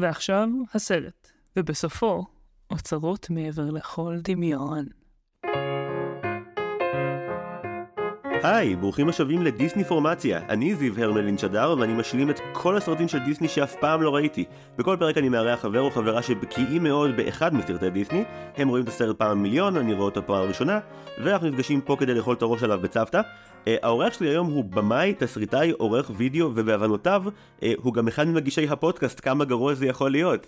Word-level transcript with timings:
ועכשיו 0.00 0.48
הסרט, 0.74 1.30
ובסופו 1.56 2.24
אוצרות 2.70 3.30
מעבר 3.30 3.70
לכל 3.70 4.18
דמיון. 4.22 4.86
היי, 8.42 8.76
ברוכים 8.76 9.08
השבים 9.08 9.42
לדיסני 9.42 9.84
פורמציה. 9.84 10.40
אני 10.48 10.74
זיו 10.74 10.92
הרמלין 10.98 11.38
שדר, 11.38 11.74
ואני 11.78 11.92
משלים 11.92 12.30
את 12.30 12.40
כל 12.52 12.76
הסרטים 12.76 13.08
של 13.08 13.18
דיסני 13.18 13.48
שאף 13.48 13.74
פעם 13.80 14.02
לא 14.02 14.14
ראיתי. 14.14 14.44
בכל 14.78 14.96
פרק 15.00 15.18
אני 15.18 15.28
מארח 15.28 15.60
חבר 15.60 15.80
או 15.80 15.90
חברה 15.90 16.22
שבקיאים 16.22 16.82
מאוד 16.82 17.16
באחד 17.16 17.54
מסרטי 17.54 17.90
דיסני, 17.90 18.24
הם 18.56 18.68
רואים 18.68 18.84
את 18.84 18.88
הסרט 18.88 19.18
פעם 19.18 19.42
מיליון, 19.42 19.76
אני 19.76 19.92
רואה 19.92 20.04
אותו 20.04 20.26
פעם 20.26 20.48
ראשונה, 20.48 20.78
ואנחנו 21.24 21.48
נפגשים 21.48 21.80
פה 21.80 21.96
כדי 21.98 22.14
לאכול 22.14 22.34
את 22.34 22.42
הראש 22.42 22.62
עליו 22.62 22.78
בצוותא. 22.82 23.20
Uh, 23.20 23.68
האורח 23.82 24.12
שלי 24.12 24.28
היום 24.28 24.46
הוא 24.46 24.64
במאי, 24.64 25.14
תסריטאי, 25.18 25.70
עורך 25.70 26.10
וידאו, 26.16 26.50
ובהבנותיו, 26.54 27.22
uh, 27.26 27.64
הוא 27.76 27.94
גם 27.94 28.08
אחד 28.08 28.28
ממגישי 28.28 28.68
הפודקאסט, 28.68 29.20
כמה 29.24 29.44
גרוע 29.44 29.74
זה 29.74 29.86
יכול 29.86 30.10
להיות. 30.10 30.46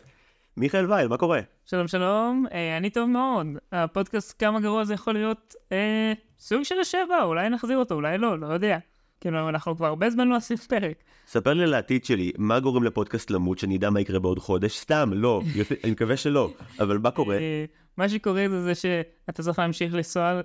מיכאל 0.61 0.91
וייל, 0.91 1.09
מה 1.09 1.17
קורה? 1.17 1.41
שלום 1.67 1.89
שלום, 1.89 2.47
אה, 2.53 2.77
אני 2.77 2.91
טוב 2.91 3.09
מאוד. 3.09 3.47
הפודקאסט 3.73 4.35
כמה 4.39 4.61
גרוע 4.61 4.85
זה 4.85 4.95
יכול 4.95 5.15
להיות 5.15 5.55
אה, 5.73 6.13
סוג 6.39 6.63
של 6.63 6.81
השבע, 6.81 7.23
אולי 7.23 7.49
נחזיר 7.49 7.79
אותו, 7.79 7.95
אולי 7.95 8.19
לא, 8.19 8.39
לא 8.39 8.47
יודע. 8.47 8.79
כאילו, 9.21 9.49
אנחנו 9.49 9.77
כבר 9.77 9.87
הרבה 9.87 10.11
זמן 10.11 10.29
לא 10.29 10.37
עושים 10.37 10.57
פרק. 10.57 10.97
ספר 11.27 11.53
לי 11.53 11.63
על 11.63 11.75
העתיד 11.75 12.05
שלי, 12.05 12.33
מה 12.39 12.61
גורם 12.61 12.85
לפודקאסט 12.85 13.31
למות, 13.31 13.59
שאני 13.59 13.77
אדע 13.77 13.91
מה 13.91 14.01
יקרה 14.01 14.19
בעוד 14.19 14.39
חודש? 14.39 14.79
סתם, 14.79 15.11
לא, 15.13 15.43
אני 15.85 15.93
מקווה 15.93 16.17
שלא, 16.17 16.51
אבל 16.81 16.99
מה 16.99 17.11
קורה? 17.11 17.37
אה, 17.37 17.65
מה 17.97 18.09
שקורה 18.09 18.45
זה 18.49 18.63
זה 18.63 18.75
שאתה 18.75 19.43
צריך 19.43 19.59
להמשיך 19.59 19.95
לנסוע 19.95 20.41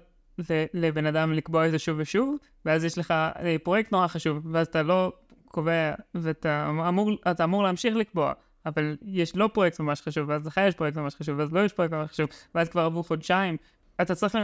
לבן 0.73 1.05
אדם 1.05 1.33
לקבוע 1.33 1.65
את 1.67 1.71
זה 1.71 1.79
שוב 1.79 1.97
ושוב, 1.99 2.35
ואז 2.65 2.83
יש 2.83 2.97
לך 2.97 3.11
אה, 3.11 3.55
פרויקט 3.63 3.91
נורא 3.91 4.07
חשוב, 4.07 4.47
ואז 4.51 4.67
אתה 4.67 4.83
לא 4.83 5.13
קובע, 5.47 5.93
ואתה 6.15 6.69
אמור, 6.89 7.11
אמור 7.43 7.63
להמשיך 7.63 7.95
לקבוע. 7.95 8.33
אבל 8.65 8.97
יש 9.01 9.35
לא 9.35 9.49
פרויקט 9.53 9.79
ממש 9.79 10.01
חשוב, 10.01 10.29
ואז 10.29 10.45
לך 10.47 10.59
יש 10.67 10.75
פרויקט 10.75 10.97
ממש 10.97 11.15
חשוב, 11.15 11.39
ואז 11.39 11.53
לא 11.53 11.65
יש 11.65 11.73
פרויקט 11.73 11.93
ממש 11.93 12.09
חשוב, 12.09 12.29
ואז 12.55 12.69
כבר 12.69 12.81
עברו 12.81 13.03
חודשיים, 13.03 13.57
אתה 14.01 14.15
צריך 14.15 14.35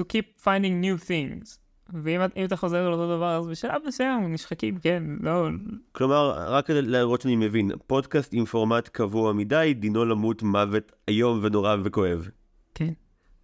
to 0.00 0.02
keep 0.02 0.44
finding 0.44 0.84
new 0.84 1.08
things. 1.08 1.58
ואם 2.02 2.20
אתה 2.44 2.56
חוזר 2.56 2.86
על 2.86 2.92
אותו 2.92 3.16
דבר, 3.16 3.36
אז 3.36 3.46
בשלב 3.46 3.82
מסוים 3.86 4.32
נשחקים, 4.32 4.78
כן, 4.78 5.02
לא... 5.20 5.48
כלומר, 5.92 6.52
רק 6.52 6.66
כדי 6.66 6.82
להראות 6.82 7.20
שאני 7.20 7.36
מבין, 7.36 7.70
פודקאסט 7.86 8.30
עם 8.34 8.44
פורמט 8.44 8.88
קבוע 8.88 9.32
מדי, 9.32 9.74
דינו 9.78 10.04
למות 10.04 10.42
מוות 10.42 10.92
איום 11.08 11.40
ונורא 11.42 11.76
וכואב. 11.84 12.28
כן. 12.74 12.92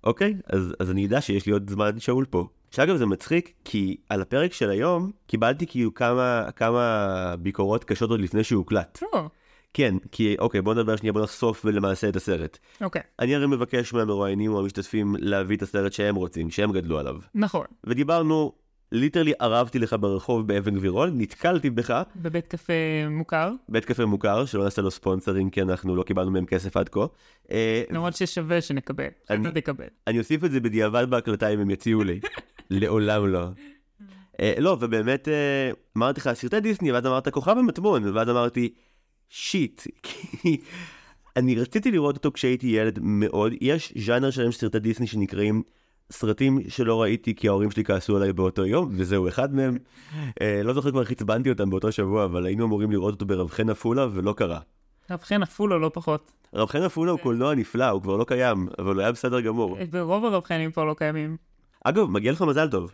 אוקיי, 0.04 0.34
אז, 0.46 0.74
אז 0.80 0.90
אני 0.90 1.06
אדע 1.06 1.20
שיש 1.20 1.46
לי 1.46 1.52
עוד 1.52 1.70
זמן 1.70 1.98
שאול 1.98 2.24
פה. 2.30 2.48
שאגב 2.70 2.96
זה 2.96 3.06
מצחיק, 3.06 3.52
כי 3.64 3.96
על 4.08 4.22
הפרק 4.22 4.52
של 4.52 4.70
היום 4.70 5.10
קיבלתי 5.26 5.66
כאילו 5.66 5.94
כמה, 5.94 6.48
כמה 6.56 7.34
ביקורות 7.38 7.84
קשות 7.84 8.10
עוד 8.10 8.20
לפני 8.20 8.44
שהוא 8.44 8.58
הוקלט. 8.58 8.98
לא. 9.12 9.28
כן, 9.74 9.94
כי 10.12 10.36
אוקיי, 10.38 10.62
בוא 10.62 10.74
נדבר 10.74 10.96
שנייה, 10.96 11.12
בוא 11.12 11.22
נחשוף 11.22 11.64
ולמעשה 11.64 12.08
את 12.08 12.16
הסרט. 12.16 12.58
אוקיי. 12.80 13.02
אני 13.18 13.34
הרי 13.34 13.46
מבקש 13.46 13.92
מהמרואיינים 13.92 14.52
או 14.52 14.60
המשתתפים 14.60 15.14
להביא 15.18 15.56
את 15.56 15.62
הסרט 15.62 15.92
שהם 15.92 16.14
רוצים, 16.14 16.50
שהם 16.50 16.72
גדלו 16.72 16.98
עליו. 16.98 17.16
נכון. 17.34 17.66
ודיברנו, 17.84 18.52
ליטרלי 18.92 19.32
ערבתי 19.38 19.78
לך 19.78 19.96
ברחוב 20.00 20.46
באבן 20.46 20.74
גבירול, 20.74 21.10
נתקלתי 21.14 21.70
בך. 21.70 22.02
בבית 22.16 22.46
קפה 22.46 22.72
מוכר. 23.10 23.52
בית 23.68 23.84
קפה 23.84 24.04
מוכר, 24.04 24.44
שלא 24.44 24.64
נעשה 24.64 24.82
לו 24.82 24.90
ספונסרים, 24.90 25.50
כי 25.50 25.62
אנחנו 25.62 25.96
לא 25.96 26.02
קיבלנו 26.02 26.30
מהם 26.30 26.46
כסף 26.46 26.76
עד 26.76 26.88
כה. 26.88 27.06
אה, 27.50 27.82
למרות 27.90 28.16
ששווה 28.16 28.60
שנקבל, 28.60 29.08
שאתה 29.28 29.50
תקבל. 29.50 29.86
אני 30.06 30.18
אוסיף 30.18 30.44
את 30.44 30.50
זה 30.50 30.60
בדיעבד 30.60 31.10
בהקלטה 31.10 31.48
אם 31.48 31.60
הם 31.60 31.70
יציעו 31.70 32.04
לי. 32.04 32.20
לעולם 32.70 33.26
לא. 33.26 33.46
אה, 34.40 34.54
לא, 34.58 34.76
ובאמת 34.80 35.28
אה, 35.28 35.70
אמרתי 35.96 36.20
לך 36.20 36.32
סרטי 36.32 36.60
דיסני, 36.60 36.92
ואז 36.92 37.06
אמרת 37.06 37.28
כוכב 37.28 37.58
המטמון, 37.58 38.16
ואז 38.16 38.28
אמרתי 38.28 38.74
שיט, 39.28 39.82
כי 40.02 40.56
אני 41.36 41.54
רציתי 41.54 41.90
לראות 41.90 42.16
אותו 42.16 42.32
כשהייתי 42.32 42.66
ילד 42.66 42.98
מאוד, 43.02 43.52
יש 43.60 43.92
ז'אנר 44.06 44.30
שלם 44.30 44.52
של 44.52 44.58
סרטי 44.60 44.78
דיסני 44.78 45.06
שנקראים 45.06 45.62
סרטים 46.12 46.58
שלא 46.68 47.02
ראיתי 47.02 47.34
כי 47.34 47.48
ההורים 47.48 47.70
שלי 47.70 47.84
כעסו 47.84 48.16
עליי 48.16 48.32
באותו 48.32 48.66
יום, 48.66 48.88
וזהו 48.96 49.28
אחד 49.28 49.54
מהם. 49.54 49.76
אה, 50.40 50.60
לא 50.64 50.72
זוכר 50.74 50.90
כבר 50.90 51.00
איך 51.00 51.10
עצבנתי 51.10 51.50
אותם 51.50 51.70
באותו 51.70 51.92
שבוע, 51.92 52.24
אבל 52.24 52.46
היינו 52.46 52.64
אמורים 52.64 52.90
לראות 52.92 53.14
אותו 53.14 53.26
ברב 53.26 53.50
חן 53.50 53.70
עפולה 53.70 54.06
ולא 54.12 54.32
קרה. 54.32 54.60
רב 55.10 55.20
חן 55.22 55.42
עפולה 55.42 55.76
לא 55.78 55.90
פחות. 55.94 56.32
רב 56.54 56.68
חן 56.68 56.82
עפולה 56.82 57.12
הוא 57.12 57.20
קולנוע 57.20 57.54
נפלא, 57.54 57.88
הוא 57.88 58.02
כבר 58.02 58.16
לא 58.16 58.24
קיים, 58.24 58.68
אבל 58.78 58.94
הוא 58.94 59.00
היה 59.02 59.12
בסדר 59.12 59.40
גמור. 59.40 59.78
ברוב 59.90 60.24
הרב 60.24 60.44
חנים 60.44 60.70
פה 60.72 60.84
לא 60.84 60.94
קיימים. 60.98 61.36
אגב, 61.84 62.10
מגיע 62.10 62.32
לך 62.32 62.42
מזל 62.42 62.68
טוב. 62.70 62.90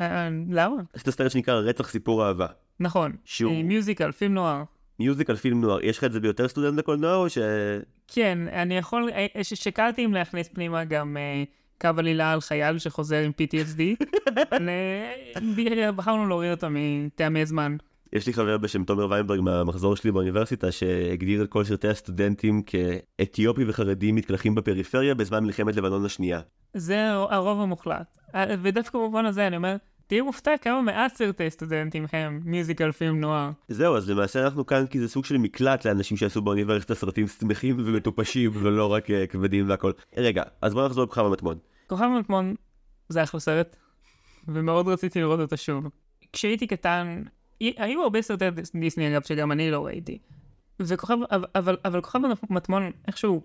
אה, 0.00 0.28
למה? 0.50 0.76
יש 0.96 1.02
את 1.02 1.08
הסרט 1.08 1.30
שנקרא 1.30 1.54
רצח 1.54 1.88
סיפור 1.88 2.26
אהבה. 2.26 2.46
נכון. 2.80 3.12
שהוא- 3.24 3.52
אה, 3.52 3.62
מיוזיקל, 3.62 4.12
פילם 4.12 4.34
נוער. 4.34 4.62
מיוזיקל 5.00 5.36
פילם 5.36 5.60
נוער, 5.60 5.78
יש 5.82 5.98
לך 5.98 6.04
את 6.04 6.12
זה 6.12 6.20
ביותר 6.20 6.48
סטודנט 6.48 6.78
לקולנוע 6.78 7.16
או 7.16 7.28
ש... 7.30 7.38
כן, 8.08 8.38
אני 8.52 8.76
יכול, 8.76 9.10
אה, 9.12 9.44
ש- 9.44 9.54
שקלתי 9.54 10.04
אם 10.04 10.14
להכניס 10.14 10.48
פנימה 10.48 10.84
גם 10.84 11.16
אה, 11.16 11.44
קו 11.80 11.98
עלילה 11.98 12.32
על 12.32 12.40
חייל 12.40 12.78
שחוזר 12.78 13.16
עם 13.16 13.32
PTSD. 13.42 14.04
אבל, 14.50 14.68
אה, 14.68 15.92
בחרנו 15.92 16.28
להוריד 16.28 16.50
אותו 16.50 16.66
מטעמי 16.70 17.46
זמן. 17.46 17.76
יש 18.12 18.26
לי 18.26 18.32
חבר 18.32 18.58
בשם 18.58 18.84
תומר 18.84 19.10
ויינברג 19.10 19.40
מהמחזור 19.40 19.96
שלי 19.96 20.12
באוניברסיטה 20.12 20.72
שהגדיר 20.72 21.42
את 21.42 21.48
כל 21.48 21.64
סרטי 21.64 21.88
הסטודנטים 21.88 22.62
כאתיופי 22.62 23.64
וחרדי 23.68 24.12
מתקלחים 24.12 24.54
בפריפריה 24.54 25.14
בזמן 25.14 25.44
מלחמת 25.44 25.76
לבנון 25.76 26.04
השנייה. 26.04 26.40
זה 26.74 27.10
הרוב 27.12 27.60
המוחלט. 27.60 28.18
אה, 28.34 28.54
ודווקא 28.62 28.98
במובן 28.98 29.26
הזה 29.26 29.46
אני 29.46 29.56
אומר, 29.56 29.76
תהיה 30.06 30.22
מופתע 30.22 30.50
כמה 30.62 30.82
מעט 30.82 31.14
סרטי 31.14 31.50
סטודנטים 31.50 32.06
הם 32.12 32.40
מיוזיקל 32.44 32.92
פילם 32.92 33.20
נוער. 33.20 33.50
זהו, 33.68 33.96
אז 33.96 34.10
למעשה 34.10 34.44
אנחנו 34.44 34.66
כאן 34.66 34.86
כי 34.86 35.00
זה 35.00 35.08
סוג 35.08 35.24
של 35.24 35.36
מקלט 35.38 35.86
לאנשים 35.86 36.16
שעשו 36.16 36.42
באוניברסיטה 36.42 36.94
סרטים 36.94 37.26
שמחים 37.28 37.76
ומטופשים 37.78 38.50
ולא 38.54 38.92
רק 38.92 39.10
אה, 39.10 39.26
כבדים 39.26 39.68
והכל. 39.68 39.92
רגע, 40.16 40.42
אז 40.62 40.74
בוא 40.74 40.86
נחזור 40.86 41.04
לכוכב 41.04 41.24
המטמון. 41.24 41.58
כוכב 41.86 42.06
מטמון 42.20 42.54
זה 43.08 43.22
אחלה 43.22 43.40
סרט, 43.40 43.76
ומאוד 44.48 44.88
רציתי 44.88 45.20
לראות 45.20 45.40
אותו 45.40 45.56
שוב. 45.56 45.84
כשהייתי 46.32 46.66
קטן, 46.66 47.22
היו 47.60 48.02
הרבה 48.02 48.22
סרטי 48.22 48.50
דיס- 48.50 48.72
דיסני 48.80 49.08
אגב 49.12 49.22
שגם 49.22 49.52
אני 49.52 49.70
לא 49.70 49.86
ראיתי. 49.86 50.18
וכוכב, 50.80 51.16
אבל, 51.30 51.44
אבל, 51.54 51.76
אבל 51.84 52.00
כוכב 52.00 52.18
מטמון 52.50 52.90
איכשהו 53.06 53.42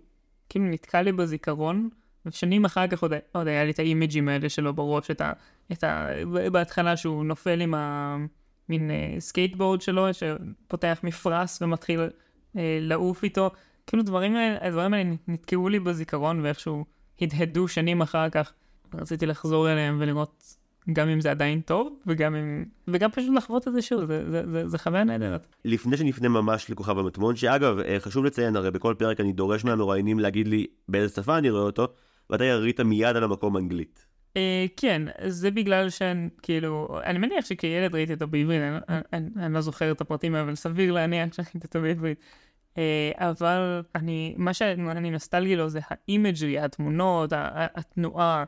כאילו 0.49 0.66
נתקע 0.66 1.01
לי 1.01 1.11
בזיכרון, 1.11 1.89
ושנים 2.26 2.66
אחר 2.66 2.88
כך 2.88 3.02
עוד, 3.02 3.14
עוד 3.32 3.48
היה 3.48 3.64
לי 3.64 3.72
את 3.72 3.80
האימג'ים 3.80 4.30
האלה 4.30 4.50
שלו 4.50 4.74
בראש, 4.74 5.12
את 5.12 5.22
ה, 5.22 5.34
את 5.72 5.84
ה, 5.84 6.08
בהתחלה 6.52 6.98
שהוא 6.98 7.26
נופל 7.26 7.62
עם 7.62 7.74
המין 7.74 8.92
אה, 8.92 9.16
סקייטבורד 9.20 9.82
שלו, 9.82 10.08
שפותח 10.14 11.00
מפרש 11.04 11.62
ומתחיל 11.62 12.00
אה, 12.58 12.78
לעוף 12.82 13.24
איתו. 13.24 13.50
כאילו 13.88 14.04
דברים 14.04 14.36
האלה, 14.36 14.58
הדברים 14.62 14.94
האלה 14.94 15.09
נתקעו 15.28 15.70
לי 15.70 15.80
בזיכרון 15.80 16.40
ואיכשהו 16.40 16.86
הדהדו 17.22 17.68
שנים 17.68 18.02
אחר 18.02 18.30
כך. 18.30 18.53
רציתי 18.94 19.26
לחזור 19.26 19.72
אליהם 19.72 19.98
ולראות 20.00 20.56
גם 20.94 21.09
אם 21.09 21.22
זה 21.22 21.32
עדיין 21.32 21.62
טוב, 21.62 22.00
וגם 22.08 22.36
אם... 22.36 22.66
וגם 22.88 23.12
פשוט 23.12 23.36
לחוות 23.38 23.68
את 23.68 23.74
זה 23.74 23.82
שוב, 23.82 24.06
זה, 24.06 24.32
זה, 24.32 24.52
זה, 24.52 24.68
זה 24.68 24.78
חוויה 24.78 25.03
נהדרת. 25.03 25.48
לפני 25.66 25.98
שנפנה 25.98 26.30
ממש 26.30 26.70
לכוכב 26.70 26.98
המטמון, 26.98 27.36
שאגב, 27.36 27.80
אה, 27.80 28.00
חשוב 28.00 28.26
לציין, 28.26 28.56
הרי 28.56 28.72
בכל 28.72 28.96
פרק 28.98 29.20
אני 29.20 29.34
דורש 29.34 29.66
מהמרואיינים 29.66 30.20
להגיד 30.20 30.48
לי 30.48 30.68
באיזה 30.90 31.14
שפה 31.14 31.38
אני 31.38 31.50
רואה 31.50 31.64
אותו, 31.64 31.88
ואתה 32.31 32.46
ירית 32.46 32.80
מיד 32.80 33.16
על 33.16 33.24
המקום 33.24 33.58
אנגלית. 33.58 34.06
אה, 34.38 34.66
כן, 34.78 35.02
זה 35.28 35.52
בגלל 35.52 35.90
שאני, 35.90 36.30
כאילו, 36.42 37.00
אני 37.03 37.19
מניח 37.19 37.46
שכילד 37.46 37.96
ראיתי 37.96 38.14
אותו 38.14 38.28
בעברית, 38.28 38.62
אני, 39.14 39.28
אני 39.40 39.53
לא 39.53 39.62
זוכר 39.62 39.92
את 39.92 40.02
הפרטים, 40.02 40.36
אבל 40.36 40.56
סביר 40.56 40.91
להניח 40.91 41.34
שראיתי 41.34 41.59
אותו 41.64 41.81
בעברית. 41.81 42.20
אה, 42.78 43.12
אבל 43.16 43.81
אני, 43.96 44.36
מה 44.38 44.53
שאני 44.53 45.12
נוסטלגי 45.12 45.56
לו 45.56 45.70
זה 45.70 45.80
ה 45.90 45.97
imagery, 45.97 46.59
התמונות, 46.59 47.30
התנועה 47.36 48.44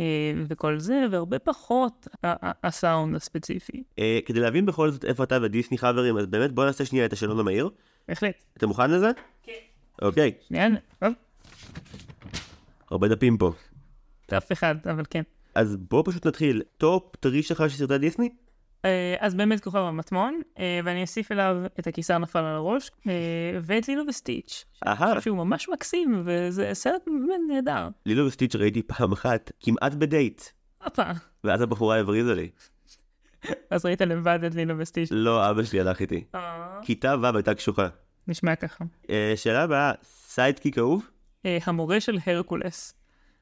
אה, 0.00 0.32
וכל 0.48 0.78
זה, 0.78 1.04
והרבה 1.10 1.38
פחות 1.38 2.08
הסאונד 2.64 3.16
הספציפי. 3.16 3.82
כדי 4.26 4.40
להבין 4.40 4.66
בכל 4.66 4.90
זאת 4.90 5.04
איפה 5.04 5.24
אתה 5.24 5.38
ודיסני 5.42 5.78
חברים, 5.78 6.16
אז 6.16 6.26
באמת 6.26 6.52
בוא 6.52 6.64
נעשה 6.64 6.84
שנייה 6.84 7.06
את 7.06 7.12
השאלון 7.12 7.40
המהיר. 7.40 7.70
בהחלט. 8.08 8.44
אתה 8.56 8.66
מוכן 8.66 8.90
לזה? 8.90 9.10
כן. 9.42 9.52
אוקיי, 10.02 10.32
שנייה, 10.48 10.68
טוב, 10.98 11.12
הרבה 12.94 13.08
דפים 13.08 13.38
פה. 13.38 13.52
אף 14.36 14.52
אחד, 14.52 14.74
אבל 14.90 15.02
כן. 15.10 15.22
אז 15.54 15.76
בוא 15.90 16.02
פשוט 16.06 16.26
נתחיל. 16.26 16.62
top 16.78 17.16
three 17.16 17.42
שלך 17.42 17.64
של 17.70 17.76
סרטי 17.76 17.98
דיסני? 17.98 18.28
אה, 18.84 19.14
אז 19.18 19.34
באמת 19.34 19.60
כוכב 19.60 19.78
המטמון, 19.78 20.40
אה, 20.58 20.80
ואני 20.84 21.02
אוסיף 21.02 21.32
אליו 21.32 21.56
את 21.80 21.86
הקיסר 21.86 22.18
נפל 22.18 22.38
על 22.38 22.54
הראש, 22.54 22.90
אה, 23.08 23.12
ואת 23.62 23.88
לילו 23.88 24.02
וסטיץ'. 24.08 24.64
אהה. 24.86 25.20
שהוא 25.20 25.36
ממש 25.36 25.68
מקסים, 25.68 26.22
וזה 26.24 26.70
סרט 26.72 27.02
באמת 27.06 27.40
נהדר. 27.48 27.88
לילו 28.06 28.26
וסטיץ' 28.26 28.56
ראיתי 28.56 28.82
פעם 28.82 29.12
אחת, 29.12 29.52
כמעט 29.60 29.94
בדייט. 29.94 30.42
הופה. 30.84 31.10
ואז 31.44 31.60
הבחורה 31.60 32.00
הבריזה 32.00 32.34
לי. 32.34 32.48
אז 33.70 33.86
ראית 33.86 34.00
לבד 34.00 34.38
את 34.46 34.54
לילו 34.54 34.78
וסטיץ'. 34.78 35.08
לא, 35.12 35.50
אבא 35.50 35.64
שלי 35.64 35.80
הלך 35.80 36.00
איתי. 36.00 36.24
כיתה 36.82 37.14
ו' 37.22 37.36
הייתה 37.36 37.54
קשוחה. 37.54 37.88
נשמע 38.28 38.56
ככה. 38.56 38.84
שאלה 39.36 39.62
הבאה, 39.62 39.92
sidekick 40.02 40.78
אהוב? 40.78 41.13
אה, 41.46 41.58
המורה 41.66 42.00
של 42.00 42.18
הרקולס. 42.26 42.94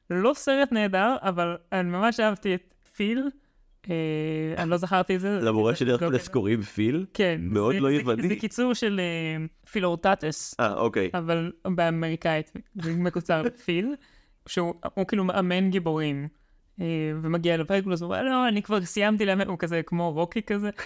לא 0.09 0.31
סרט 0.35 0.71
נהדר, 0.71 1.15
אבל 1.21 1.57
אני 1.71 1.89
ממש 1.89 2.19
אהבתי 2.19 2.55
את 2.55 2.73
פיל, 2.95 3.29
אה, 3.89 3.95
אני 4.57 4.69
לא 4.69 4.77
זכרתי 4.77 5.15
את 5.15 5.19
זה. 5.21 5.39
למורה 5.41 5.75
שדרך 5.75 6.01
לא 6.01 6.07
כזה. 6.07 6.31
קוראים 6.31 6.61
פיל? 6.61 7.05
כן. 7.13 7.41
מאוד 7.41 7.75
לא 7.75 7.91
יווני. 7.91 8.27
זה 8.27 8.35
קיצור 8.35 8.73
של 8.73 8.99
אה, 8.99 9.45
פילוקטטס, 9.71 10.55
אה, 10.59 10.73
אוקיי. 10.73 11.09
אבל 11.13 11.51
באמריקאית, 11.65 12.51
זה 12.81 12.93
מקוצר 12.93 13.41
לפיל, 13.45 13.95
שהוא 14.47 14.73
הוא 14.93 15.07
כאילו 15.07 15.23
מאמן 15.23 15.69
גיבורים. 15.69 16.27
ומגיע 17.21 17.57
לפרקולוס, 17.57 18.01
הוא 18.01 18.07
אומר, 18.07 18.23
לא, 18.23 18.47
אני 18.47 18.61
כבר 18.61 18.85
סיימתי 18.85 19.25
לאמן, 19.25 19.47
הוא 19.47 19.57
כזה 19.59 19.81
כמו 19.85 20.11
רוקי 20.11 20.41
כזה. 20.41 20.69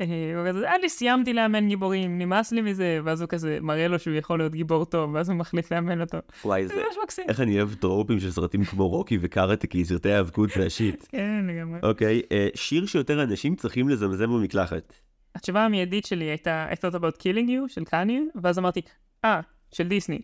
אה, 0.00 0.76
אני 0.80 0.88
סיימתי 0.88 1.32
לאמן 1.32 1.68
גיבורים, 1.68 2.18
נמאס 2.18 2.52
לי 2.52 2.60
מזה, 2.60 3.00
ואז 3.04 3.20
הוא 3.20 3.28
כזה 3.28 3.58
מראה 3.60 3.88
לו 3.88 3.98
שהוא 3.98 4.14
יכול 4.14 4.38
להיות 4.38 4.52
גיבור 4.52 4.84
טוב, 4.84 5.14
ואז 5.14 5.28
הוא 5.28 5.36
מחליט 5.36 5.72
לאמן 5.72 6.00
אותו. 6.00 6.18
וואי, 6.44 6.68
זה 6.68 6.74
זה... 6.74 6.80
ממש 6.80 6.96
מקסים. 7.02 7.24
איך 7.28 7.40
אני 7.40 7.58
אוהב 7.58 7.74
טרופים 7.74 8.20
של 8.20 8.30
סרטים 8.30 8.64
כמו 8.64 8.88
רוקי 8.88 9.18
וקארטה, 9.20 9.66
כי 9.66 9.84
סרטי 9.84 10.12
האבקות 10.12 10.50
והשיט. 10.56 11.06
כן, 11.12 11.46
לגמרי. 11.48 11.80
אוקיי, 11.82 12.22
אה, 12.32 12.48
שיר 12.54 12.86
שיותר 12.86 13.22
אנשים 13.22 13.54
צריכים 13.56 13.88
לזמזם 13.88 14.26
במקלחת. 14.26 14.92
התשובה 15.34 15.64
המיידית 15.64 16.04
שלי 16.04 16.24
הייתה 16.24 16.66
I 16.72 16.74
thought 16.74 16.94
about 16.94 17.20
killing 17.20 17.48
you 17.48 17.68
של 17.68 17.84
קניה, 17.84 18.20
ואז 18.42 18.58
אמרתי, 18.58 18.80
אה, 19.24 19.40
של 19.72 19.88
דיסני. 19.88 20.20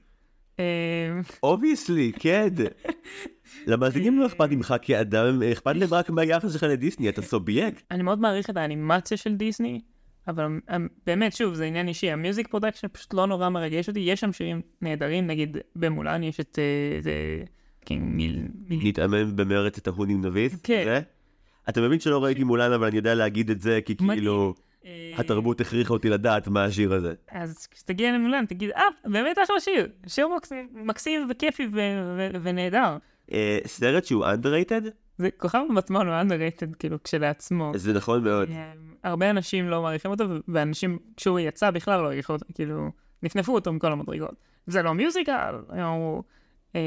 אה, 0.61 0.65
obviously, 1.43 2.13
כן. 2.19 2.49
למאזינים 3.67 4.19
לא 4.19 4.27
אכפת 4.27 4.51
ממך 4.51 4.75
כאדם, 4.83 5.43
אכפת 5.43 5.77
להם 5.77 5.89
רק 5.95 6.11
מהיחס 6.11 6.53
שלך 6.53 6.63
לדיסני, 6.63 7.09
אתה 7.09 7.23
סובייקט. 7.23 7.83
אני 7.91 8.03
מאוד 8.03 8.21
מעריך 8.21 8.51
את 8.51 8.57
האנימציה 8.57 9.17
של 9.17 9.35
דיסני, 9.35 9.81
אבל 10.29 10.45
אמ, 10.45 10.89
באמת, 11.07 11.33
שוב, 11.37 11.55
זה 11.55 11.65
עניין 11.65 11.89
אישי, 11.89 12.11
ה 12.11 12.17
music 12.17 12.49
production 12.49 12.89
פשוט 12.93 13.15
לא 13.15 13.27
נורא 13.27 13.49
מרגש 13.49 13.89
אותי, 13.89 14.01
יש 14.01 14.21
שם 14.21 14.33
שירים 14.33 14.61
נהדרים, 14.83 15.27
נגיד 15.27 15.57
במולן 15.77 16.23
יש 16.23 16.41
את... 16.41 16.59
אה. 16.59 17.45
כן. 17.87 18.03
נתאמן 18.69 19.37
במרץ 19.37 19.79
את 19.79 19.87
ההונים 19.87 20.25
נביס? 20.25 20.61
כן. 20.63 21.01
אתה 21.69 21.81
מבין 21.81 22.01
שלא 22.01 22.25
ראיתי 22.25 22.45
מולן, 22.45 22.73
אבל 22.73 22.87
אני 22.87 22.97
יודע 22.97 23.15
להגיד 23.15 23.51
את 23.51 23.61
זה, 23.61 23.81
כי. 23.85 23.97
כאילו, 23.97 24.55
אה, 24.57 24.72
התרבות 25.17 25.61
הכריחה 25.61 25.93
אותי 25.93 26.09
לדעת 26.09 26.49
מה 26.49 26.65
השיר 26.65 26.95
הזה. 26.95 27.15
אז 27.31 27.67
כשתגיע 27.67 28.13
למולן, 28.13 28.47
תגיד, 28.47 28.71
אה, 28.71 28.83
באמת 29.05 29.37
אחלה 29.45 29.61
שיר, 29.61 29.89
שיר 30.07 30.29
מקסים, 30.73 31.29
וכיפי 31.31 31.69
ונהדר. 32.43 32.97
אה, 33.33 33.59
סרט 33.67 34.05
שהוא 34.05 34.25
underrated? 34.25 34.85
זה 35.19 35.31
כוכב 35.37 35.63
המטמון 35.69 36.09
הוא 36.09 36.15
underrated, 36.21 36.75
כאילו, 36.79 37.03
כשלעצמו. 37.03 37.73
זה 37.75 37.93
נכון 37.93 38.25
מאוד. 38.25 38.49
אה, 38.51 38.73
הרבה 39.05 39.31
אנשים 39.31 39.69
לא 39.69 39.83
מעריכים 39.83 40.11
אותו, 40.11 40.25
ואנשים, 40.49 40.99
כשהוא 41.17 41.39
יצא 41.39 41.71
בכלל 41.71 42.01
לא 42.01 42.07
העריכו 42.09 42.33
אותו, 42.33 42.45
כאילו, 42.55 42.91
נפנפו 43.23 43.55
אותו 43.55 43.73
מכל 43.73 43.93
המדרגות. 43.93 44.35
זה 44.67 44.83
לא 44.83 44.93
מיוזיקל, 44.93 45.55
הוא... 45.69 46.23
אה, 46.77 46.81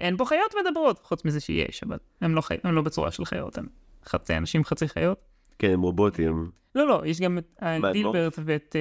אין 0.00 0.16
בו 0.16 0.24
חיות 0.24 0.54
מדברות, 0.60 1.00
חוץ 1.02 1.24
מזה 1.24 1.40
שיש, 1.40 1.82
אבל 1.82 1.98
הם 2.20 2.34
לא, 2.34 2.40
חי... 2.40 2.56
הם 2.64 2.74
לא 2.74 2.82
בצורה 2.82 3.10
של 3.10 3.24
חיות, 3.24 3.58
הם 3.58 3.66
חצי 4.04 4.36
אנשים 4.36 4.64
חצי 4.64 4.88
חיות. 4.88 5.18
כן, 5.58 5.70
הם 5.70 5.80
רובוטים. 5.80 6.50
לא, 6.74 6.86
לא, 6.88 7.02
יש 7.06 7.20
גם 7.20 7.38
את 7.38 7.62
מה, 7.62 7.92
דילברט 7.92 8.38
ואת 8.44 8.76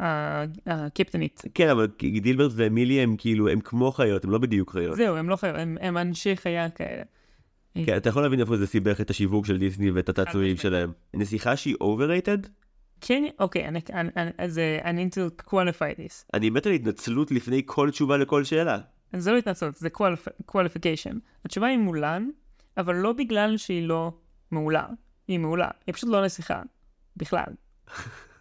אה, 0.00 0.44
הקפטנית. 0.66 1.42
כן, 1.54 1.68
אבל 1.68 1.86
דילברט 2.20 2.52
ואמילי 2.54 3.00
הם 3.00 3.16
כאילו, 3.18 3.48
הם 3.48 3.60
כמו 3.60 3.92
חיות, 3.92 4.24
הם 4.24 4.30
לא 4.30 4.38
בדיוק 4.38 4.70
חיות. 4.70 4.96
זהו, 4.96 5.16
הם 5.16 5.28
לא 5.28 5.36
חיות, 5.36 5.56
הם, 5.80 5.96
אנשי 5.96 6.36
חיה 6.36 6.70
כאלה. 6.70 7.02
כן, 7.86 7.96
אתה 7.96 8.08
יכול 8.08 8.22
להבין 8.22 8.40
איפה 8.40 8.56
זה 8.56 8.66
סיבך 8.66 9.00
את 9.00 9.10
השיווק 9.10 9.46
של 9.46 9.58
דיסני 9.58 9.90
ואת 9.90 10.08
התעצועים. 10.08 10.56
שלהם. 10.56 10.92
נסיכה 11.14 11.56
שהיא 11.56 11.74
overrated? 11.82 12.48
כן, 13.00 13.24
אוקיי, 13.38 13.68
אז 14.38 14.58
אה, 14.58 14.90
I 14.90 14.94
need 14.94 15.12
to 15.14 15.44
qualify 15.50 15.96
this. 15.98 16.24
אני 16.34 16.50
מת 16.50 16.66
על 16.66 16.72
התנצלות 16.72 17.30
לפני 17.30 17.62
כל 17.66 17.90
תשובה 17.90 18.16
לכל 18.16 18.44
שאלה. 18.44 18.78
זה 19.16 19.32
לא 19.32 19.38
התנצלות, 19.38 19.74
זה 19.74 19.88
qualif- 19.98 20.50
qualification. 20.50 21.14
התשובה 21.44 21.66
היא 21.66 21.78
מולן, 21.78 22.28
אבל 22.76 22.96
לא 22.96 23.12
בגלל 23.12 23.56
שהיא 23.56 23.88
לא 23.88 24.12
מעולה. 24.50 24.86
היא 25.30 25.38
מעולה, 25.38 25.68
היא 25.86 25.94
פשוט 25.94 26.08
לא 26.10 26.24
נסיכה. 26.24 26.62
בכלל. 27.16 27.44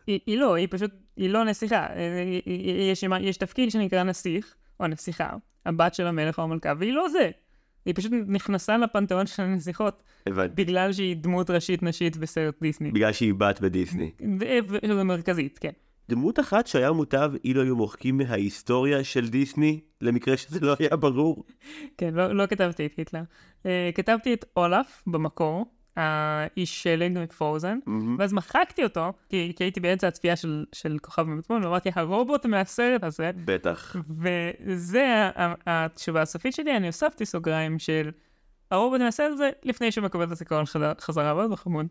היא, 0.08 0.20
היא 0.26 0.38
לא, 0.38 0.54
היא 0.56 0.68
פשוט, 0.72 0.92
היא 1.18 1.30
לא 1.30 1.44
נסיכה. 1.44 1.88
אה, 1.88 2.22
היא- 2.22 2.42
היא- 2.46 2.92
יש, 2.92 3.04
יש 3.22 3.38
תפקיד 3.38 3.72
שנקרא 3.72 4.04
נסיך, 4.04 4.56
או 4.80 4.88
נסיכה, 4.88 5.30
הבת 5.66 5.94
של 5.94 6.08
המלך 6.08 6.38
או 6.40 6.44
המלכה, 6.44 6.74
והיא 6.80 6.94
לא 6.94 7.10
זה. 7.10 7.30
היא 7.86 7.94
פשוט 7.98 8.12
נכנסה 8.28 8.78
לפנתיאון 8.78 9.28
של 9.28 9.44
הנסיכות 9.44 10.04
הבנתי. 10.28 10.64
בגלל 10.64 10.94
שהיא 10.94 11.16
דמות 11.16 11.50
ראשית 11.50 11.84
נשית 11.84 12.18
בסרט 12.18 12.56
דיסני. 12.62 12.92
בגלל 12.92 13.12
שהיא 13.12 13.34
בת 13.34 13.62
בדיסני. 13.62 14.12
ו- 14.40 14.90
ומרכזית, 14.90 15.58
כן. 15.60 15.72
דמות 16.10 16.40
אחת 16.40 16.68
שהיה 16.68 16.92
מוטב 16.92 17.32
אילו 17.44 17.62
היו 17.62 17.76
מוחקים 17.76 18.18
מההיסטוריה 18.18 19.04
של 19.04 19.30
דיסני, 19.30 19.80
למקרה 20.02 20.38
שזה 20.38 20.60
לא 20.60 20.76
היה 20.80 20.96
ברור. 20.96 21.44
כן, 21.98 22.14
לא, 22.14 22.34
לא 22.36 22.46
כתבתי 22.46 22.86
את 22.86 22.94
היטלר. 22.98 23.22
אה, 23.64 23.66
כתבתי 23.96 24.34
את 24.34 24.46
אולף 24.58 25.04
במקור, 25.08 25.66
האיש 25.96 26.84
שלג 26.84 27.20
מפרוזן, 27.20 27.80
ואז 28.20 28.34
מחקתי 28.34 28.84
אותו, 28.84 29.14
כי, 29.30 29.54
כי 29.56 29.64
הייתי 29.64 29.80
באמצע 29.80 30.08
הצפייה 30.08 30.36
של, 30.36 30.66
של 30.74 30.98
כוכב 31.02 31.22
המטמון, 31.22 31.64
ואמרתי, 31.64 31.90
הרובוט 31.96 32.46
מהסרט 32.46 33.04
הזה, 33.04 33.32
בטח. 33.46 33.96
וזה 34.10 35.30
התשובה 35.68 36.22
הסופית 36.22 36.54
שלי, 36.54 36.78
אני 36.78 36.88
הוספתי 36.88 37.26
סוגריים 37.26 37.80
של 37.80 38.12
הרובוט 38.72 39.02
מהסרט 39.02 39.32
הזה, 39.32 39.50
לפני 39.64 39.92
שהוא 39.92 40.06
מקבל 40.06 40.24
את 40.24 40.32
הזיכרון 40.32 40.66
חזר- 40.66 40.94
חזרה, 41.00 41.34
מאוד 41.34 41.56
חמוד. 41.56 41.86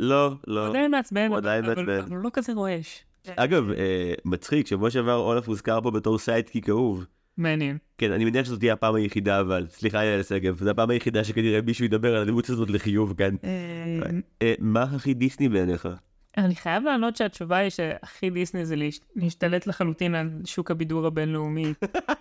לא, 0.00 0.26
הוא 0.26 0.36
לא. 0.46 0.68
עדיין 0.68 0.90
מעצבן, 0.90 1.26
הוא 1.28 1.36
עדיין 1.36 1.64
אבל- 1.64 1.74
מעצבן. 1.74 1.98
אבל 1.98 2.16
הוא 2.16 2.24
לא 2.24 2.30
כזה 2.32 2.52
רועש. 2.52 3.04
אגב, 3.36 3.70
אה, 3.70 4.12
מצחיק, 4.24 4.66
שבוע 4.66 4.90
שעבר 4.90 5.16
אולף 5.16 5.48
הוזכר 5.48 5.80
פה 5.80 5.90
בתור 5.90 6.18
sidekick 6.18 6.68
אהוב. 6.68 7.06
מעניין. 7.38 7.78
כן, 7.98 8.12
אני 8.12 8.24
מניח 8.24 8.44
שזאת 8.46 8.58
תהיה 8.58 8.72
הפעם 8.72 8.94
היחידה, 8.94 9.40
אבל 9.40 9.66
סליחה 9.70 10.04
יעל 10.04 10.22
שגב, 10.22 10.58
זו 10.58 10.70
הפעם 10.70 10.90
היחידה 10.90 11.24
שכנראה 11.24 11.60
מישהו 11.62 11.84
ידבר 11.84 12.16
על 12.16 12.22
הדמות 12.22 12.48
הזאת 12.50 12.70
לחיוב 12.70 13.14
כאן. 13.18 13.34
אה, 13.44 13.50
אה, 14.42 14.54
מה 14.58 14.82
הכי 14.82 15.14
דיסני 15.14 15.48
בעיניך? 15.48 15.88
אני 16.36 16.56
חייב 16.56 16.82
לענות 16.84 17.16
שהתשובה 17.16 17.56
היא 17.56 17.70
שהכי 17.70 18.30
דיסני 18.30 18.66
זה 18.66 18.76
להש- 18.76 19.00
להשתלט 19.16 19.66
לחלוטין 19.66 20.14
על 20.14 20.30
שוק 20.44 20.70
הבידור 20.70 21.06
הבינלאומי. 21.06 21.72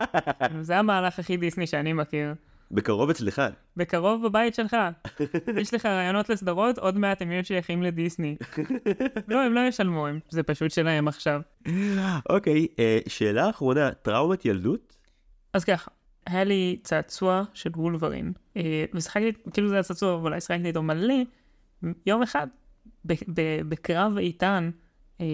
זה 0.61 0.77
המהלך 0.79 1.19
הכי 1.19 1.37
דיסני 1.37 1.67
שאני 1.67 1.93
מכיר. 1.93 2.33
בקרוב 2.71 3.09
אצלך. 3.09 3.41
בקרוב 3.77 4.25
בבית 4.27 4.55
שלך. 4.55 4.75
יש 5.57 5.73
לך 5.73 5.85
רעיונות 5.85 6.29
לסדרות, 6.29 6.77
עוד 6.77 6.97
מעט 6.97 7.21
הם 7.21 7.31
יהיו 7.31 7.43
שייכים 7.45 7.83
לדיסני. 7.83 8.35
לא, 9.27 9.41
הם 9.45 9.53
לא 9.53 9.59
ישלמו, 9.59 10.05
זה 10.29 10.43
פשוט 10.43 10.71
שלהם 10.71 11.07
עכשיו. 11.07 11.41
אוקיי, 12.29 12.67
אה, 12.79 12.99
שאלה 13.07 13.49
אחרונה, 13.49 13.91
טראומת 13.91 14.45
ילדות? 14.45 14.95
אז 15.53 15.63
ככה, 15.63 15.91
היה 16.25 16.43
לי 16.43 16.79
צעצוע 16.83 17.43
של 17.53 17.69
וולברין, 17.75 18.33
אה, 18.57 18.85
ושיחקתי, 18.93 19.31
כאילו 19.53 19.69
זה 19.69 19.75
היה 19.75 19.83
צעצוע, 19.83 20.15
אבל 20.15 20.39
שיחקתי 20.39 20.67
איתו 20.67 20.83
מלא, 20.83 21.13
יום 22.05 22.23
אחד, 22.23 22.47
בקרב 23.69 24.17
איתן, 24.17 24.69
אה, 25.21 25.25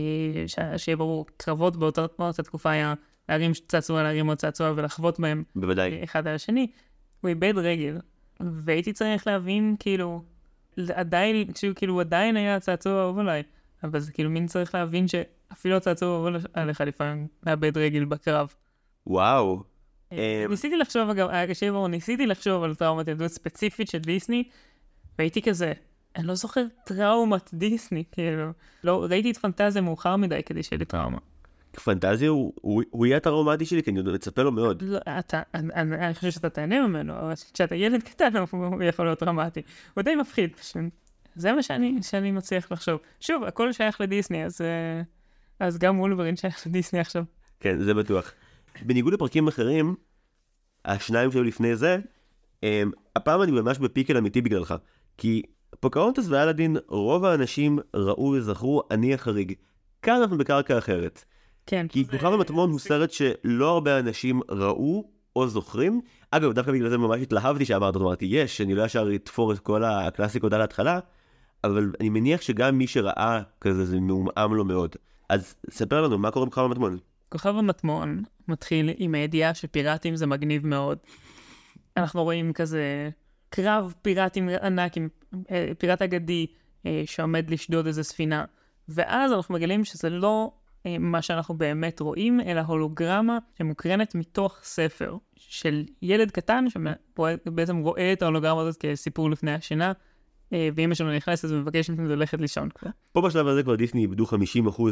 שיהיה 0.78 0.96
ברור, 0.98 1.26
קרבות 1.38 1.78
באותה 1.78 2.44
תקופה 2.44 2.72
היה 2.72 2.94
להרים 3.30 3.52
צעצוע, 3.68 4.04
להרים 4.04 4.28
עוד 4.28 4.38
צעצוע 4.38 4.74
ולחבוט 4.76 5.20
בהם 5.20 5.44
בוודאי. 5.56 6.04
אחד 6.04 6.28
על 6.28 6.36
השני, 6.36 6.68
הוא 7.22 7.30
איבד 7.30 7.54
רגל, 7.58 7.98
והייתי 8.40 8.94
צריך 8.94 9.28
להבין, 9.28 9.76
כאילו, 9.80 10.24
עדיין, 10.94 11.54
שהוא 11.56 11.74
כאילו 11.76 12.00
עדיין 12.00 12.38
היה 12.38 12.60
צעצוע 12.60 13.02
אהוב 13.02 13.20
עליי, 13.20 13.44
אבל 13.84 14.00
זה 14.00 14.12
כאילו 14.12 14.30
מין 14.30 14.48
צריך 14.48 14.76
להבין 14.76 15.08
שאפילו 15.08 15.76
הצעצוע 15.76 16.16
אהוב 16.16 16.44
עליך 16.54 16.82
לפעמים 16.82 17.28
מאבד 17.46 17.78
רגל 17.78 18.06
בקרב. 18.06 18.54
וואו. 19.08 19.64
אה, 20.14 20.42
אמ, 20.46 20.52
ניסיתי 20.52 20.78
לחשוב, 20.78 21.10
אגב, 21.10 21.30
היה 21.30 21.48
קשה 21.48 21.72
ברור, 21.72 21.88
ניסיתי 21.88 22.28
לחשוב 22.28 22.64
על 22.64 22.76
טראומת 22.76 23.08
ילדות 23.08 23.32
ספציפית 23.32 23.90
של 23.90 23.98
דיסני, 24.00 24.44
והייתי 25.20 25.42
כזה, 25.42 25.74
אני 26.16 26.28
לא 26.28 26.36
זוכר 26.36 26.64
טראומת 26.86 27.50
דיסני, 27.54 28.04
כאילו, 28.12 28.52
לא, 28.84 29.06
ראיתי 29.10 29.32
את 29.32 29.38
פנטזיה 29.38 29.82
מאוחר 29.82 30.16
מדי 30.16 30.44
כדי 30.46 30.64
שיהיה 30.64 30.80
לי 30.80 30.86
טראומה. 30.86 31.18
פנטזיה 31.84 32.30
הוא- 32.30 32.54
הוא 32.62 32.84
הוא 32.90 33.06
יהיה 33.06 33.18
הטראומטי 33.18 33.66
שלי, 33.66 33.84
כי 33.84 33.92
אני 33.92 34.02
מצפה 34.02 34.42
לו 34.42 34.52
מאוד. 34.52 34.82
לא, 34.82 34.98
אתה, 35.20 35.42
אני, 35.54 35.74
אני, 35.74 35.96
אני 35.96 36.14
חושב 36.14 36.32
שאתה 36.32 36.50
תהנה 36.50 36.88
ממנו, 36.88 37.14
אבל 37.20 37.34
כשאתה 37.54 37.76
ילד 37.76 38.04
קטן 38.04 38.32
הוא 38.52 38.84
יכול 38.84 39.06
להיות 39.06 39.24
דרמטי. 39.24 39.62
הוא 39.94 40.02
די 40.04 40.16
מפחיד 40.16 40.56
פשוט. 40.56 40.82
זה 41.36 41.54
מה 41.54 41.64
שאני, 41.64 41.98
שאני 42.02 42.32
מצליח 42.32 42.72
לחשוב. 42.72 43.00
שוב, 43.20 43.44
הכל 43.44 43.74
שייך 43.74 44.02
לדיסני, 44.02 44.46
אז, 44.46 44.62
אה, 44.62 45.02
אז 45.68 45.78
גם 45.78 46.00
וולברין 46.00 46.36
שייך 46.36 46.68
לדיסני 46.68 47.00
עכשיו. 47.00 47.24
כן, 47.60 47.80
זה 47.80 47.94
בטוח. 47.94 48.32
בניגוד 48.86 49.14
לפרקים 49.14 49.48
אחרים, 49.48 49.96
השניים 50.86 51.32
שהיו 51.32 51.44
לפני 51.44 51.76
זה, 51.76 51.98
הם, 52.64 52.92
הפעם 53.16 53.42
אני 53.42 53.52
ממש 53.52 53.78
בפיקל 53.78 54.18
אמיתי 54.18 54.42
בגללך. 54.42 54.74
כי 55.18 55.42
פוקהונטס 55.80 56.26
ואלאדין, 56.30 56.78
רוב 56.88 57.26
האנשים 57.26 57.80
ראו 57.94 58.24
וזכרו 58.38 58.84
אני 58.92 59.14
החריג. 59.14 59.54
כאן 60.02 60.16
אנחנו 60.22 60.38
בקרקע 60.38 60.78
אחרת. 60.78 61.26
כן. 61.66 61.86
כי 61.90 62.04
זה- 62.04 62.12
כוכב 62.12 62.34
המטמון 62.34 62.72
הוא 62.72 62.80
סרט 62.80 63.12
שלא 63.12 63.70
הרבה 63.70 64.00
אנשים 64.00 64.42
ראו 64.50 65.10
או 65.36 65.48
זוכרים. 65.48 66.02
אגב, 66.32 66.54
דווקא 66.54 66.72
בגלל 66.72 66.90
זה 66.90 66.98
ממש 66.98 67.22
התלהבתי 67.22 67.66
שאמרת 67.66 67.96
אמרתי, 67.96 68.26
יש, 68.26 68.62
אני 68.62 68.76
לא 68.76 68.84
ישר 68.86 69.16
אתפור 69.16 69.54
את 69.54 69.60
כל 69.60 69.84
הקלאסיקות 69.84 70.54
על 70.54 70.62
ההתחלה, 70.62 71.00
אבל 71.64 71.92
אני 72.00 72.10
מניח 72.10 72.42
שגם 72.42 72.78
מי 72.78 72.88
שראה 72.88 73.42
כזה, 73.62 73.86
זה 73.86 74.00
מעומעם 74.00 74.54
לו 74.54 74.66
מאוד. 74.66 74.96
אז 75.30 75.56
ספר 75.70 76.02
לנו, 76.02 76.18
מה 76.18 76.32
קורה 76.32 76.46
בכוכב 76.46 76.62
המטמון? 76.62 76.98
כוכב 77.30 77.56
המטמון 77.58 78.24
מתחיל 78.48 78.90
עם 78.98 79.16
הידיעה 79.16 79.54
שפיראטים 79.54 80.16
זה 80.16 80.28
מגניב 80.28 80.68
מאוד. 80.68 80.98
אנחנו 81.98 82.24
רואים 82.24 82.54
כזה 82.54 83.10
קרב 83.50 83.94
פיראטים 84.02 84.50
ענק 84.62 84.98
עם 84.98 85.08
אה, 85.52 85.72
פיראט 85.78 86.02
אגדי 86.02 86.48
אה, 86.86 87.02
שעומד 87.06 87.50
לשדוד 87.50 87.88
איזה 87.88 88.04
ספינה. 88.04 88.46
ואז 88.90 89.34
אנחנו 89.34 89.54
מגלים 89.54 89.86
שזה 89.86 90.10
לא 90.10 90.52
אה, 90.86 90.98
מה 90.98 91.22
שאנחנו 91.22 91.58
באמת 91.58 92.00
רואים, 92.00 92.42
אלא 92.42 92.62
הולוגרמה 92.62 93.38
שמוקרנת 93.58 94.16
מתוך 94.16 94.60
ספר 94.64 95.18
של 95.36 95.86
ילד 96.02 96.32
קטן 96.32 96.66
שבעצם 96.70 97.78
רואה 97.78 98.14
את 98.14 98.22
ההולוגרמה 98.22 98.62
הזאת 98.62 98.78
כסיפור 98.78 99.30
לפני 99.30 99.54
השינה. 99.54 99.92
אה, 100.54 100.70
ואימא 100.76 100.96
שלו 100.96 101.16
נכנסת 101.16 101.50
ומבקשת 101.52 101.90
ממנו 101.90 102.16
ללכת 102.16 102.42
לישון 102.42 102.70
כבר. 102.70 102.90
פה 103.12 103.22
בשלב 103.22 103.48
הזה 103.48 103.64
כבר 103.64 103.76
דיסני 103.76 104.02
איבדו 104.02 104.26
50% 104.26 104.30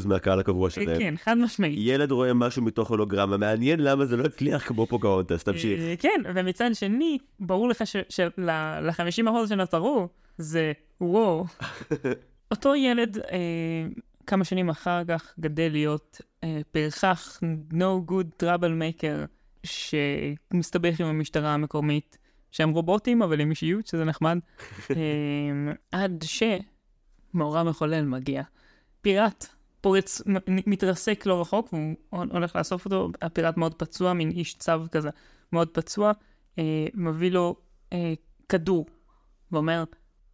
מהקהל 0.05 0.39
הקבוע 0.39 0.69
שלהם. 0.69 0.99
כן, 0.99 1.13
חד 1.23 1.37
משמעית. 1.37 1.75
ילד 1.77 2.11
רואה 2.11 2.33
משהו 2.33 2.61
מתוך 2.61 2.89
הולוגרמה, 2.89 3.37
מעניין 3.37 3.79
למה 3.79 4.05
זה 4.05 4.17
לא 4.17 4.23
הצליח 4.23 4.67
כמו 4.67 4.87
פוקהונטס, 4.87 5.43
תמשיך. 5.43 5.79
אה, 5.79 5.93
כן, 5.99 6.21
ומצד 6.35 6.69
שני, 6.73 7.17
ברור 7.39 7.69
לך 7.69 7.83
של-50% 8.09 9.47
שנותרו, 9.49 10.07
זה 10.37 10.71
וואו. 11.01 11.45
אותו 12.51 12.75
ילד, 12.75 13.17
אה, 13.17 13.87
כמה 14.27 14.43
שנים 14.43 14.69
אחר 14.69 15.01
כך, 15.07 15.33
גדל 15.39 15.71
להיות 15.71 16.21
פרחח, 16.71 17.39
no 17.73 18.11
good 18.11 18.43
trouble 18.43 18.71
maker, 18.81 19.27
שמסתבך 19.63 20.99
עם 20.99 21.07
המשטרה 21.07 21.53
המקומית. 21.53 22.17
שהם 22.57 22.69
רובוטים, 22.69 23.21
אבל 23.21 23.39
עם 23.41 23.49
אישיות, 23.49 23.87
שזה 23.87 24.05
נחמד. 24.05 24.37
אמ, 24.95 25.71
עד 25.91 26.23
שמאורע 26.27 27.63
מחולל 27.63 28.05
מגיע. 28.05 28.43
פיראט 29.01 29.45
פורץ, 29.81 30.21
מתרסק 30.47 31.25
לא 31.25 31.41
רחוק, 31.41 31.73
והוא 31.73 31.95
הולך 32.31 32.55
לאסוף 32.55 32.85
אותו, 32.85 33.09
הפיראט 33.21 33.57
מאוד 33.57 33.73
פצוע, 33.73 34.13
מין 34.13 34.31
איש 34.31 34.53
צו 34.53 34.71
כזה, 34.91 35.09
מאוד 35.53 35.67
פצוע, 35.67 36.11
אה, 36.59 36.85
מביא 36.93 37.31
לו 37.31 37.55
אה, 37.93 38.13
כדור, 38.49 38.85
ואומר, 39.51 39.83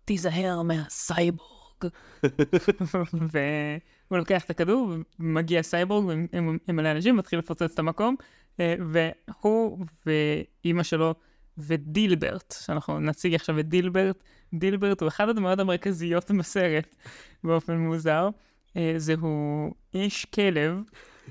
תיזהר 0.05 0.61
מהסייבורג. 0.61 1.83
והוא 3.31 4.17
לוקח 4.17 4.45
את 4.45 4.49
הכדור, 4.49 4.93
ומגיע 5.19 5.63
סייבורג, 5.63 6.17
עם 6.33 6.57
מלא 6.67 6.91
אנשים, 6.91 7.17
מתחיל 7.17 7.39
לפוצץ 7.39 7.71
את 7.73 7.79
המקום, 7.79 8.15
אה, 8.59 8.75
והוא 8.79 9.85
ואימא 10.05 10.83
שלו 10.83 11.15
ודילברט, 11.57 12.55
שאנחנו 12.65 12.99
נציג 12.99 13.35
עכשיו 13.35 13.59
את 13.59 13.69
דילברט. 13.69 14.23
דילברט 14.53 15.01
הוא 15.01 15.07
אחד 15.07 15.29
הדמויות 15.29 15.59
המרכזיות 15.59 16.31
בסרט, 16.31 16.95
באופן 17.43 17.77
מוזר. 17.77 18.29
אה, 18.77 18.93
זהו 18.97 19.73
איש 19.93 20.25
כלב. 20.25 20.77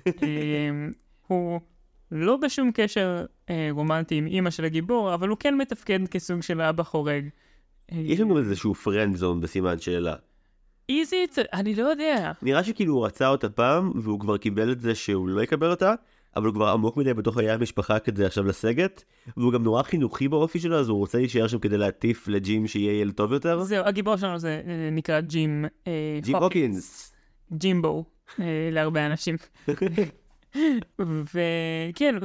אה, 0.07 0.71
הוא 1.27 1.61
לא 2.11 2.37
בשום 2.37 2.71
קשר 2.75 3.25
אה, 3.51 3.69
רומנטי 3.71 4.15
עם 4.15 4.27
אימא 4.27 4.51
של 4.51 4.65
הגיבור, 4.65 5.15
אבל 5.15 5.29
הוא 5.29 5.37
כן 5.41 5.55
מתפקד 5.57 6.09
כסוג 6.09 6.41
של 6.41 6.61
אבא 6.61 6.83
חורג. 6.83 7.29
יש 7.93 8.21
לנו 8.21 8.39
איזשהו 8.39 8.75
friend 8.75 9.17
zone 9.17 9.41
בסימן 9.41 9.79
שאלה. 9.79 10.15
Is 10.89 11.04
he, 11.04 11.27
אני 11.53 11.75
לא 11.75 11.83
יודע. 11.83 12.33
נראה 12.43 12.65
שכאילו 12.65 12.95
הוא 12.95 13.07
רצה 13.07 13.29
אותה 13.29 13.51
פעם, 13.51 13.93
והוא 13.95 14.21
כבר 14.21 14.37
קיבל 14.37 14.73
את 14.73 14.81
זה 14.81 14.95
שהוא 14.95 15.29
לא 15.29 15.43
יקבל 15.43 15.71
אותה, 15.71 15.95
אבל 16.37 16.47
הוא 16.47 16.55
כבר 16.55 16.69
עמוק 16.69 16.97
מדי 16.97 17.15
בתוך 17.15 17.35
חיי 17.35 17.51
המשפחה 17.51 17.99
כדי 17.99 18.25
עכשיו 18.25 18.45
לסגת, 18.45 19.05
והוא 19.37 19.53
גם 19.53 19.63
נורא 19.63 19.83
חינוכי 19.83 20.29
באופי 20.29 20.61
שלו, 20.61 20.79
אז 20.79 20.89
הוא 20.89 20.99
רוצה 20.99 21.19
להישאר 21.19 21.49
שם 21.49 21.59
כדי 21.59 21.79
להטיף 21.79 22.29
לג'ים 22.29 22.67
שיהיה 22.67 23.01
ילד 23.01 23.13
טוב 23.13 23.33
יותר. 23.33 23.63
זהו, 23.63 23.85
הגיבור 23.85 24.17
שלנו 24.17 24.39
זה 24.39 24.63
אה, 24.67 24.89
נקרא 24.93 25.21
ג'ים 25.21 25.65
אה, 25.87 26.19
ג'ים 26.23 26.37
הוקינס. 26.37 27.15
ג'ימבו, 27.53 28.05
אה, 28.41 28.69
להרבה 28.73 29.07
אנשים. 29.07 29.37
וכן, 30.99 32.17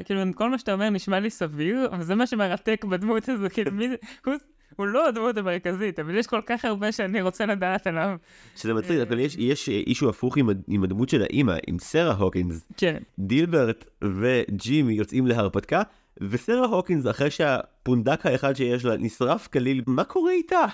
וכאילו 0.00 0.24
כל 0.34 0.50
מה 0.50 0.58
שאתה 0.58 0.72
אומר 0.72 0.90
נשמע 0.90 1.20
לי 1.20 1.30
סביר, 1.30 1.88
אבל 1.92 2.02
זה 2.02 2.14
מה 2.14 2.26
שמרתק 2.26 2.84
בדמות 2.84 3.28
הזו, 3.28 3.46
כאילו 3.52 3.72
מי 3.72 3.88
זה, 3.88 3.94
הוא 4.76 4.86
לא 4.86 5.08
הדמות 5.08 5.36
המרכזית, 5.36 5.98
אבל 5.98 6.14
יש 6.14 6.26
כל 6.26 6.40
כך 6.46 6.64
הרבה 6.64 6.92
שאני 6.92 7.22
רוצה 7.22 7.46
לדעת 7.46 7.86
עליו. 7.86 8.16
שזה 8.56 8.74
מצחיק, 8.74 8.98
אבל 9.08 9.18
יש, 9.18 9.36
יש 9.38 9.68
אישו 9.68 10.08
הפוך 10.08 10.36
עם, 10.36 10.48
עם 10.68 10.84
הדמות 10.84 11.08
של 11.08 11.22
האימא, 11.22 11.54
עם 11.66 11.78
סרה 11.78 12.14
הוקינס. 12.14 12.66
כן. 12.76 12.98
דילברט 13.18 13.84
וג'ימי 14.04 14.94
יוצאים 14.94 15.26
להרפתקה, 15.26 15.82
וסרה 16.20 16.66
הוקינס, 16.66 17.06
אחרי 17.06 17.30
שהפונדק 17.30 18.26
האחד 18.26 18.56
שיש 18.56 18.84
לה 18.84 18.96
נשרף 18.96 19.46
כליל, 19.46 19.82
מה 19.86 20.04
קורה 20.04 20.32
איתה? 20.32 20.64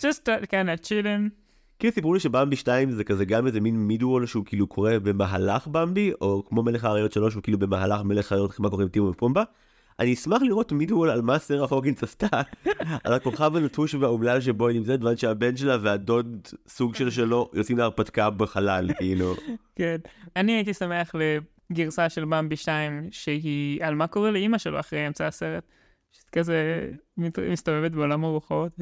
just 0.00 0.26
kind 0.26 0.68
of 0.68 0.86
chilling. 0.86 1.42
כאילו 1.78 1.94
סיפרו 1.94 2.14
לי 2.14 2.20
שבמבי 2.20 2.56
2 2.56 2.90
זה 2.90 3.04
כזה 3.04 3.24
גם 3.24 3.46
איזה 3.46 3.60
מין 3.60 3.76
מידוול 3.76 4.26
שהוא 4.26 4.44
כאילו 4.44 4.66
קורה 4.66 4.98
במהלך 4.98 5.66
במבי, 5.66 6.12
או 6.20 6.42
כמו 6.48 6.62
מלך 6.62 6.84
האריות 6.84 7.12
3 7.12 7.34
הוא 7.34 7.42
כאילו 7.42 7.58
במהלך 7.58 8.00
מלך 8.02 8.32
האריות, 8.32 8.60
מה 8.60 8.70
קורה 8.70 8.82
עם 8.82 8.88
טימו 8.88 9.06
ופומבה. 9.06 9.42
אני 10.00 10.14
אשמח 10.14 10.42
לראות 10.42 10.72
מידוול 10.72 11.10
על 11.10 11.22
מה 11.22 11.38
סרה 11.38 11.66
הוגינס 11.70 12.02
עשתה, 12.02 12.40
על 13.04 13.12
הכוכב 13.12 13.56
הנטוש 13.56 13.94
והאומלל 13.94 14.40
שבו 14.40 14.68
היא 14.68 14.78
נמצאת, 14.78 15.04
ועד 15.04 15.18
שהבן 15.18 15.56
שלה 15.56 15.76
והדוד 15.82 16.48
סוג 16.68 16.94
של 16.94 17.10
שלו 17.10 17.50
יוצאים 17.54 17.78
להרפתקה 17.78 18.30
בחלל, 18.30 18.90
כאילו. 18.98 19.34
כן. 19.76 19.96
אני 20.36 20.52
הייתי 20.52 20.74
שמח 20.74 21.12
לגרסה 21.70 22.08
של 22.08 22.24
במבי 22.24 22.56
2, 22.56 23.08
שהיא 23.10 23.84
על 23.84 23.94
מה 23.94 24.06
קורה 24.06 24.30
לאימא 24.30 24.58
שלו 24.58 24.80
אחרי 24.80 25.06
אמצע 25.06 25.26
הסרט. 25.26 25.64
שכזה 26.12 26.88
מסתובבת 27.18 27.90
בעולם 27.90 28.24
הרוחות. 28.24 28.72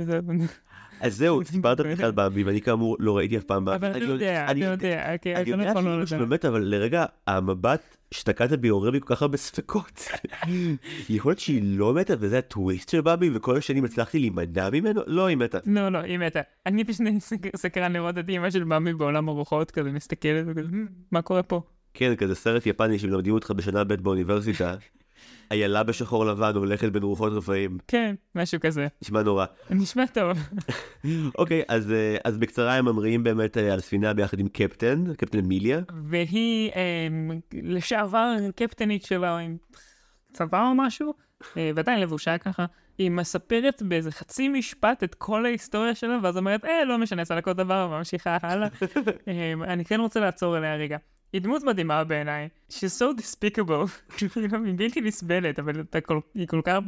אז 1.00 1.16
זהו, 1.16 1.44
סיפרת 1.44 1.80
בכלל 1.80 2.10
במבי, 2.10 2.44
ואני 2.44 2.60
כאמור 2.60 2.96
לא 2.98 3.16
ראיתי 3.16 3.36
אף 3.36 3.44
פעם 3.44 3.64
במבי. 3.64 3.86
אבל 3.86 3.90
אתה 3.96 3.98
יודע, 3.98 4.44
אתה 4.50 4.58
יודע, 4.58 5.06
אני 5.40 5.50
יודע 5.50 5.74
כאילו 5.84 6.18
באמת, 6.18 6.44
אבל 6.44 6.62
לרגע, 6.62 7.04
המבט 7.26 7.96
שתקעת 8.10 8.52
בי 8.52 8.68
עורר 8.68 8.90
בי 8.90 9.00
כל 9.00 9.14
כך 9.14 9.22
הרבה 9.22 9.36
ספקות. 9.36 10.08
יכול 11.08 11.30
להיות 11.30 11.38
שהיא 11.38 11.78
לא 11.78 11.94
מתה 11.94 12.14
וזה 12.18 12.38
הטוויסט 12.38 12.88
של 12.88 13.00
במבי, 13.00 13.30
וכל 13.34 13.56
השנים 13.56 13.84
הצלחתי 13.84 14.18
להימנע 14.18 14.70
ממנו? 14.70 15.00
לא, 15.06 15.26
היא 15.26 15.36
מתה. 15.36 15.58
לא, 15.66 15.88
לא, 15.88 15.98
היא 15.98 16.18
מתה. 16.18 16.40
אני 16.66 16.84
פשוט 16.84 17.06
סקרן 17.56 17.92
לראות 17.92 18.18
את 18.18 18.28
אימא 18.28 18.50
של 18.50 18.64
במבי 18.64 18.92
בעולם 18.92 19.28
הרוחות, 19.28 19.70
כזה 19.70 19.92
מסתכלת 19.92 20.44
וכזה, 20.48 20.68
מה 21.12 21.22
קורה 21.22 21.42
פה? 21.42 21.62
כן, 21.94 22.16
כזה 22.16 22.34
סרט 22.34 22.66
יפני 22.66 22.98
שמלמדים 22.98 23.34
אותך 23.34 23.50
בשנה 23.50 23.84
ב' 23.84 23.94
באוניברסיטה. 23.94 24.74
איילה 25.50 25.82
בשחור 25.82 26.24
לבן 26.24 26.52
הולכת 26.54 26.92
בין 26.92 27.02
רוחות 27.02 27.32
רפאים. 27.32 27.78
כן, 27.88 28.14
משהו 28.34 28.60
כזה. 28.60 28.86
נשמע 29.02 29.22
נורא. 29.22 29.46
נשמע 29.70 30.06
טוב. 30.06 30.38
אוקיי, 31.38 31.62
אז, 31.68 31.92
אה, 31.92 32.16
אז 32.24 32.38
בקצרה 32.38 32.74
הם 32.74 32.84
ממריאים 32.84 33.24
באמת 33.24 33.58
אה, 33.58 33.72
על 33.72 33.80
ספינה 33.80 34.14
ביחד 34.14 34.38
עם 34.38 34.48
קפטן, 34.48 35.14
קפטן 35.14 35.40
מיליה. 35.40 35.80
והיא 36.04 36.70
אה, 36.76 37.08
לשעבר 37.62 38.34
קפטנית 38.56 39.08
עם 39.12 39.56
צבא 40.32 40.68
או 40.68 40.74
משהו, 40.74 41.14
אה, 41.56 41.70
ועדיין 41.74 42.00
לבושה 42.00 42.38
ככה. 42.38 42.66
היא 42.98 43.10
מספרת 43.10 43.82
באיזה 43.82 44.10
חצי 44.10 44.48
משפט 44.48 45.04
את 45.04 45.14
כל 45.14 45.46
ההיסטוריה 45.46 45.94
שלה, 45.94 46.18
ואז 46.22 46.36
אומרת, 46.36 46.64
אה, 46.64 46.84
לא 46.84 46.98
משנה, 46.98 47.24
זה 47.24 47.34
לכל 47.34 47.52
דבר, 47.52 47.88
וממשיכה 47.90 48.38
הלאה. 48.42 48.68
אה, 49.28 49.52
אני 49.52 49.84
כן 49.84 50.00
רוצה 50.00 50.20
לעצור 50.20 50.58
אליה 50.58 50.76
רגע. 50.76 50.96
היא 51.32 51.40
דמות 51.42 51.62
מדהימה 51.62 52.04
בעיניי, 52.04 52.48
she's 52.70 53.00
so 53.00 53.20
despicable, 53.20 53.88
כאילו 54.16 54.64
היא 54.64 54.74
בלתי 54.76 55.00
נסבלת, 55.00 55.58
אבל 55.58 55.82
היא 56.34 56.48
כל 56.48 56.60
כך, 56.64 56.78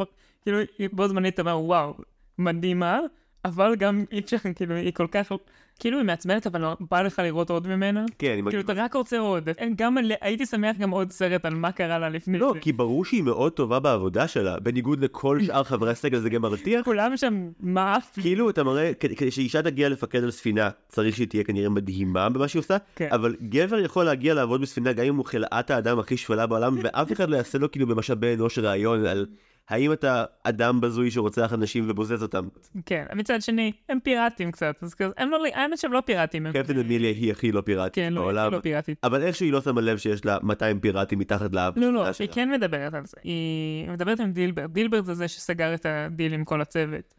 כאילו 0.42 0.58
בו 0.92 1.08
זמנית 1.08 1.34
אתה 1.34 1.42
אומר 1.42 1.58
וואו, 1.58 1.94
מדהימה, 2.38 3.00
אבל 3.44 3.76
גם 3.76 4.04
אי 4.12 4.18
אפשר, 4.20 4.36
כאילו, 4.54 4.74
היא 4.74 4.92
כל 4.92 5.06
כך, 5.12 5.32
כאילו 5.78 5.98
היא 5.98 6.06
מעצבנת, 6.06 6.46
אבל 6.46 6.64
בא 6.90 7.02
לך 7.02 7.18
לראות 7.18 7.50
עוד 7.50 7.66
ממנה. 7.66 8.04
כן, 8.18 8.32
אני 8.32 8.42
כאילו, 8.42 8.62
אתה 8.62 8.72
רק 8.76 8.94
רוצה 8.94 9.18
עוד. 9.18 9.48
גם, 9.76 9.96
הייתי 10.20 10.46
שמח 10.46 10.76
גם 10.76 10.90
עוד 10.90 11.10
סרט 11.10 11.44
על 11.44 11.54
מה 11.54 11.72
קרה 11.72 11.98
לה 11.98 12.08
לפני 12.08 12.38
לא, 12.38 12.54
כי 12.60 12.72
ברור 12.72 13.04
שהיא 13.04 13.22
מאוד 13.22 13.52
טובה 13.52 13.80
בעבודה 13.80 14.28
שלה, 14.28 14.60
בניגוד 14.60 15.04
לכל 15.04 15.38
שאר 15.46 15.64
חברי 15.64 15.90
הסגל 15.90 16.18
זה 16.18 16.30
גם 16.30 16.42
מרתיח. 16.42 16.84
כולם 16.84 17.16
שם 17.16 17.48
מאף. 17.60 18.18
כאילו, 18.20 18.50
אתה 18.50 18.64
מראה, 18.64 18.92
כדי 18.94 19.30
שאישה 19.30 19.62
תגיע 19.62 19.88
לפקד 19.88 20.22
על 20.22 20.30
ספינה, 20.30 20.70
צריך 20.88 21.16
שהיא 21.16 21.28
תהיה 21.28 21.44
כנראה 21.44 21.68
מדהימה 21.68 22.28
במה 22.28 22.48
שהיא 22.48 22.60
עושה, 22.60 22.76
כן. 22.96 23.08
אבל 23.10 23.36
גבר 23.42 23.78
יכול 23.78 24.04
להגיע 24.04 24.34
לעבוד 24.34 24.60
בספינה 24.60 24.92
גם 24.92 25.04
אם 25.04 25.16
הוא 25.16 25.24
חלאת 25.24 25.70
האדם 25.70 25.98
הכי 25.98 26.16
שפלה 26.16 26.46
בעולם, 26.46 26.78
ואף 26.82 27.12
אחד 27.12 27.30
לא 27.30 27.36
יעשה 27.36 27.58
לו 27.58 27.70
כאילו 27.70 27.86
במשאבי 27.86 28.34
אנוש 28.34 28.58
רעיון 28.58 29.06
על... 29.06 29.26
האם 29.68 29.92
אתה 29.92 30.24
אדם 30.44 30.80
בזוי 30.80 31.10
שרוצח 31.10 31.52
אנשים 31.52 31.84
ובוזז 31.88 32.22
אותם? 32.22 32.48
כן, 32.86 33.04
מצד 33.14 33.42
שני, 33.42 33.72
הם 33.88 33.98
פיראטים 34.00 34.50
קצת, 34.50 34.76
אז 34.82 34.94
כזה, 34.94 35.12
הם 35.16 35.30
לא, 35.30 35.38
האמת 35.54 35.78
שהם 35.78 35.92
לא 35.92 36.02
פיראטים. 36.06 36.46
קפטן 36.52 36.78
אמיליה 36.78 37.10
היא 37.10 37.30
הכי 37.30 37.52
לא 37.52 37.60
פיראטית 37.60 37.94
כן, 37.94 38.12
לא, 38.12 38.20
בעולם. 38.20 38.50
כן, 38.50 38.56
לא 38.56 38.60
פיראטית. 38.60 38.98
אבל 39.04 39.22
איכשהו 39.22 39.44
היא 39.44 39.52
לא 39.52 39.60
שמה 39.60 39.80
לב 39.80 39.98
שיש 39.98 40.24
לה 40.24 40.38
200 40.42 40.80
פיראטים 40.80 41.18
מתחת 41.18 41.54
לאף. 41.54 41.78
לא, 41.78 41.92
לא, 41.92 42.06
היא 42.18 42.28
כן 42.32 42.50
מדברת 42.50 42.94
על 42.94 43.06
זה. 43.06 43.16
היא 43.22 43.90
מדברת 43.90 44.20
עם 44.20 44.32
דילברט. 44.32 44.70
דילברט 44.70 45.04
זה 45.04 45.14
זה 45.14 45.28
שסגר 45.28 45.74
את 45.74 45.86
הדיל 45.86 46.34
עם 46.34 46.44
כל 46.44 46.60
הצוות. 46.60 47.14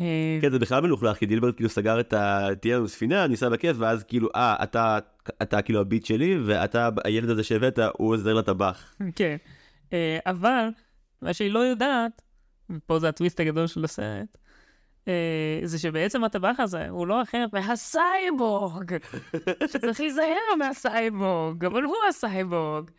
אה, 0.00 0.38
כן, 0.42 0.50
זה 0.50 0.58
בכלל 0.58 0.80
מלוכלך, 0.82 1.16
כי 1.16 1.26
דילברט 1.26 1.56
כאילו 1.56 1.68
סגר 1.68 2.00
את 2.00 2.12
ה... 2.12 2.48
תהיה 2.60 2.76
לנו 2.76 2.88
ספינה, 2.88 3.26
ניסע 3.26 3.48
בכיף, 3.48 3.76
ואז 3.80 4.04
כאילו, 4.04 4.28
אה, 4.36 4.56
אתה, 4.62 4.98
אתה 5.42 5.62
כאילו 5.62 5.80
ה 5.80 5.84
bitch 5.84 6.04
שלי, 6.04 6.38
ואתה, 6.44 6.88
הילד 7.04 7.30
הזה 7.30 7.42
שהבאת, 7.42 7.78
הוא 7.98 8.14
עוזר 8.14 8.34
לטבח. 8.34 8.94
כן, 9.16 9.36
אה, 9.92 10.18
אבל 10.26 10.68
מה 11.24 11.32
שהיא 11.32 11.50
לא 11.50 11.58
יודעת, 11.58 12.22
ופה 12.70 12.98
זה 12.98 13.08
הטוויסט 13.08 13.40
הגדול 13.40 13.66
של 13.66 13.84
הסרט, 13.84 14.38
אה, 15.08 15.60
זה 15.64 15.78
שבעצם 15.78 16.24
הטבח 16.24 16.56
הזה 16.58 16.88
הוא 16.88 17.06
לא 17.06 17.22
אחר 17.22 17.46
מהסייבורג, 17.52 18.96
שצריך 19.66 20.00
להיזהר 20.00 20.56
מהסייבורג, 20.58 21.64
אבל 21.64 21.82
הוא 21.82 21.96
הסייבורג. 22.08 22.90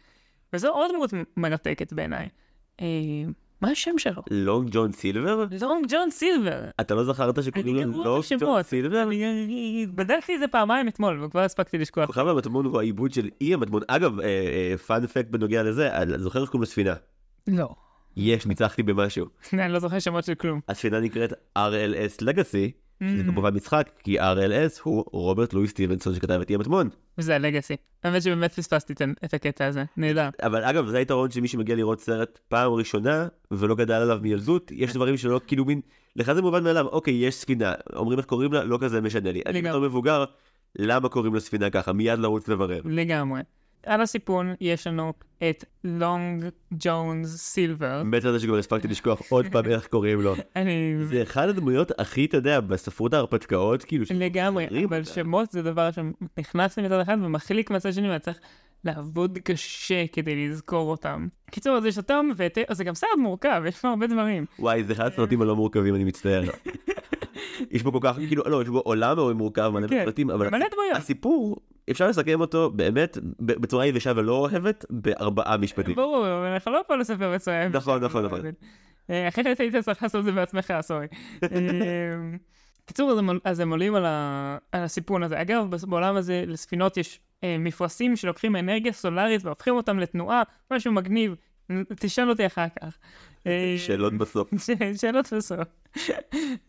וזו 0.54 0.70
עוד 0.70 0.92
דמות 0.94 1.14
מרתקת 1.38 1.94
בעיניי. 1.94 2.30
אה, 2.82 2.86
מה 3.62 3.72
השם 3.72 3.98
שלו? 3.98 4.22
לונג 4.32 4.70
ג'ון 4.72 4.92
סילבר? 4.92 5.46
לונג 5.62 5.86
ג'ון 5.90 6.10
סילבר. 6.12 6.64
אתה 6.82 6.96
לא 6.96 7.04
זכרת 7.04 7.44
שקוראים 7.44 7.76
לו 7.76 7.82
לונג 7.82 8.04
ג'ון. 8.04 8.64
סילבר? 8.64 9.10
בדקתי 9.96 10.36
את 10.36 10.40
זה 10.40 10.48
פעמיים 10.48 10.88
אתמול, 10.88 11.24
וכבר 11.24 11.40
הספקתי 11.40 11.78
לשכוח. 11.78 12.06
כוכב 12.06 12.28
המטמון 12.28 12.66
הוא 12.66 12.80
העיבוד 12.80 13.14
של 13.14 13.30
אי 13.42 13.54
המטמון. 13.54 13.82
אגב, 13.88 14.18
פאנפקט 14.88 15.30
בנוגע 15.30 15.64
לזה, 15.64 15.98
אני 15.98 16.20
זוכר 16.20 16.42
איך 16.42 16.50
קוראים 16.50 16.64
לספינה. 16.64 16.94
לא. 17.48 17.76
יש, 18.18 18.46
ניצחתי 18.46 18.84
במשהו. 18.84 19.26
אני 19.54 19.74
לא 19.74 19.80
זוכר 19.80 20.00
שמות 20.00 20.24
של 20.24 20.36
כלום. 20.36 20.60
הספינה 20.70 21.00
נקראת 21.00 21.34
RLS 21.58 22.22
Legacy, 22.22 22.72
שזה 23.04 23.22
Mm. 23.22 23.26
כמובן 23.26 23.54
משחק, 23.54 23.90
כי 24.04 24.20
RLS 24.20 24.80
הוא 24.84 25.04
רוברט 25.12 25.54
לואי 25.54 25.68
סטיבנסון 25.68 26.16
שכתב 26.16 26.40
את 26.42 26.50
אי 26.50 26.56
המטמון. 26.56 26.90
וזה 27.18 27.36
הלגאסי. 27.36 27.76
האמת 28.04 28.22
שבאמת 28.22 28.52
פספסתי 28.54 28.94
את- 29.26 29.34
הקטע 29.34 29.66
הזה. 29.66 29.84
נהדר. 29.98 30.30
אבל 30.44 30.64
אגב, 30.64 30.88
זה 30.88 30.98
היתרון 30.98 31.32
של 31.32 31.42
מי 31.42 31.48
שמגיע 31.48 31.76
לראות 31.76 32.00
סרט 32.02 32.40
פעם 32.48 32.72
ראשונה, 32.72 33.28
ולא 33.52 33.76
גדל 33.76 33.94
עליו 33.94 34.20
מילדות, 34.22 34.72
יש 34.76 34.94
דברים 34.94 35.18
שלא, 35.18 35.42
כאילו 35.48 35.66
מין, 35.66 35.82
לך 36.16 36.34
זה 36.34 36.42
מובן 36.42 36.64
מאליו, 36.64 36.86
אוקיי, 36.88 37.14
יש 37.14 37.36
ספינה, 37.36 37.74
אומרים 37.96 38.20
איך 38.20 38.26
קוראים 38.28 38.54
לה, 38.54 38.64
לא 38.64 38.78
כזה 38.82 39.02
משנה 39.02 39.32
לי. 39.32 39.42
אני. 39.46 39.62
בתור 39.62 39.80
מבוגר, 39.80 40.26
למה 40.76 41.10
קוראים 41.10 41.36
לספינה 41.36 41.70
ככה? 41.70 41.94
מיד 41.94 42.20
לרוץ 42.20 42.48
לברר. 42.48 42.82
לגמרי. 42.86 43.42
על 43.86 44.02
הסיפון 44.02 44.54
יש 44.62 44.88
לנו 44.88 45.14
את 45.50 45.66
לונג 45.84 46.46
ג'ונס 46.72 47.38
סילבר. 47.38 48.04
מת 48.04 48.26
על 48.26 48.32
זה 48.32 48.40
שכבר 48.40 48.58
הספקתי 48.58 48.88
לשכוח 48.88 49.22
עוד 49.30 49.46
פעם 49.52 49.66
איך 49.66 49.88
קוראים 49.88 50.22
לו. 50.22 50.36
אני... 50.56 50.96
זה 51.04 51.24
אחד 51.24 51.50
הדמויות 51.50 51.92
הכי, 52.00 52.26
אתה 52.26 52.38
יודע, 52.38 52.60
בספרות 52.60 53.14
ההרפתקאות, 53.14 53.84
כאילו, 53.84 54.06
לגמרי, 54.16 54.68
אבל. 54.86 55.04
שמות 55.04 55.52
זה 55.52 55.62
דבר 55.62 55.90
שנכנס 55.92 56.78
לי 56.78 56.84
מצד 56.86 57.00
אחד 57.00 57.18
ומחליק 57.24 57.72
מצד 57.72 57.94
שני 57.94 58.10
ואתה 58.10 58.24
צריך 58.24 58.40
לעבוד 58.84 59.38
קשה 59.44 60.06
כדי 60.12 60.48
לזכור 60.48 60.92
אותם. 60.92 61.28
קיצור, 61.52 61.78
אז 61.78 61.86
יש 61.86 61.98
אותם, 61.98 62.30
ואת... 62.36 62.58
זה 62.72 62.84
גם 62.84 62.96
סרט 62.96 63.10
מורכב, 63.18 63.64
יש 63.68 63.80
פה 63.80 63.88
הרבה 63.88 64.08
דברים. 64.08 64.46
וואי, 64.60 64.84
זה 64.84 64.94
אחד 64.94 65.06
הסרטים 65.06 65.42
הלא 65.42 65.56
מורכבים, 65.56 65.96
אני 65.96 66.04
מצטער. 66.04 66.44
יש 67.72 67.84
בו 67.84 67.92
כל 67.92 68.00
כך, 68.02 68.16
כאילו, 68.16 68.44
לא, 68.46 68.62
יש 68.62 68.70
בו 68.70 68.80
עולם 68.80 69.16
מאוד 69.16 69.36
מורכב, 69.36 69.70
מלא 69.74 69.88
כן, 69.88 70.06
סרטים, 70.06 70.30
אבל. 70.30 70.50
הסיפור, 70.96 71.58
אפשר 71.92 72.08
לסכם 72.08 72.42
אותו 72.42 72.70
באמת 72.70 73.18
בצורה 73.40 73.86
יבשה 73.86 74.12
ולא 74.16 74.34
אוהבת, 74.34 74.86
בארבעה 74.90 75.58
משפטים. 75.58 75.96
ברור, 75.96 76.26
אבל 76.28 76.46
אנחנו 76.46 76.72
לא 76.72 76.82
פה 76.88 76.96
לספר 76.96 77.36
מצוין. 77.36 77.72
נכון, 77.72 78.04
נכון, 78.04 78.26
נכון. 78.26 78.40
אה, 79.10 79.28
אחרת 79.28 79.60
היית 79.60 79.76
צריך 79.76 80.04
לעשות 80.04 80.20
את 80.20 80.26
זה 80.26 80.32
בעצמך, 80.32 80.74
סורי. 80.82 81.08
אה, 81.44 81.50
קיצור, 82.86 83.20
אז 83.44 83.60
הם- 83.60 83.70
עולים 83.72 83.96
על 83.96 84.06
הסיפון 84.74 85.24
הזה. 85.24 85.42
אגב, 85.42 85.76
בעולם 85.88 86.16
הזה 86.16 86.44
לספינות 86.48 86.98
יש 86.98 87.20
אה, 87.44 87.56
מפרשים 87.60 88.16
שלוקחים 88.16 88.56
אנרגיה 88.56 88.94
סולארית 88.94 89.46
והופכים 89.46 89.76
אותם 89.76 90.00
לתנועה, 90.00 90.44
משהו 90.72 90.92
מגניב. 90.92 91.36
תשאל 91.96 92.30
אותי 92.30 92.46
אחר 92.46 92.66
כך. 92.82 92.98
אה, 93.48 93.76
שאלות 93.78 94.14
בסוף. 94.14 94.50
שאלות 95.02 95.34
בסוף. 95.34 95.68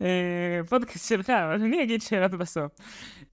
אה, 0.01 0.61
פודקאסט 0.69 1.09
שלך, 1.09 1.29
אבל 1.29 1.53
אני 1.53 1.83
אגיד 1.83 2.01
שאלות 2.01 2.31
בסוף. 2.31 2.71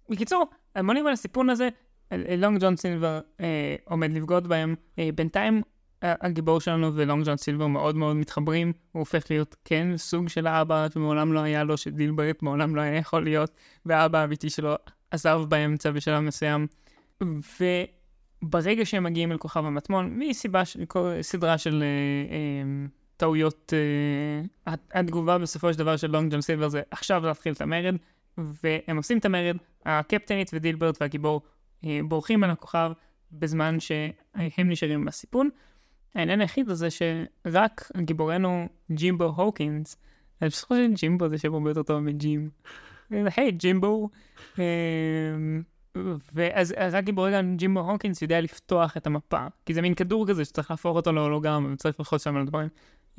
בקיצור, 0.08 0.46
הם 0.74 0.86
עולים 0.86 1.06
על 1.06 1.12
הסיפון 1.12 1.50
הזה, 1.50 1.68
לונג 2.12 2.60
ג'ון 2.60 2.76
סילבר 2.76 3.20
עומד 3.84 4.12
לבגוד 4.12 4.46
בהם. 4.48 4.74
אה, 4.98 5.08
בינתיים 5.14 5.62
הגיבור 6.02 6.60
שלנו 6.60 6.94
ולונג 6.94 7.24
ג'ון 7.26 7.36
סילבר 7.36 7.66
מאוד 7.66 7.96
מאוד 7.96 8.16
מתחברים, 8.16 8.72
הוא 8.92 9.00
הופך 9.00 9.24
להיות 9.30 9.56
כן 9.64 9.96
סוג 9.96 10.28
של 10.28 10.46
האבא 10.46 10.86
שמעולם 10.94 11.32
לא 11.32 11.40
היה 11.40 11.64
לו, 11.64 11.76
שדילברט 11.76 12.42
מעולם 12.42 12.76
לא 12.76 12.80
היה 12.80 12.96
יכול 12.96 13.24
להיות, 13.24 13.50
והאבא 13.86 14.18
האמיתי 14.18 14.50
שלו 14.50 14.74
עזב 15.10 15.40
באמצע 15.48 15.90
בשלב 15.90 16.20
מסוים. 16.20 16.66
וברגע 18.42 18.84
שהם 18.84 19.02
מגיעים 19.04 19.32
אל 19.32 19.38
כוכב 19.38 19.64
המטמון, 19.64 20.18
מסיבה, 20.18 20.64
של- 20.64 20.84
סדרה 21.20 21.58
של 21.58 21.82
אה, 21.82 21.86
אה, 22.34 22.86
טעויות, 23.16 23.72
הת- 24.66 24.90
התגובה 24.94 25.38
בסופו 25.38 25.72
של 25.72 25.78
דבר 25.78 25.96
של 25.96 26.10
לונג 26.10 26.32
ג'ון 26.32 26.40
סילבר 26.40 26.68
זה 26.68 26.82
עכשיו 26.90 27.26
להתחיל 27.26 27.52
את 27.52 27.60
המרד, 27.60 27.94
והם 28.38 28.96
עושים 28.96 29.18
את 29.18 29.24
המרד, 29.24 29.56
הקפטנית 29.86 30.50
ודילברט 30.54 30.98
והגיבור 31.00 31.42
אה, 31.84 32.00
בורחים 32.08 32.40
מן 32.40 32.50
הכוכב 32.50 32.92
בזמן 33.32 33.80
שהם 33.80 34.70
נשארים 34.70 35.04
בסיפון. 35.04 35.48
העניין 36.14 36.40
היחיד 36.40 36.68
זה 36.68 36.88
שרק 36.90 37.90
גיבורנו 37.96 38.68
ג'ימבו 38.92 39.24
הוקינס, 39.24 39.96
אני 40.42 40.50
פשוט 40.50 40.64
חושב 40.64 40.96
שג'ימבו 40.96 41.28
זה 41.28 41.38
שם 41.38 41.54
הרבה 41.54 41.70
יותר 41.70 41.82
טוב 41.82 41.98
מג'ים. 41.98 42.50
היי 43.10 43.50
ג'ימבו. 43.50 44.10
אה, 44.58 44.64
ואז 46.34 46.74
אז 46.76 46.94
רק 46.94 47.04
גיבורנו 47.04 47.56
ג'ימבו 47.56 47.80
הוקינס 47.80 48.22
יודע 48.22 48.40
לפתוח 48.40 48.96
את 48.96 49.06
המפה, 49.06 49.46
כי 49.66 49.74
זה 49.74 49.82
מין 49.82 49.94
כדור 49.94 50.28
כזה 50.28 50.44
שצריך 50.44 50.70
להפוך 50.70 50.96
אותו 50.96 51.12
להולוגרמה 51.12 51.72
וצריך 51.72 52.00
ללחוץ 52.00 52.24
שם 52.24 52.36
על 52.36 52.46
דברים. 52.46 52.68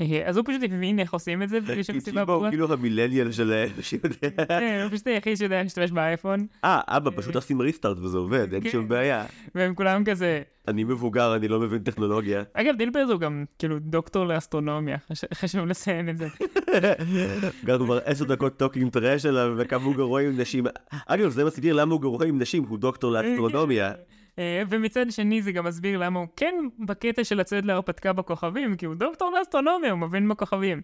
אה, 0.01 0.21
אז 0.25 0.37
הוא 0.37 0.45
פשוט 0.47 0.63
הבין 0.63 0.99
איך 0.99 1.13
עושים 1.13 1.43
את 1.43 1.49
זה, 1.49 1.61
בלי 1.61 1.83
שום 1.83 1.99
סיבה 1.99 2.25
ברורה. 2.25 2.49
כאילו 2.49 2.73
המילניאל 2.73 3.31
של 3.31 3.65
שיודע. 3.81 4.45
כן, 4.47 4.79
הוא 4.83 4.91
פשוט 4.91 5.07
היחיד 5.07 5.37
שיודע 5.37 5.63
להשתמש 5.63 5.91
באייפון, 5.91 6.47
אה, 6.63 6.81
אבא, 6.87 7.11
פשוט 7.15 7.35
עושים 7.35 7.61
ריסטארט 7.61 7.97
וזה 7.99 8.17
עובד, 8.17 8.53
אין 8.53 8.63
כן. 8.63 8.69
שום 8.69 8.87
בעיה. 8.87 9.25
והם 9.55 9.75
כולם 9.75 10.03
כזה, 10.05 10.41
אני 10.67 10.83
מבוגר, 10.83 11.35
אני 11.35 11.47
לא 11.47 11.59
מבין 11.59 11.79
טכנולוגיה. 11.79 12.43
אגב, 12.53 12.75
דילברט 12.77 13.09
הוא 13.09 13.19
גם 13.19 13.45
כאילו 13.59 13.79
דוקטור 13.79 14.25
לאסטרונומיה, 14.25 14.97
חש- 15.13 15.33
חשוב 15.33 15.65
לציין 15.65 16.09
את 16.09 16.17
זה. 16.17 16.27
גם 17.65 17.77
כבר 17.79 17.99
עשר 18.05 18.25
דקות 18.25 18.57
talking 18.57 18.91
trash 18.91 19.25
עליו, 19.25 19.53
וכמה 19.57 19.83
הוא 19.83 19.95
גרוע 19.95 20.21
עם 20.21 20.37
נשים. 20.39 20.65
אגב, 21.07 21.29
זה 21.29 21.45
מסביר 21.45 21.73
למה 21.75 21.93
הוא 21.93 22.01
גרוע 22.01 22.25
עם 22.25 22.39
נשים, 22.41 22.63
הוא 22.63 22.77
דוקטור 22.79 23.11
לאסטרונומיה. 23.11 23.91
אה, 24.39 24.63
ומצד 24.69 25.11
שני 25.11 25.41
זה 25.41 25.51
גם 25.51 25.65
מסביר 25.65 25.99
למה 25.99 26.19
הוא 26.19 26.27
כן 26.35 26.55
בקטע 26.79 27.23
של 27.23 27.37
לצאת 27.37 27.65
להרפתקה 27.65 28.13
בכוכבים, 28.13 28.75
כי 28.75 28.85
הוא 28.85 28.95
דוקטור 28.95 29.31
לאסטרונומיה, 29.39 29.91
הוא 29.91 29.99
מבין 29.99 30.29
בכוכבים. 30.29 30.81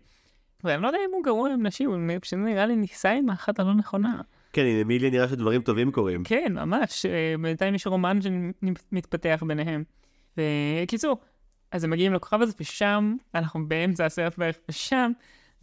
ואני 0.63 0.81
לא 0.81 0.87
יודע 0.87 0.99
אם 1.09 1.13
הוא 1.13 1.23
גרוע 1.23 1.53
עם 1.53 1.65
נשים, 1.65 1.89
הוא 1.89 2.19
פשוט 2.21 2.39
נראה 2.39 2.65
לי 2.65 2.75
ניסה 2.75 3.11
עם 3.11 3.29
האחת 3.29 3.59
הלא 3.59 3.73
נכונה. 3.73 4.21
כן, 4.53 4.65
עם 4.65 4.77
אמיליה 4.81 5.09
נראה 5.09 5.27
שדברים 5.27 5.61
טובים 5.61 5.91
קורים. 5.91 6.23
כן, 6.23 6.53
ממש, 6.55 7.05
אה, 7.05 7.35
בינתיים 7.41 7.75
יש 7.75 7.87
רומן 7.87 8.19
שמתפתח 8.21 9.43
ביניהם. 9.47 9.83
בקיצור, 10.37 11.21
אז 11.71 11.83
הם 11.83 11.89
מגיעים 11.89 12.13
לכוכב 12.13 12.41
הזה, 12.41 12.53
ושם, 12.59 13.15
אנחנו 13.35 13.67
באמצע 13.67 14.05
הסרט 14.05 14.37
בערך, 14.37 14.55
ושם 14.69 15.11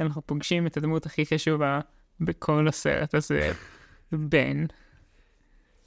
אנחנו 0.01 0.23
פוגשים 0.27 0.67
את 0.67 0.77
הדמות 0.77 1.07
הכי 1.07 1.27
חשובה 1.27 1.81
בכל 2.21 2.69
הסרט 2.69 3.15
הזה, 3.15 3.53
בן. 4.13 4.65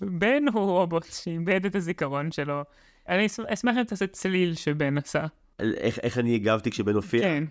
בן 0.01 0.43
הוא 0.53 0.61
רובוט 0.63 1.05
שאיבד 1.11 1.65
את 1.65 1.75
הזיכרון 1.75 2.31
שלו. 2.31 2.61
אני 3.09 3.25
אש- 3.25 3.39
אשמח 3.39 3.77
אם 3.77 3.83
תעשה 3.83 4.07
צליל 4.07 4.53
שבן 4.55 4.97
עשה. 4.97 5.25
איך 5.59 5.99
איך 6.03 6.17
אני 6.17 6.35
הגבתי 6.35 6.71
כשבן 6.71 6.93
הופיע? 6.95 7.21
כן. 7.21 7.43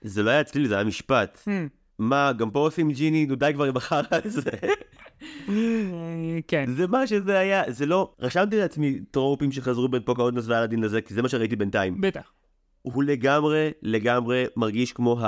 זה 0.00 0.22
לא 0.22 0.30
היה 0.30 0.44
צליל, 0.44 0.68
זה 0.68 0.74
היה 0.74 0.84
משפט. 0.84 1.38
Hmm. 1.44 1.50
מה, 1.98 2.32
גם 2.38 2.50
פה 2.50 2.58
עושים 2.58 2.90
ג'יני, 2.92 3.26
נו 3.26 3.34
די 3.34 3.50
כבר 3.54 3.64
עם 3.64 3.76
החרא 3.76 4.02
הזה. 4.24 4.50
כן. 6.48 6.64
זה 6.76 6.86
מה 6.86 7.06
שזה 7.06 7.38
היה, 7.38 7.62
זה 7.68 7.86
לא... 7.86 8.12
רשמתי 8.20 8.56
לעצמי 8.58 9.00
טרופים 9.10 9.52
שחזרו 9.52 9.88
בין 9.88 10.02
פוקהונטס 10.04 10.48
ואלאדין 10.48 10.80
לזה, 10.80 11.00
כי 11.00 11.14
זה 11.14 11.22
מה 11.22 11.28
שראיתי 11.28 11.56
בינתיים. 11.56 12.00
בטח. 12.00 12.32
הוא 12.82 13.04
לגמרי, 13.04 13.70
לגמרי 13.82 14.44
מרגיש 14.56 14.92
כמו 14.92 15.20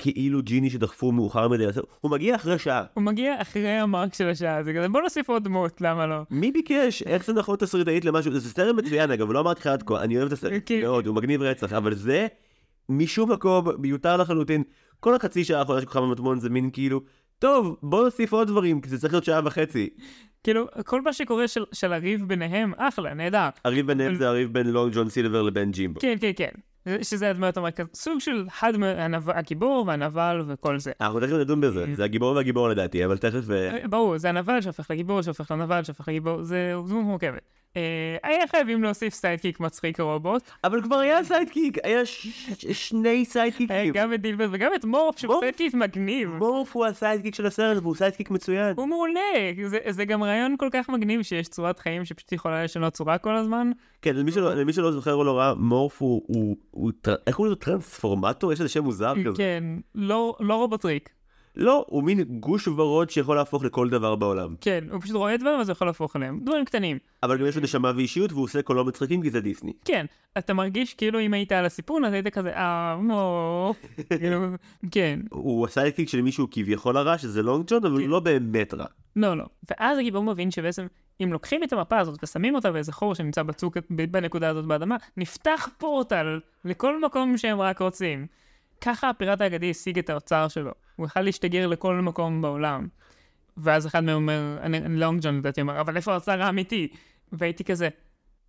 הכאילו 0.00 0.42
ג'יני 0.42 0.70
שדחפו 0.70 1.12
מאוחר 1.12 1.48
מדי 1.48 1.66
לעשות. 1.66 1.86
הוא 2.00 2.10
מגיע 2.10 2.36
אחרי 2.36 2.58
שעה. 2.58 2.84
הוא 2.94 3.02
מגיע 3.02 3.42
אחרי 3.42 3.68
המרק 3.68 4.14
של 4.14 4.28
השעה, 4.28 4.62
זה 4.62 4.72
כזה 4.74 4.88
בוא 4.88 5.00
נוסיף 5.00 5.28
עוד 5.28 5.44
דמות, 5.44 5.80
למה 5.80 6.06
לא? 6.06 6.16
מי 6.30 6.52
ביקש? 6.52 7.02
איך 7.02 7.24
זה 7.24 7.32
נכון 7.32 7.56
תסריטאית 7.56 8.04
למשהו? 8.04 8.32
זה 8.32 8.50
סרט 8.50 8.74
מצוין 8.74 9.10
אגב, 9.10 9.32
לא 9.32 9.40
אמרתי 9.40 9.60
לך 9.60 9.66
עד 9.66 9.82
כה, 9.82 10.02
אני 10.02 10.16
אוהב 10.16 10.26
את 10.26 10.32
הסרט 10.32 10.62
כן. 10.66 10.80
מאוד, 10.80 11.06
הוא 11.06 11.16
מגניב 11.16 11.42
רצח, 11.42 11.72
אבל 11.72 11.94
זה 11.94 12.26
משום 12.88 13.32
מקום 13.32 13.64
מיותר 13.78 14.16
לחלוטין. 14.16 14.62
כל 15.00 15.14
החצי 15.14 15.44
שעה 15.44 15.58
האחרונה 15.58 15.80
של 15.80 15.86
כוכב 15.86 16.02
המטמון 16.02 16.40
זה 16.40 16.50
מין 16.50 16.70
כאילו, 16.72 17.00
טוב, 17.38 17.76
בוא 17.82 18.04
נוסיף 18.04 18.32
עוד 18.32 18.48
דברים, 18.48 18.80
כי 18.80 18.88
זה 18.88 18.98
צריך 18.98 19.12
להיות 19.12 19.24
שעה 19.24 19.40
וחצי. 19.44 19.88
כאילו, 20.44 20.66
כל 20.86 21.02
מה 21.02 21.12
שקורה 21.12 21.48
של, 21.48 21.64
של 21.72 21.92
הריב 21.92 22.28
ביניהם, 22.28 22.72
אחלה, 22.76 23.14
נהדר. 23.14 23.48
הריב 23.64 23.86
ביניהם 23.86 24.14
זה 24.14 24.28
הריב 24.28 24.52
בין 24.52 24.66
לונג 24.66 24.94
ג'ון 24.94 25.08
סילבר 25.08 25.42
לבין 25.42 25.70
ג'ימבו. 25.70 26.00
כן, 26.00 26.16
כן, 26.20 26.30
כן. 26.36 26.50
שזה 27.02 27.30
הדמויות 27.30 27.56
המרכז, 27.56 27.86
סוג 27.94 28.18
של 28.18 28.44
אחד 28.48 28.72
מהגיבור 28.76 29.84
והנבל 29.86 30.42
וכל 30.46 30.78
זה. 30.78 30.92
אנחנו 31.00 31.20
תכף 31.20 31.32
נדון 31.32 31.60
בזה, 31.60 31.84
זה 31.94 32.04
הגיבור 32.04 32.36
והגיבור 32.36 32.68
לדעתי, 32.68 33.04
אבל 33.04 33.18
תכף... 33.18 33.50
אה, 33.50 33.70
אה, 33.82 33.88
ברור, 33.88 34.18
זה 34.18 34.28
הנבל 34.28 34.60
שהופך 34.60 34.90
לגיבור, 34.90 35.22
שהופך 35.22 35.50
לנבל, 35.50 35.84
שהופך 35.84 36.08
לגיבור, 36.08 36.42
זה 36.42 36.74
דמות 36.88 37.04
מורכבת. 37.04 37.55
אה, 37.76 38.16
היה 38.22 38.46
חייבים 38.46 38.82
להוסיף 38.82 39.14
sidekick 39.14 39.60
מצחיק 39.60 40.00
רובוט. 40.00 40.42
אבל 40.64 40.82
כבר 40.82 40.96
היה 40.96 41.24
sidekick, 41.24 41.78
היה 41.82 42.00
שני 42.72 43.08
היה 43.08 43.24
סיידקיקים. 43.24 43.92
גם 43.94 44.14
את 44.14 44.20
דילברט 44.20 44.48
וגם 44.52 44.70
את 44.74 44.84
מורף, 44.84 45.18
שהוא? 45.18 45.40
sidekick 45.40 45.74
מגניב. 45.74 46.28
מורף 46.28 46.76
הוא 46.76 46.86
ה 46.86 46.91
sidekick 46.91 47.34
של 47.34 47.46
הסרט 47.46 47.82
והוא 47.82 47.94
sidekick 47.94 48.30
מצוין. 48.30 48.74
הוא 48.76 48.86
מעולה, 48.86 49.20
זה, 49.66 49.78
זה 49.88 50.04
גם 50.04 50.22
רעיון 50.22 50.56
כל 50.58 50.68
כך 50.72 50.88
מגניב 50.88 51.22
שיש 51.22 51.48
צורת 51.48 51.78
חיים 51.78 52.04
שפשוט 52.04 52.32
יכולה 52.32 52.64
לשנות 52.64 52.92
צורה 52.92 53.18
כל 53.18 53.36
הזמן. 53.36 53.70
כן, 54.02 54.16
למי 54.16 54.72
שלא, 54.72 54.92
זוכר 54.92 55.14
או 55.14 55.24
לא 55.24 55.38
ראה, 55.38 55.54
מורף 55.54 56.02
הוא, 56.02 56.22
איך 57.26 57.36
קוראים 57.36 57.50
לו 57.50 57.54
טרנספורמטור? 57.54 58.52
יש 58.52 58.60
לזה 58.60 58.68
שם 58.68 58.84
מוזר 58.84 59.14
כזה. 59.24 59.36
כן, 59.36 59.64
לא, 59.94 60.36
לא 60.40 60.54
רובוטריק. 60.54 61.10
לא, 61.56 61.84
הוא 61.88 62.02
מין 62.04 62.22
גוש 62.22 62.68
ורוד 62.68 63.10
שיכול 63.10 63.36
להפוך 63.36 63.64
לכל 63.64 63.88
דבר 63.88 64.14
בעולם. 64.14 64.54
כן, 64.60 64.84
הוא 64.90 65.00
פשוט 65.00 65.16
רואה 65.16 65.36
דברים 65.36 65.60
אז 65.60 65.68
הוא 65.68 65.72
יכול 65.74 65.86
להפוך 65.86 66.16
אליהם. 66.16 66.40
דברים 66.42 66.64
קטנים. 66.64 66.98
אבל 67.22 67.38
גם 67.38 67.46
יש 67.46 67.56
לו 67.56 67.62
נשמה 67.62 67.92
ואישיות 67.96 68.32
והוא 68.32 68.44
עושה 68.44 68.62
קולות 68.62 68.86
מצחיקים 68.86 69.22
כי 69.22 69.30
זה 69.30 69.40
דיסני. 69.40 69.72
כן, 69.84 70.06
אתה 70.38 70.54
מרגיש 70.54 70.94
כאילו 70.94 71.20
אם 71.20 71.34
היית 71.34 71.52
על 71.52 71.64
הסיפון 71.64 72.04
אז 72.04 72.12
היית 72.12 72.28
כזה, 72.28 72.56
אה, 72.56 72.96
מו, 72.96 73.74
כאילו, 74.18 74.40
כן, 74.90 75.20
הוא 75.30 75.66
ה 75.66 75.71
sidekick 75.71 76.08
של 76.08 76.22
מישהו 76.22 76.48
כביכול 76.50 76.96
הרע 76.96 77.18
שזה 77.18 77.42
לונג 77.42 77.64
ג'ון 77.66 77.84
אבל 77.84 78.00
הוא 78.00 78.08
לא 78.08 78.20
באמת 78.20 78.74
רע. 78.74 78.86
לא, 79.16 79.36
לא. 79.36 79.44
ואז 79.70 79.98
הגיבור 79.98 80.22
מבין 80.22 80.50
שבעצם, 80.50 80.86
אם 81.22 81.32
לוקחים 81.32 81.64
את 81.64 81.72
המפה 81.72 81.98
הזאת 81.98 82.24
ושמים 82.24 82.54
אותה 82.54 82.72
באיזה 82.72 82.92
חור 82.92 83.14
שנמצא 83.14 83.42
בצוק 83.42 83.76
בנקודה 83.90 84.48
הזאת 84.48 84.64
באדמה, 84.64 84.96
נפתח 85.16 85.68
פורטל 85.78 86.40
לכל 86.64 87.00
מקום 87.00 87.36
שהם 87.36 87.60
רק 87.60 87.80
רוצים. 87.80 88.26
ככה 88.80 89.10
הפיראט 89.10 89.40
האגדי 89.40 89.70
השיג 89.70 89.98
את 89.98 90.10
האוצר 90.10 90.48
שלו. 90.48 90.72
הוא 90.96 91.06
יכל 91.06 91.20
להשתגר 91.20 91.66
לכל 91.66 91.94
מקום 91.94 92.42
בעולם. 92.42 92.88
ואז 93.56 93.86
אחד 93.86 94.04
מהם 94.04 94.16
אומר, 94.16 94.58
אני 94.60 94.80
לונג 94.88 95.20
ג'ון 95.22 95.38
לדעתי 95.38 95.60
אומר, 95.60 95.80
אבל 95.80 95.96
איפה 95.96 96.12
האוצר 96.12 96.42
האמיתי? 96.42 96.88
והייתי 97.32 97.64
כזה, 97.64 97.88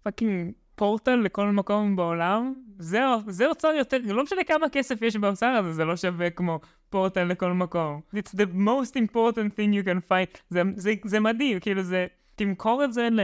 fucking 0.03 0.51
פורטל 0.75 1.15
לכל 1.15 1.47
מקום 1.47 1.95
בעולם? 1.95 2.53
זה, 2.79 3.01
זה 3.27 3.47
אוצר 3.47 3.67
יותר, 3.67 3.97
לא 4.05 4.23
משנה 4.23 4.43
כמה 4.43 4.69
כסף 4.69 5.01
יש 5.01 5.15
באוצר 5.15 5.45
הזה, 5.45 5.73
זה 5.73 5.85
לא 5.85 5.95
שווה 5.95 6.29
כמו 6.29 6.59
פורטל 6.89 7.23
לכל 7.23 7.53
מקום. 7.53 8.01
It's 8.15 8.35
the 8.35 8.55
most 8.55 8.93
important 8.95 9.51
thing 9.57 9.73
you 9.73 9.85
can 9.85 10.11
find. 10.11 10.37
זה, 10.49 10.61
זה, 10.75 10.93
זה 11.05 11.19
מדהים, 11.19 11.59
כאילו 11.59 11.83
זה, 11.83 12.07
תמכור 12.35 12.83
את 12.83 12.93
זה 12.93 13.09
ל, 13.11 13.19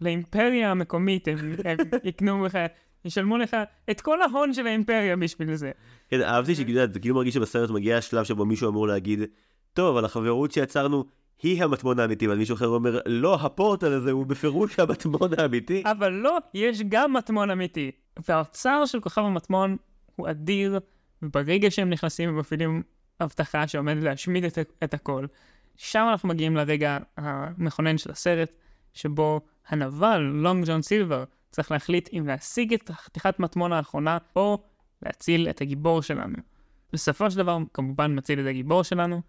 לאימפריה 0.00 0.70
המקומית, 0.70 1.28
הם, 1.28 1.38
הם 1.64 1.76
יקנו 2.04 2.44
לך, 2.44 2.58
ישלמו 3.04 3.38
לך 3.38 3.56
את 3.90 4.00
כל 4.00 4.22
ההון 4.22 4.52
של 4.52 4.66
האימפריה 4.66 5.16
בשביל 5.16 5.54
זה. 5.54 5.70
כן, 6.08 6.22
אהבתי 6.22 6.54
שכאילו, 6.54 6.80
זה 6.92 7.00
כאילו 7.00 7.14
מרגיש 7.14 7.34
שבסרט 7.34 7.70
מגיע 7.70 7.98
השלב 7.98 8.24
שבו 8.24 8.44
מישהו 8.44 8.70
אמור 8.70 8.86
להגיד, 8.86 9.20
טוב, 9.72 9.96
על 9.96 10.04
החברות 10.04 10.52
שיצרנו, 10.52 11.04
היא 11.42 11.64
המטמון 11.64 11.98
האמיתי, 11.98 12.26
אבל 12.26 12.36
מישהו 12.36 12.54
אחר 12.54 12.66
אומר, 12.66 13.00
לא, 13.06 13.34
הפורטל 13.34 13.92
הזה 13.92 14.10
הוא 14.10 14.26
בפירוש 14.26 14.78
המטמון 14.78 15.30
האמיתי. 15.38 15.82
אבל 15.86 16.12
לא, 16.12 16.38
יש 16.54 16.82
גם 16.88 17.12
מטמון 17.12 17.50
אמיתי. 17.50 17.90
והאוצר 18.28 18.86
של 18.86 19.00
כוכב 19.00 19.22
המטמון 19.22 19.76
הוא 20.16 20.30
אדיר, 20.30 20.78
וברגע 21.22 21.70
שהם 21.70 21.90
נכנסים 21.90 22.28
הם 22.28 22.38
מפעילים 22.38 22.82
הבטחה 23.20 23.68
שעומדת 23.68 24.02
להשמיד 24.02 24.44
את, 24.44 24.58
את 24.84 24.94
הכל. 24.94 25.26
שם 25.76 26.06
אנחנו 26.10 26.28
מגיעים 26.28 26.56
לרגע 26.56 26.98
המכונן 27.16 27.98
של 27.98 28.10
הסרט, 28.10 28.52
שבו 28.92 29.40
הנבל, 29.68 30.18
לונג 30.18 30.66
ג'ון 30.66 30.82
סילבר, 30.82 31.24
צריך 31.54 31.70
להחליט 31.70 32.08
אם 32.12 32.26
להשיג 32.26 32.74
את 32.74 32.90
חתיכת 32.90 33.38
מטמון 33.38 33.72
האחרונה, 33.72 34.18
או 34.36 34.58
להציל 35.02 35.48
את 35.48 35.60
הגיבור 35.60 36.02
שלנו. 36.02 36.36
בסופו 36.92 37.30
של 37.30 37.38
דבר, 37.38 37.58
כמובן 37.74 38.18
מציל 38.18 38.40
את 38.40 38.46
הגיבור 38.46 38.82
שלנו, 38.82 39.20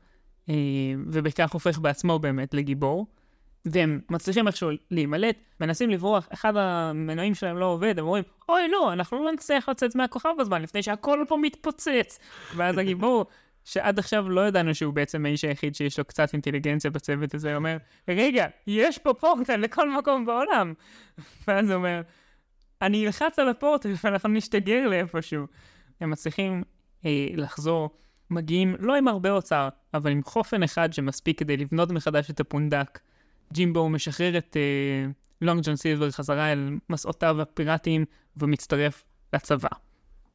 אה, 0.50 0.54
ובכך 1.08 1.54
הופך 1.54 1.80
בעצמו 1.80 2.20
באמת 2.20 2.54
לגיבור. 2.54 3.08
והם 3.66 4.00
מצליחים 4.10 4.48
איכשהו 4.48 4.70
להימלט, 4.92 5.36
מנסים 5.62 5.90
לברוח, 5.90 6.28
אחד 6.34 6.58
המנועים 6.58 7.36
שלהם 7.36 7.58
לא 7.58 7.66
עובד, 7.66 8.00
הם 8.00 8.06
אומרים, 8.06 8.24
אוי 8.50 8.68
לא, 8.68 8.94
אנחנו 8.94 9.26
לא 9.26 9.32
נצטרך 9.32 9.70
לצאת 9.70 9.96
מהכוכב 9.96 10.30
בזמן 10.40 10.62
לפני 10.62 10.84
שהכל 10.84 11.20
פה 11.28 11.38
מתפוצץ. 11.38 12.20
ואז 12.56 12.78
הגיבור, 12.78 13.26
שעד 13.66 14.00
עכשיו 14.00 14.30
לא 14.30 14.48
ידענו 14.48 14.76
שהוא 14.76 14.94
בעצם 14.94 15.26
האיש 15.26 15.46
היחיד 15.46 15.76
שיש 15.76 16.00
לו 16.00 16.06
קצת 16.06 16.34
אינטליגנציה 16.34 16.92
בצוות 16.92 17.34
הזה, 17.34 17.56
אומר, 17.56 17.78
רגע, 18.08 18.48
יש 18.68 18.98
פה 18.98 19.14
פורטל 19.14 19.58
לכל 19.58 19.92
מקום 19.98 20.26
בעולם. 20.26 20.74
ואז 21.48 21.70
הוא 21.70 21.76
אומר, 21.76 22.02
אני 22.82 23.06
אלחץ 23.06 23.40
על 23.40 23.50
הפורטל 23.50 23.94
ואנחנו 24.04 24.30
נשתגר 24.30 24.88
לאיפשהו. 24.88 25.46
הם 26.02 26.10
מצליחים 26.10 26.64
אה, 27.06 27.28
לחזור, 27.36 27.90
מגיעים 28.30 28.76
לא 28.80 28.96
עם 28.96 29.08
הרבה 29.08 29.32
אוצר, 29.32 29.70
אבל 29.94 30.12
עם 30.12 30.24
חופן 30.24 30.64
אחד 30.64 30.94
שמספיק 30.94 31.40
כדי 31.40 31.58
לבנות 31.58 31.92
מחדש 31.92 32.30
את 32.30 32.40
הפונדק. 32.40 33.00
ג'ימבו 33.54 33.90
משחרר 33.90 34.38
את 34.38 34.58
אה, 34.58 35.12
לונג 35.42 35.62
ג'ון 35.66 35.76
סילבר 35.76 36.12
חזרה 36.12 36.52
אל 36.52 36.70
מסעותיו 36.90 37.42
הפיראטיים 37.42 38.06
ומצטרף 38.38 39.04
לצבא. 39.34 39.70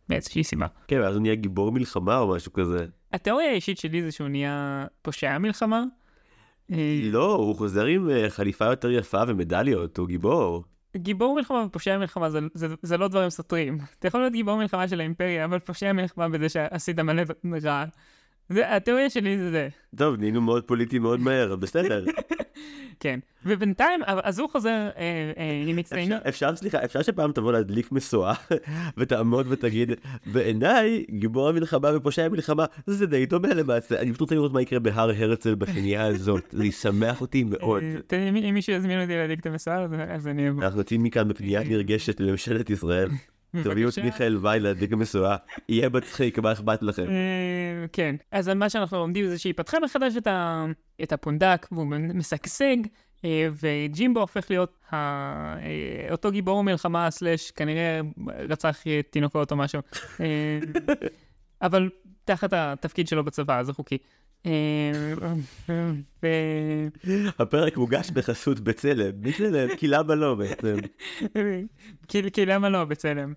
מאיזושהי 0.09 0.45
סיבה. 0.45 0.67
כן, 0.89 1.01
ואז 1.01 1.15
הוא 1.15 1.23
נהיה 1.23 1.35
גיבור 1.35 1.73
מלחמה 1.73 2.19
או 2.19 2.35
משהו 2.35 2.53
כזה. 2.53 2.87
התיאוריה 3.13 3.51
האישית 3.51 3.79
שלי 3.79 4.03
זה 4.03 4.13
שהוא 4.13 4.29
נהיה 4.29 4.87
פושע 5.03 5.39
מלחמה. 5.39 5.85
אה, 6.73 7.01
לא, 7.03 7.35
הוא 7.35 7.57
חוזר 7.57 7.85
עם 7.85 8.11
אה, 8.11 8.31
חליפה 8.31 8.65
יותר 8.65 8.91
יפה 8.91 9.23
ומדליות, 9.27 9.99
הוא 9.99 10.09
גיבור. 10.09 10.65
גיבור 10.97 11.35
מלחמה 11.35 11.65
ופושע 11.67 11.99
מלחמה 11.99 12.31
זה, 12.31 12.39
זה, 12.55 12.67
זה 12.83 12.97
לא 12.97 13.09
דברים 13.09 13.31
סותרים. 13.31 13.79
אתה 13.99 14.09
יכול 14.09 14.21
להיות 14.21 14.33
גיבור 14.33 14.57
מלחמה 14.57 14.89
של 14.89 15.01
האימפריה, 15.01 15.45
אבל 15.45 15.59
פושע 15.59 15.93
מלחמה 15.93 16.29
בזה 16.29 16.49
שעשית 16.49 16.99
מלא 16.99 17.23
רע. 17.65 17.85
זה, 18.51 18.77
התיאוריה 18.77 19.11
שלי 19.11 19.39
זה 19.39 19.51
זה. 19.51 19.69
טוב, 19.97 20.17
נהיינו 20.17 20.41
מאוד 20.41 20.65
פוליטיים 20.65 21.03
מאוד 21.03 21.21
מהר, 21.21 21.57
בסדר. 21.57 22.05
כן, 23.01 23.21
ובינתיים, 23.47 24.01
אז 24.07 24.39
הוא 24.39 24.51
חוזר 24.51 24.89
אה, 24.97 25.33
אה, 25.39 25.65
עם 25.67 25.77
מצטיינות. 25.77 26.19
אפשר, 26.19 26.29
אפשר, 26.29 26.57
סליחה, 26.57 26.85
אפשר 26.85 27.03
שפעם 27.03 27.33
תבוא 27.33 27.53
להדליק 27.53 27.93
משואה 27.93 28.35
ותעמוד 28.99 29.47
ותגיד, 29.49 29.93
בעיניי, 30.27 31.05
גיבור 31.11 31.49
המלחמה 31.49 31.97
ופושע 31.97 32.25
המלחמה, 32.25 32.65
זה 32.87 33.07
די 33.07 33.27
דומה 33.27 33.49
למעשה. 33.49 34.01
אני 34.01 34.11
פשוט 34.11 34.21
רוצה 34.21 34.35
לראות 34.35 34.53
מה 34.53 34.63
יקרה 34.63 34.79
בהר 34.79 35.11
הרצל 35.11 35.55
בשנייה 35.55 36.07
הזאת, 36.07 36.45
זה 36.51 36.65
ישמח 36.65 37.21
אותי 37.21 37.45
מאוד. 37.45 37.83
אה, 38.13 38.29
אם 38.29 38.55
מישהו 38.55 38.73
יזמין 38.73 39.03
אותי 39.03 39.17
להדליק 39.17 39.41
את 39.41 39.47
המשואה, 39.47 39.87
אז 40.09 40.27
אני 40.27 40.49
אבוא. 40.49 40.63
אנחנו 40.63 40.79
יוצאים 40.79 41.03
מכאן 41.03 41.29
בפנייה 41.29 41.65
נרגשת 41.65 42.21
לממשלת 42.21 42.71
ישראל. 42.71 43.09
תביאו 43.65 43.89
את 43.89 43.99
מיכאל 43.99 44.37
וייל 44.43 44.63
להדליק 44.63 44.93
המשואה, 44.93 45.37
יהיה 45.69 45.89
מצחיק, 45.89 46.39
מה 46.39 46.53
אכפת 46.53 46.83
לכם? 46.83 47.03
אה, 47.03 47.87
כן, 47.93 48.17
אז 48.33 48.49
מה 48.49 48.71
שאנחנו 48.71 48.99
לומדים 48.99 49.29
זה 49.29 49.39
שיפתחה 49.39 49.81
מחדש 49.81 50.15
את 51.03 51.13
הפונדק, 51.13 51.67
והוא 51.73 51.87
משגשג, 52.15 52.77
אה, 53.25 53.49
וג'ימבו 53.53 54.21
הופך 54.21 54.51
להיות 54.51 54.79
אה, 54.93 55.59
אותו 56.11 56.31
גיבור 56.31 56.65
מלחמה, 56.65 57.11
סלאש 57.11 57.51
כנראה 57.51 58.01
רצח 58.49 58.83
תינוקות 59.11 59.53
או 59.53 59.57
משהו, 59.57 59.81
אבל 61.63 61.91
תחת 62.25 62.53
התפקיד 62.53 63.09
שלו 63.09 63.25
בצבא, 63.25 63.63
זה 63.63 63.73
חוקי. 63.73 63.99
הפרק 67.39 67.77
מוגש 67.77 68.11
בחסות 68.11 68.61
בצלם, 68.61 69.11
בצלם, 69.21 69.77
כי 69.77 69.89
למה 69.89 70.15
לא 70.15 70.35
בעצם? 70.35 70.77
כי 72.33 72.47
למה 72.47 72.69
לא 72.69 72.85
בצלם? 72.85 73.33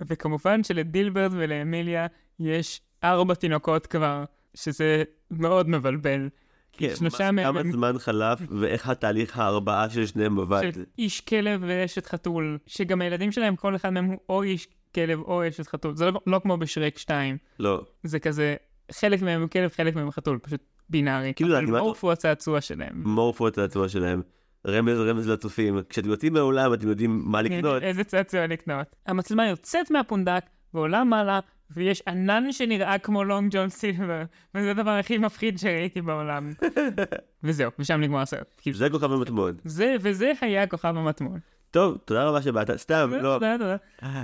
וכמובן 0.00 0.64
שלדילברד 0.64 1.30
ולאמיליה 1.32 2.06
יש 2.40 2.80
ארבע 3.04 3.34
תינוקות 3.34 3.86
כבר, 3.86 4.24
שזה 4.54 5.02
מאוד 5.30 5.68
מבלבל. 5.68 6.28
כן, 6.72 6.94
כמה 7.18 7.62
זמן 7.72 7.98
חלף 7.98 8.38
ואיך 8.60 8.88
התהליך 8.88 9.38
הארבעה 9.38 9.90
של 9.90 10.06
שניהם 10.06 10.38
עבד. 10.38 10.72
איש 10.98 11.20
כלב 11.20 11.64
ואשת 11.66 12.06
חתול, 12.06 12.58
שגם 12.66 13.00
הילדים 13.00 13.32
שלהם, 13.32 13.56
כל 13.56 13.76
אחד 13.76 13.90
מהם 13.90 14.04
הוא 14.04 14.18
או 14.28 14.42
איש 14.42 14.68
כלב 14.94 15.20
או 15.20 15.48
אשת 15.48 15.66
חתול, 15.66 15.96
זה 15.96 16.10
לא, 16.10 16.20
לא 16.26 16.40
כמו 16.42 16.56
בשרק 16.56 16.98
2. 16.98 17.36
לא. 17.58 17.84
זה 18.02 18.18
כזה 18.18 18.56
חלק 18.92 19.22
מהם 19.22 19.40
הוא 19.40 19.50
כלב, 19.50 19.70
חלק 19.70 19.94
מהם 19.94 20.10
חתול, 20.10 20.38
פשוט 20.38 20.60
בינארי. 20.90 21.32
כאילו 21.36 21.50
זה 21.50 21.58
אנימציה. 21.58 21.80
מורפו 21.80 22.12
הצעצוע 22.12 22.60
שלהם. 22.60 23.02
מורפו 23.04 23.48
הצעצוע 23.48 23.88
שלהם. 23.88 24.22
רמז 24.66 24.98
רמז 24.98 25.28
לצופים. 25.28 25.78
כשאתם 25.88 26.08
יוצאים 26.08 26.32
מהעולם 26.32 26.74
אתם 26.74 26.88
יודעים 26.88 27.22
מה 27.24 27.42
לקנות. 27.42 27.82
איזה 27.82 28.04
צעצוע 28.04 28.46
לקנות. 28.46 28.96
המצלמה 29.06 29.48
יוצאת 29.48 29.90
מהפונדק 29.90 30.44
ועולה 30.74 31.04
מעלה, 31.04 31.40
ויש 31.70 32.02
ענן 32.08 32.52
שנראה 32.52 32.98
כמו 32.98 33.24
לונג 33.24 33.56
ג'ון 33.56 33.68
סילבר, 33.68 34.22
וזה 34.54 34.70
הדבר 34.70 34.90
הכי 34.90 35.18
מפחיד 35.18 35.58
שראיתי 35.58 36.02
בעולם. 36.02 36.50
וזהו, 37.44 37.70
ושם 37.78 38.00
נגמר 38.00 38.20
הסרט. 38.20 38.62
זה 38.72 38.90
כוכב 38.90 39.12
המטמון. 39.12 39.56
זה, 39.64 39.96
וזה 40.00 40.32
היה 40.40 40.66
כוכב 40.66 40.96
המטמון. 40.96 41.38
טוב, 41.70 41.98
תודה 42.04 42.24
רבה 42.24 42.42
שבאת. 42.42 42.70
סתם, 42.76 43.10
לא. 43.22 43.34
תודה, 43.34 43.56
תודה. 43.58 43.76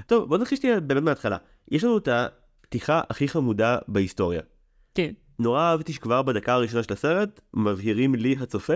טוב, 0.07 0.29
בוא 0.29 0.39
נתחיל 0.39 0.59
שנייה 0.59 0.81
באמת 0.81 1.03
מההתחלה. 1.03 1.37
יש 1.71 1.85
לנו 1.85 1.99
את 1.99 2.09
הפתיחה 2.09 3.01
הכי 3.11 3.29
חמודה 3.29 3.79
בהיסטוריה. 3.89 4.41
כן. 4.95 5.13
נורא 5.39 5.61
אהבתי 5.61 5.93
שכבר 5.93 6.23
בדקה 6.23 6.53
הראשונה 6.53 6.83
של 6.83 6.93
הסרט 6.93 7.41
מבהירים 7.55 8.15
לי 8.15 8.37
הצופה 8.41 8.75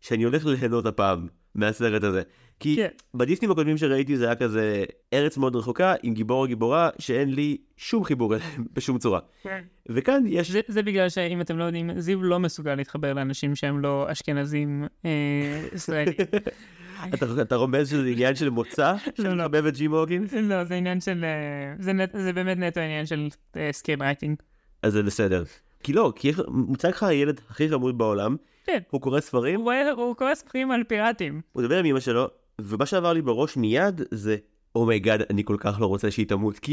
שאני 0.00 0.22
הולך 0.22 0.46
ליהנות 0.46 0.86
הפעם 0.86 1.26
מהסרט 1.54 2.04
הזה. 2.04 2.22
כי 2.60 2.76
כן. 2.76 2.88
בדיסנים 3.14 3.50
הקודמים 3.50 3.78
שראיתי 3.78 4.16
זה 4.16 4.24
היה 4.24 4.34
כזה 4.34 4.84
ארץ 5.12 5.36
מאוד 5.36 5.56
רחוקה 5.56 5.94
עם 6.02 6.14
גיבור 6.14 6.42
או 6.42 6.46
גיבורה 6.46 6.90
שאין 6.98 7.34
לי 7.34 7.56
שום 7.76 8.04
חיבור 8.04 8.34
אליהם 8.34 8.64
בשום 8.74 8.98
צורה. 8.98 9.20
כן. 9.42 9.60
וכאן 9.88 10.22
יש... 10.26 10.50
זה, 10.50 10.60
זה 10.68 10.82
בגלל 10.82 11.08
שאם 11.08 11.40
אתם 11.40 11.58
לא 11.58 11.64
יודעים, 11.64 12.00
זיו 12.00 12.22
לא 12.22 12.38
מסוגל 12.38 12.74
להתחבר 12.74 13.12
לאנשים 13.12 13.54
שהם 13.56 13.80
לא 13.80 14.06
אשכנזים 14.12 14.84
אה, 15.04 15.68
ישראלים. 15.74 16.14
אתה, 17.14 17.42
אתה 17.42 17.56
רומז 17.56 17.90
שזה 17.90 18.08
עניין 18.08 18.34
של 18.34 18.50
מוצא? 18.50 18.94
של 19.16 19.34
לא, 19.34 19.68
את 19.68 19.76
ג'ים 19.76 19.88
הוקינס? 19.88 20.34
לא, 20.34 20.64
זה 20.64 20.74
עניין 20.74 21.00
של... 21.00 21.24
אה, 21.24 21.74
זה, 21.78 21.92
זה 22.14 22.32
באמת 22.32 22.58
נטו 22.58 22.80
עניין 22.80 23.06
של 23.06 23.28
scale 23.72 24.00
uh, 24.00 24.02
רייטינג. 24.02 24.36
אז 24.82 24.92
זה 24.92 25.02
בסדר. 25.02 25.44
כי 25.82 25.92
לא, 25.92 26.12
כי 26.16 26.32
מוצג 26.48 26.88
לך 26.88 27.02
הילד 27.02 27.40
הכי 27.50 27.68
חמוד 27.68 27.98
בעולם, 27.98 28.36
כן. 28.64 28.78
הוא 28.90 29.00
קורא 29.00 29.20
ספרים. 29.20 29.60
הוא, 29.60 29.72
הוא 29.96 30.16
קורא 30.16 30.34
ספרים 30.34 30.70
על 30.70 30.84
פיראטים. 30.84 31.40
הוא 31.52 31.62
מדבר 31.62 31.78
עם 31.78 31.84
אמא 31.84 32.00
שלו, 32.00 32.28
ומה 32.60 32.86
שעבר 32.86 33.12
לי 33.12 33.22
בראש 33.22 33.56
מיד 33.56 34.00
זה, 34.10 34.36
oh 34.74 34.85
my 34.85 34.97
god, 34.97 35.20
oh 35.20 35.24
אני 35.30 35.44
כל 35.44 35.56
כך 35.58 35.80
לא 35.80 35.86
רוצה 35.86 36.10
שהיא 36.10 36.26
תמות, 36.26 36.58
כי 36.58 36.72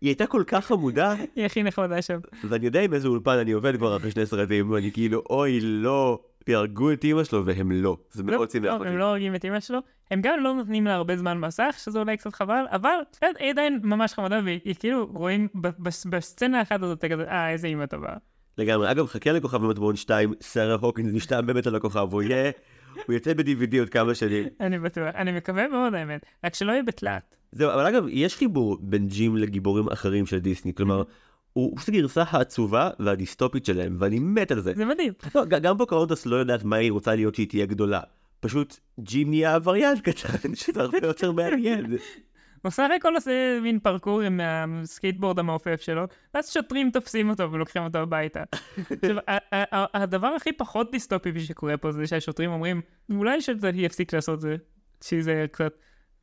היא 0.00 0.08
הייתה 0.08 0.26
כל 0.26 0.42
כך 0.46 0.66
חמודה, 0.66 1.14
היא 1.36 1.44
הכי 1.44 1.62
נחמדה 1.62 2.02
שם. 2.02 2.18
ואני 2.44 2.66
יודע 2.66 2.80
עם 2.80 2.94
איזה 2.94 3.08
אולפן 3.08 3.38
אני 3.38 3.52
עובד 3.52 3.76
כבר 3.76 3.96
אחרי 3.96 4.10
שני 4.10 4.26
סרטים, 4.26 4.70
ואני 4.70 4.92
כאילו, 4.92 5.22
אוי, 5.30 5.60
לא, 5.60 6.20
יהרגו 6.48 6.92
את 6.92 7.04
אימא 7.04 7.24
שלו, 7.24 7.46
והם 7.46 7.72
לא. 7.72 7.96
זה 8.10 8.22
לא, 8.22 8.36
מאוד 8.36 8.50
שימח 8.50 8.66
לא, 8.66 8.72
אותי. 8.72 8.88
הם 8.88 8.98
לא 8.98 9.04
הורגים 9.04 9.34
את 9.34 9.44
אמא 9.44 9.60
שלו, 9.60 9.78
הם 10.10 10.20
גם 10.20 10.40
לא 10.40 10.54
נותנים 10.54 10.84
לה 10.84 10.94
הרבה 10.94 11.16
זמן 11.16 11.38
מסך, 11.38 11.76
שזה 11.84 11.98
אולי 11.98 12.16
קצת 12.16 12.34
חבל, 12.34 12.64
אבל 12.70 12.94
היא 13.38 13.50
עדיין 13.50 13.80
ממש 13.82 14.12
חמודה, 14.12 14.40
והיא 14.44 14.74
כאילו 14.78 15.06
רואים 15.14 15.48
בסצנה 15.54 16.58
האחת 16.58 16.82
הזאת, 16.82 17.04
אה, 17.28 17.50
איזה 17.50 17.66
אימא 17.66 17.86
טובה. 17.86 18.12
לגמרי. 18.58 18.90
אגב, 18.90 19.06
חכה 19.06 19.32
לכוכב 19.32 19.56
המטמון 19.56 19.96
2, 19.96 20.34
שרה 20.40 20.76
הוקינס 20.80 21.14
נשתם 21.14 21.46
באמת 21.46 21.66
על 21.66 21.74
הכוכב, 21.74 22.08
הוא 22.12 22.22
יהיה, 22.22 22.50
הוא 23.06 23.14
יוצא 23.14 23.34
ב-DVD 23.34 23.78
עוד 23.78 23.88
כמה 23.88 24.14
שנים. 24.14 24.46
אני 24.60 24.78
בטוח, 24.78 25.14
אני 25.14 25.32
מקווה 25.32 25.68
מאוד 25.68 25.94
האמת, 25.94 26.26
רק 26.44 26.54
שלא 26.54 26.72
יהיה 26.72 26.82
בתלת. 26.82 27.36
זהו, 27.52 27.72
אבל 27.72 27.86
אגב, 27.86 28.04
יש 28.08 28.36
חיבור 28.36 28.78
בין 28.80 29.08
ג'ים 29.08 29.36
לגיבורים 29.36 29.88
אחרים 29.88 30.26
של 30.26 30.38
דיסני, 30.38 30.74
כלומר, 30.74 31.02
הוא 31.52 31.76
פשוט 31.76 31.88
הגרסה 31.88 32.24
העצובה 32.28 32.90
והדיסטופית 32.98 33.64
שלהם, 33.64 33.96
ואני 33.98 34.18
מת 34.18 34.50
על 34.50 34.60
זה. 34.60 34.72
זה 34.76 34.84
מדהים. 34.84 35.12
לא, 35.34 35.44
גם 35.44 35.78
פוקהונטס 35.78 36.26
לא 36.26 36.36
יודעת 36.36 36.64
מה 36.64 36.76
היא 36.76 36.92
רוצה 36.92 37.14
להיות 37.14 37.34
כשהיא 37.34 37.48
תהיה 37.48 37.66
גדולה. 37.66 38.00
פשוט 38.40 38.78
ג'ים 39.00 39.30
נהיה 39.30 39.54
עבריין 39.54 39.98
קטן, 39.98 40.54
שזה 40.54 40.80
הרבה 40.80 40.98
יותר 41.02 41.32
מעניין. 41.32 41.86
הוא 42.62 42.70
סך 42.70 42.88
הכל 42.96 43.14
עושה 43.14 43.58
מין 43.62 43.78
פרקור 43.78 44.20
עם 44.20 44.40
הסקייטבורד 44.42 45.38
המעופף 45.38 45.80
שלו, 45.80 46.04
ואז 46.34 46.50
שוטרים 46.52 46.90
תופסים 46.90 47.30
אותו 47.30 47.52
ולוקחים 47.52 47.82
אותו 47.82 47.98
הביתה. 47.98 48.42
עכשיו, 49.02 49.16
הדבר 49.94 50.26
הכי 50.26 50.52
פחות 50.52 50.90
דיסטופי 50.90 51.40
שקורה 51.40 51.76
פה 51.76 51.92
זה 51.92 52.06
שהשוטרים 52.06 52.50
אומרים, 52.50 52.80
אולי 53.10 53.40
שזה 53.40 53.70
יפסיק 53.74 54.14
לעשות 54.14 54.40
זה, 54.40 54.56
שזה 55.00 55.46
קצת, 55.52 55.72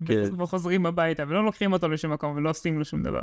כן. 0.06 0.42
וחוזרים 0.42 0.86
הביתה, 0.86 1.24
ולא 1.28 1.46
לוקחים 1.46 1.74
אותו 1.74 1.90
לשום 1.90 2.14
מקום 2.14 2.36
ולא 2.36 2.50
עושים 2.50 2.80
לו 2.80 2.86
שום 2.86 3.04
דבר. 3.04 3.22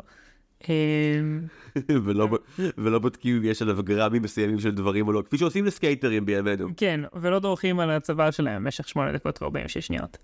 אמ, 0.71 1.41
ולא 2.79 2.99
בודקים 2.99 3.37
אם 3.37 3.45
יש 3.45 3.63
עליו 3.63 3.83
גרמים 3.83 4.23
מסוימים 4.23 4.61
של 4.61 4.71
דברים 4.71 5.07
או 5.09 5.13
לא, 5.13 5.23
כפי 5.23 5.39
שעושים 5.39 5.65
לסקייטרים 5.65 6.27
בימינו. 6.27 6.69
כן, 6.77 7.01
ולא 7.15 7.39
דורכים 7.39 7.81
על 7.81 7.91
הצוואר 7.91 8.31
שלהם 8.31 8.65
במשך 8.65 8.89
8 8.89 9.13
דקות 9.13 9.43
ו-46 9.43 9.81
שניות. 9.81 10.19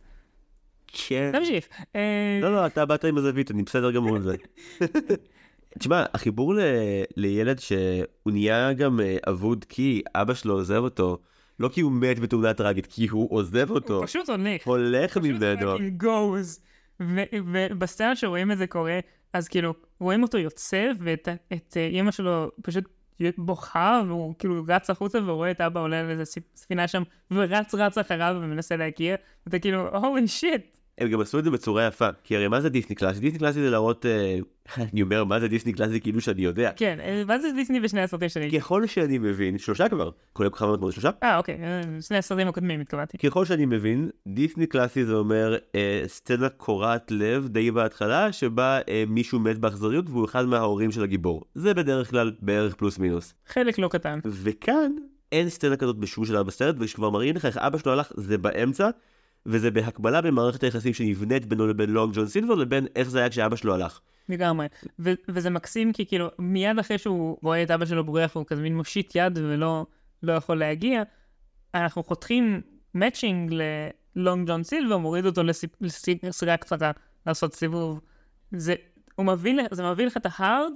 כן. 0.88 1.31
תמשיך. 1.33 1.68
אה, 1.96 2.38
לא, 2.42 2.53
לא, 2.53 2.66
אתה 2.66 2.85
באת 2.85 3.05
עם 3.05 3.18
הזווית, 3.18 3.51
אני 3.51 3.62
בסדר 3.62 3.90
גמור 3.90 4.16
עם 4.16 4.22
זה. 4.22 4.37
תשמע, 5.79 6.05
החיבור 6.14 6.55
ל... 6.55 6.61
לילד 7.16 7.59
שהוא 7.59 8.33
נהיה 8.33 8.72
גם 8.72 9.01
אה, 9.01 9.16
אבוד 9.29 9.64
כי 9.68 10.03
אבא 10.14 10.35
שלו 10.35 10.55
עוזב 10.55 10.77
אותו, 10.77 11.18
לא 11.61 11.68
כי 11.68 11.81
הוא 11.81 11.92
מת 11.92 12.18
בתאונה 12.18 12.55
טראגית, 12.55 12.87
כי 12.87 13.09
הוא 13.09 13.29
עוזב 13.31 13.70
אותו, 13.70 13.96
הוא 13.96 14.07
פשוט 14.07 14.29
הולך. 14.29 14.66
הולך 14.66 15.11
פשוט 15.11 15.22
ממנו. 15.24 15.70
ו- 15.70 15.98
ובסצנה 17.00 18.16
שרואים 18.16 18.52
את 18.52 18.58
זה 18.58 18.66
קורה, 18.66 18.98
אז 19.32 19.48
כאילו, 19.48 19.74
רואים 20.00 20.22
אותו 20.22 20.38
יוצא, 20.38 20.90
ואת 21.00 21.28
את, 21.52 21.76
אה, 21.76 21.87
אימא 21.87 22.11
שלו 22.11 22.50
פשוט 22.62 22.84
בוכה, 23.38 24.02
והוא 24.06 24.34
כאילו 24.38 24.64
רץ 24.68 24.90
החוצה, 24.90 25.18
ורואה 25.26 25.50
את 25.50 25.61
אבא 25.61 25.80
עולה 25.80 26.00
על 26.00 26.11
איזה 26.11 26.24
ספ- 26.24 26.56
ספינה 26.56 26.88
שם, 26.88 27.02
ורץ 27.30 27.74
רץ 27.74 27.98
אחריו 27.98 28.37
ומנסה 28.40 28.76
להכיר, 28.76 29.16
ואתה 29.46 29.58
כאילו, 29.58 29.96
הולי 29.96 30.28
שיט. 30.28 30.77
הם 30.98 31.08
גם 31.08 31.20
עשו 31.20 31.38
את 31.38 31.44
זה 31.44 31.50
בצורה 31.50 31.87
יפה, 31.87 32.08
כי 32.24 32.37
הרי 32.37 32.48
מה 32.48 32.61
זה 32.61 32.68
דיסני 32.68 32.94
קלאסי? 32.94 33.20
דיסני 33.20 33.38
קלאסי 33.38 33.61
זה 33.61 33.70
להראות, 33.70 34.06
אה, 34.06 34.38
אני 34.92 35.02
אומר 35.02 35.24
מה 35.24 35.40
זה 35.40 35.48
דיסני 35.48 35.72
קלאסי 35.72 36.00
כאילו 36.00 36.20
שאני 36.20 36.42
יודע. 36.42 36.70
כן, 36.76 36.98
אה, 37.00 37.22
מה 37.26 37.38
זה 37.38 37.48
דיסני 37.52 37.80
בשני 37.80 38.00
הסרטים 38.00 38.28
שלי? 38.28 38.58
ככל 38.58 38.87
שאני 38.87 39.18
מבין, 39.18 39.58
שלושה 39.58 39.88
כבר, 39.88 40.11
כולל 40.32 40.50
כוכב 40.50 40.66
מאוד 40.66 40.92
שלושה, 40.92 41.11
אה, 41.22 41.37
אוקיי, 41.37 41.54
אה, 41.62 41.82
שני 42.00 42.16
הסרטים 42.16 42.48
הקודמים 42.48 42.80
התכוונתי. 42.80 43.18
ככל 43.18 43.44
שאני 43.44 43.66
מבין, 43.66 44.11
דיסני 44.26 44.66
קלאסי 44.66 45.04
זה 45.04 45.14
אומר 45.14 45.56
אה, 45.74 46.02
סצנה 46.06 46.48
קורעת 46.48 47.11
לב 47.11 47.48
די 47.48 47.70
בהתחלה, 47.70 48.32
שבה 48.32 48.80
אה, 48.88 49.04
מישהו 49.06 49.40
מת 49.40 49.58
באכזריות 49.58 50.04
והוא 50.08 50.24
אחד 50.24 50.44
מההורים 50.44 50.90
של 50.90 51.02
הגיבור. 51.02 51.44
זה 51.54 51.74
בדרך 51.74 52.11
כלל 52.11 52.32
בערך 52.42 52.74
פלוס 52.74 52.98
מינוס. 52.98 53.34
חלק 53.46 53.78
לא 53.78 53.88
קטן. 53.88 54.18
וכאן 54.24 54.92
אין 55.32 55.48
סצנה 55.48 55.76
כזאת 55.76 55.96
בשום 55.96 56.24
שלב 56.24 56.46
בסרט, 56.46 56.74
וכשכבר 56.78 57.11
מראים 57.11 57.37
לך 57.37 57.44
איך 57.44 57.56
אבא 57.56 57.78
שלו 57.78 57.92
הלך, 57.92 58.12
זה 58.16 58.38
באמצע, 58.38 58.90
וזה 59.46 59.70
בהקבלה 59.70 60.20
בין 60.20 60.35
מערכת 60.35 60.62
היחסים 60.62 60.94
שנבנית 60.94 61.46
בינו 61.46 61.66
לבין 61.66 61.90
לונג 61.90 62.14
ג'ון 62.14 62.27
סילבר, 62.27 62.55
לבין 62.55 62.87
איך 62.96 63.11
זה 63.11 63.18
היה 63.18 63.31
כשאבא 63.31 63.57
שלו 63.57 63.74
הלך. 63.74 64.01
לגמרי. 64.29 64.66
ו- 64.98 65.12
וזה 65.29 65.51
מקסים 65.51 65.92
כי 65.92 66.07
כאילו, 66.07 66.29
מיד 66.38 66.79
אחרי 66.79 66.98
שהוא 66.98 67.38
רואה 67.42 67.62
את 67.62 67.70
אבא 67.70 67.87
שלו 67.87 68.05
בורח, 68.05 68.37
הוא 68.37 68.44
כזה 68.46 68.62
מין 68.62 68.77
מושיט 68.77 69.12
יד 69.14 69.38
ולא 69.38 69.87
לא 70.22 70.33
יכול 70.33 70.59
להגיע, 70.59 71.03
אנחנו 71.74 72.03
חותכים 72.03 72.61
מאצ'ינג 72.94 73.55
ללונג 74.16 74.48
ג'ון 74.48 74.62
סילבר, 74.62 74.98
מוריד 74.98 75.27
אותו 75.27 75.42
לסדרה 75.81 76.57
קצרה, 76.57 76.90
לעשות 77.27 77.55
סיבוב. 77.55 78.01
זה, 78.53 78.74
הוא 79.14 79.27
מביא, 79.27 79.55
זה 79.70 79.90
מביא 79.90 80.07
לך 80.07 80.16
את 80.16 80.27
ההארד, 80.31 80.72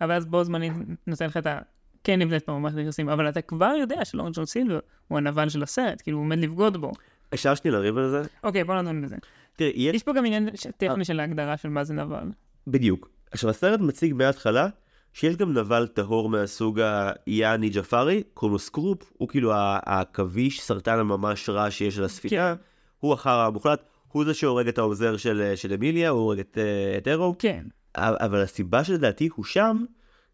אבל 0.00 0.12
אז 0.14 0.26
בו 0.26 0.44
זמנית 0.44 0.72
נותן 1.06 1.26
לך 1.26 1.36
את 1.36 1.46
ה... 1.46 1.58
כן 2.04 2.18
נבנית 2.18 2.42
פה 2.42 2.52
ממש 2.52 2.72
נכנסים, 2.74 3.08
אבל 3.08 3.28
אתה 3.28 3.40
כבר 3.40 3.72
יודע 3.80 4.04
שלונג 4.04 4.34
ג'ון 4.34 4.46
סילבר 4.46 4.78
הוא 5.08 5.18
הנבל 5.18 5.48
של 5.48 5.62
הסרט, 5.62 6.02
כאילו 6.02 6.18
הוא 6.18 6.24
עומד 6.24 6.38
לבגוד 6.38 6.76
בו. 6.76 6.92
אפשר 7.34 7.54
שנייה 7.54 7.76
לריב 7.76 7.98
על 7.98 8.10
זה? 8.10 8.22
אוקיי, 8.44 8.64
בוא 8.64 8.74
נדון 8.74 9.02
בזה. 9.02 9.16
תראה, 9.56 9.70
יש... 9.74 9.94
יש 9.94 10.02
פה 10.02 10.12
גם 10.12 10.26
עניין 10.26 10.48
ש- 10.54 10.66
טכני 10.76 11.04
של 11.04 11.20
ההגדרה 11.20 11.56
של 11.56 11.68
מה 11.68 11.84
זה 11.84 11.94
נבל. 11.94 12.24
בדיוק. 12.66 13.10
עכשיו 13.30 13.50
הסרט 13.50 13.80
מציג 13.80 14.14
מההתחלה 14.14 14.68
שיש 15.12 15.36
גם 15.36 15.52
נבל 15.52 15.86
טהור 15.86 16.28
מהסוג 16.28 16.80
היאני 17.26 17.68
ג'פארי, 17.70 18.22
קוראים 18.34 18.52
לו 18.52 18.58
סקרופ, 18.58 19.12
הוא 19.18 19.28
כאילו 19.28 19.52
העכביש 19.54 20.60
סרטן 20.60 20.98
הממש 20.98 21.48
רע 21.48 21.70
שיש 21.70 21.98
על 21.98 22.04
הספינה, 22.04 22.54
הוא 22.98 23.12
החרא 23.12 23.46
המוחלט, 23.46 23.82
הוא 24.08 24.24
זה 24.24 24.34
שהורג 24.34 24.68
את 24.68 24.78
העוזר 24.78 25.16
של, 25.16 25.52
של 25.56 25.72
אמיליה, 25.72 26.08
הוא 26.10 26.20
הורג 26.20 26.38
את, 26.38 26.58
אה, 26.58 26.98
את 26.98 27.08
ארו, 27.08 27.34
כן, 27.38 27.64
אבל 27.96 28.40
הסיבה 28.42 28.84
שלדעתי 28.84 29.28
הוא 29.34 29.44
שם, 29.44 29.84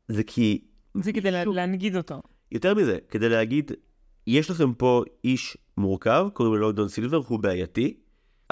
זה 0.09 0.23
כי, 0.23 0.65
זה 0.95 1.13
כדי. 1.13 1.31
להנגיד 1.47 1.97
אותו. 1.97 2.23
יותר 2.53 2.75
מזה, 2.75 2.99
כדי 3.09 3.29
להגיד, 3.29 3.73
יש 4.27 4.51
לכם 4.51 4.75
פה 4.75 5.03
איש 5.25 5.57
מורכב, 5.79 6.27
קוראים 6.33 6.55
לו 6.55 6.61
לונדון 6.61 6.89
סילבר, 6.89 7.21
הוא 7.29 7.39
בעייתי. 7.41 7.97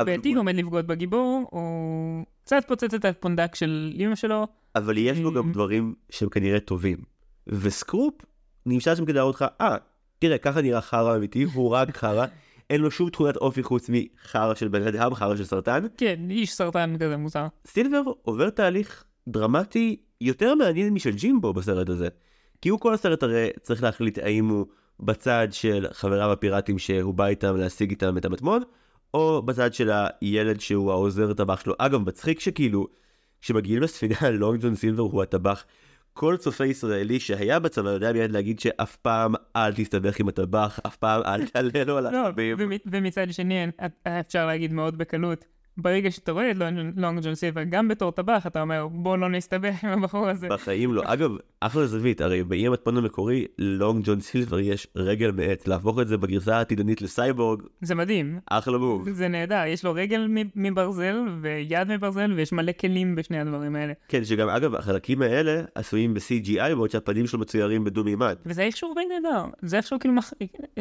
בעייתי 0.01 0.29
הוא- 0.33 0.39
עומד 0.39 0.55
לבגוד 0.57 0.87
בגיבור, 0.87 1.47
הוא 1.51 2.25
קצת 2.45 2.65
פוצץ 2.69 2.95
את 2.95 3.05
הפונדק 3.05 3.55
של 3.55 3.93
אמא 3.99 4.15
שלו. 4.15 4.47
אבל 4.77 4.99
יש 4.99 5.19
בו 5.21 5.33
גם 5.33 5.51
Mm. 5.51 5.53
דברים 5.53 5.95
שהם 6.11 6.29
כנראה 6.29 6.61
טובים. 6.61 6.99
וסקרופ 7.47 8.15
נמצא 8.67 8.95
שם 8.95 9.05
כדי 9.05 9.13
להראות 9.13 9.35
לך, 9.35 9.45
אה, 9.61 9.77
תראה, 10.19 10.39
ככה 10.39 10.63
נראה 10.63 10.81
חרא 10.81 11.17
אמיתי, 11.17 11.43
הוא 11.43 11.69
רק 11.71 11.97
חרא, 11.97 12.27
אין 12.71 12.81
לו 12.81 12.91
שום 12.91 13.11
תכונת 13.11 13.37
אופי 13.37 13.63
חוץ 13.63 13.91
מחרא 13.93 14.55
של 14.55 14.69
בן 14.69 14.83
אדם, 14.87 15.15
חרא 15.15 15.37
של 15.37 15.45
סרטן. 15.45 15.87
כן, 15.97 16.21
איש 16.31 16.53
סרטן 16.53 16.97
כזה 17.01 17.17
מוזר. 17.17 17.47
סילבר 17.67 18.03
עובר 18.23 18.51
תהליך 18.51 19.05
דרמטי 19.29 19.97
יותר 20.21 20.55
מעניין 20.55 20.95
משל 20.95 21.11
ג'ימבו 21.11 21.53
בסרט 21.53 21.89
הזה. 21.89 22.09
כי 22.63 22.69
הוא 22.69 22.81
כל 22.81 22.95
הסרט 22.95 23.23
הרי 23.23 23.49
צריך 23.63 23.83
להחליט 23.83 24.19
האם 24.19 24.49
הוא 24.49 24.67
בצד 25.01 25.49
של 25.51 25.87
חבריו 25.93 26.33
הפיראטים 26.33 26.79
שהוא 26.79 27.15
בא 27.15 27.27
איתם 27.27 27.57
להשיג 27.57 27.91
איתם 27.91 28.19
את 28.19 28.25
המטמון, 28.25 28.63
או 29.15 29.43
בצד 29.43 29.75
של 29.75 29.91
הילד 30.21 30.61
שהוא 30.61 30.91
העוזר 30.91 31.33
טבח 31.33 31.61
שלו. 31.61 31.75
אגב, 31.79 32.01
מצחיק 32.09 32.41
שכאילו, 32.41 32.87
כשמגיעים 33.41 33.83
לספינה, 33.83 34.17
לונג 34.41 34.63
ג'ון 34.63 34.75
סילבר 34.75 35.03
הוא 35.03 35.23
הטבח. 35.23 35.65
כל 36.15 36.37
צופה 36.37 36.67
ישראלי 36.67 37.21
שהיה 37.21 37.59
בצבא 37.59 37.91
יודע 37.91 38.13
מיד 38.13 38.31
להגיד 38.33 38.61
שאף 38.61 38.97
פעם 38.97 39.35
אל 39.57 39.73
תסתבך 39.73 40.21
עם 40.21 40.29
הטבח, 40.29 40.81
אף 40.87 40.97
פעם 40.97 41.23
אל 41.27 41.47
תעלה 41.47 41.85
לו 41.87 41.99
על 41.99 42.13
לא, 42.13 42.27
העצבים. 42.27 42.57
ומ- 42.59 42.77
ומצד 42.87 43.27
שני, 43.33 43.67
אפשר 44.21 44.47
להגיד 44.47 44.73
מאוד 44.73 44.99
בקלות, 44.99 45.45
ברגע 45.77 46.11
שאתה 46.11 46.33
רואה 46.33 46.51
את 46.51 46.57
לונג- 46.57 47.21
ג'ון 47.25 47.35
סילבר, 47.35 47.63
גם 47.71 47.89
בתור 47.89 48.11
טבח, 48.13 48.47
אתה 48.47 48.61
אומר, 48.63 48.87
בוא 48.89 49.19
לא 49.19 49.29
נסתבך 49.29 49.85
עם 49.85 49.91
הבחור 49.91 50.29
הזה. 50.29 50.49
בחיים 50.49 50.95
לא. 50.95 51.03
אגב, 51.07 51.31
אחלה 51.61 51.87
זווית, 51.87 52.21
הרי 52.21 52.45
באי 52.45 52.67
המטמון 52.67 52.97
המקורי, 52.97 53.47
לונג 53.59 54.05
ג'ון 54.05 54.21
סילבר 54.21 54.61
יש 54.61 54.87
רגל 54.97 55.31
מעץ, 55.31 55.67
להפוך 55.67 56.01
את 56.01 56.09
זה 56.09 56.17
בגרסה 56.17 56.57
העתידנית 56.57 57.03
לסייבורג, 57.03 57.63
זה 57.81 57.95
מדהים. 57.95 58.39
אחלה 58.47 58.79
מוב. 58.79 59.11
זה 59.11 59.29
נהדר, 59.29 59.63
יש 59.67 59.85
לו 59.85 59.93
רגל 59.95 60.27
מברזל 60.57 61.17
ויד 61.41 61.89
מברזל 61.89 62.33
ויש 62.33 62.53
מלא 62.53 62.73
כלים 62.81 63.15
בשני 63.15 63.41
הדברים 63.41 63.77
האלה. 63.77 63.93
כן, 64.09 64.25
שגם 64.25 64.49
אגב, 64.49 64.75
החלקים 64.75 65.23
האלה 65.23 65.63
עשויים 65.75 66.15
ב-CGI, 66.15 66.75
בעוד 66.75 66.91
שהפנים 66.91 67.27
שלו 67.27 67.39
מצוירים 67.39 67.85
בדו-מימד. 67.85 68.37
וזה 68.47 68.63
איכשהו 68.63 68.95
די 68.95 69.01
נהדר, 69.15 69.45
זה 69.63 69.77
איכשהו 69.77 69.99
כאילו 70.01 70.15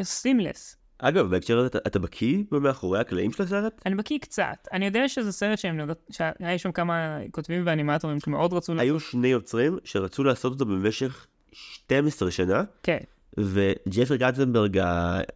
סימלס. 0.02 0.76
אגב, 1.04 1.26
בהקשר 1.30 1.58
הזה, 1.58 1.66
אתה- 1.66 1.78
אתה 1.86 1.98
בקיא 1.98 2.42
במאחורי 2.50 2.98
הקלעים 3.00 3.32
של 3.32 3.42
הסרט? 3.42 3.82
אני 3.86 3.94
בקיא 3.94 4.18
קצת, 4.18 4.68
אני 4.72 4.84
יודע 4.86 5.08
שזה 5.08 5.32
סרט 5.32 5.58
שהם, 5.58 5.80
שהיה 6.10 6.58
שם 6.58 6.72
כמה 6.72 7.18
כותבים 7.30 7.62
ואנימטורים 7.66 8.20
שמאוד 8.20 8.52
רצו, 8.52 8.72
היו 8.78 9.00
שני 9.00 9.28
יוצרים 9.28 9.78
שרצו 9.84 10.24
לעשות 10.24 10.52
אותו 10.52 10.66
במשך 10.66 11.26
12 11.52 12.30
שנה, 12.30 12.62
כן, 12.82 12.98
וג'פרי 13.38 14.18
גטזנברג, 14.18 14.80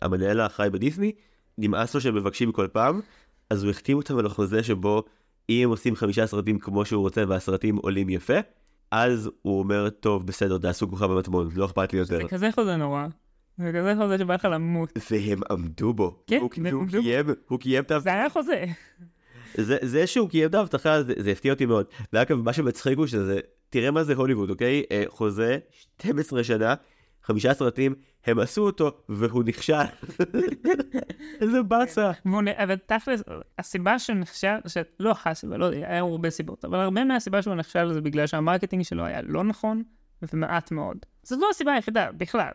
המנהל 0.03 0.41
האחראי 0.41 0.71
בדיסני, 0.71 1.13
נמאס 1.59 1.95
לו 1.95 2.01
שהם 2.01 2.15
מבקשים 2.15 2.53
כל 2.53 2.67
פעם, 2.73 3.01
אז 3.51 3.63
הוא 3.63 3.71
החתים 3.71 3.97
אותם 3.97 4.19
על 4.19 4.27
החוזה 4.27 4.63
שבו 4.63 5.03
אם 5.51 5.65
הם 5.65 5.71
עושים 5.71 5.97
חמישה 5.97 6.27
סרטים 6.27 6.59
כמו 6.59 6.85
שהוא 6.85 7.01
רוצה 7.03 7.25
והסרטים 7.29 7.77
עולים 7.77 8.09
יפה, 8.09 8.35
אז 8.91 9.31
הוא 9.43 9.59
אומר, 9.59 9.91
טוב, 9.91 10.27
בסדר, 10.27 10.59
תעשו 10.59 10.89
כוכב 10.91 11.07
במטמון, 11.07 11.49
לא 11.55 11.65
אכפת 11.65 11.93
לי 11.93 11.99
יותר. 11.99 12.17
זה 12.23 12.29
כזה 12.29 12.49
חוזה 12.55 12.77
נורא, 12.77 13.07
זה 13.59 13.73
כזה 13.75 13.95
חוזה 13.99 14.19
שבא 14.19 14.35
לך 14.35 14.45
למות, 14.45 14.93
והם 15.11 15.41
עמדו 15.51 15.95
בו. 15.95 16.23
כן, 16.27 16.37
הוא, 16.41 16.51
הוא 16.57 16.83
עמדו 16.83 16.99
בו. 16.99 17.03
קיים, 17.03 17.27
הוא 17.49 17.61
קיים 17.61 17.85
את 17.85 17.93
זה 17.99 18.13
היה 18.13 18.31
חוזה. 18.31 18.65
זה, 19.55 19.77
זה 19.83 20.07
שהוא 20.07 20.29
קיים 20.29 20.49
את 20.49 20.55
ההבטחה, 20.55 21.03
זה, 21.03 21.15
זה 21.19 21.31
הפתיע 21.31 21.53
אותי 21.53 21.67
מאוד. 21.67 21.87
ואגב, 22.13 22.37
מה 22.37 22.53
שמצחיק 22.53 22.99
הוא 22.99 23.07
שזה 23.07 23.41
תראה 23.71 23.91
מה 23.91 24.05
זה 24.05 24.15
הוליווד, 24.15 24.51
אוקיי? 24.51 24.83
אה, 24.91 25.05
חוזה, 25.09 25.59
12 25.99 26.45
שנה, 26.45 26.75
חמישה 27.23 27.55
סרטים, 27.55 27.95
הם 28.27 28.39
עשו 28.39 28.63
אותו, 28.63 28.91
והוא 29.09 29.45
נכשל. 29.45 29.75
איזה 31.41 31.63
באסה. 31.63 32.11
אבל 32.57 32.77
תכלס, 32.87 33.23
הסיבה 33.59 33.99
שהוא 33.99 34.17
נכשל, 34.17 34.57
שלא 34.67 35.15
הסיבה, 35.25 35.57
לא 35.57 35.71
היה 35.71 35.99
הרבה 35.99 36.31
סיבות, 36.31 36.65
אבל 36.65 36.79
הרבה 36.79 37.05
מהסיבה 37.05 37.43
שהוא 37.43 37.55
נכשל 37.55 37.93
זה 37.93 38.01
בגלל 38.01 38.27
שהמרקטינג 38.27 38.83
שלו 38.83 39.05
היה 39.05 39.23
לא 39.23 39.45
נכון, 39.45 39.83
ומעט 40.33 40.73
מאוד. 40.73 40.97
זאת 41.23 41.39
לא 41.43 41.47
הסיבה 41.51 41.73
היחידה, 41.73 42.13
בכלל. 42.13 42.53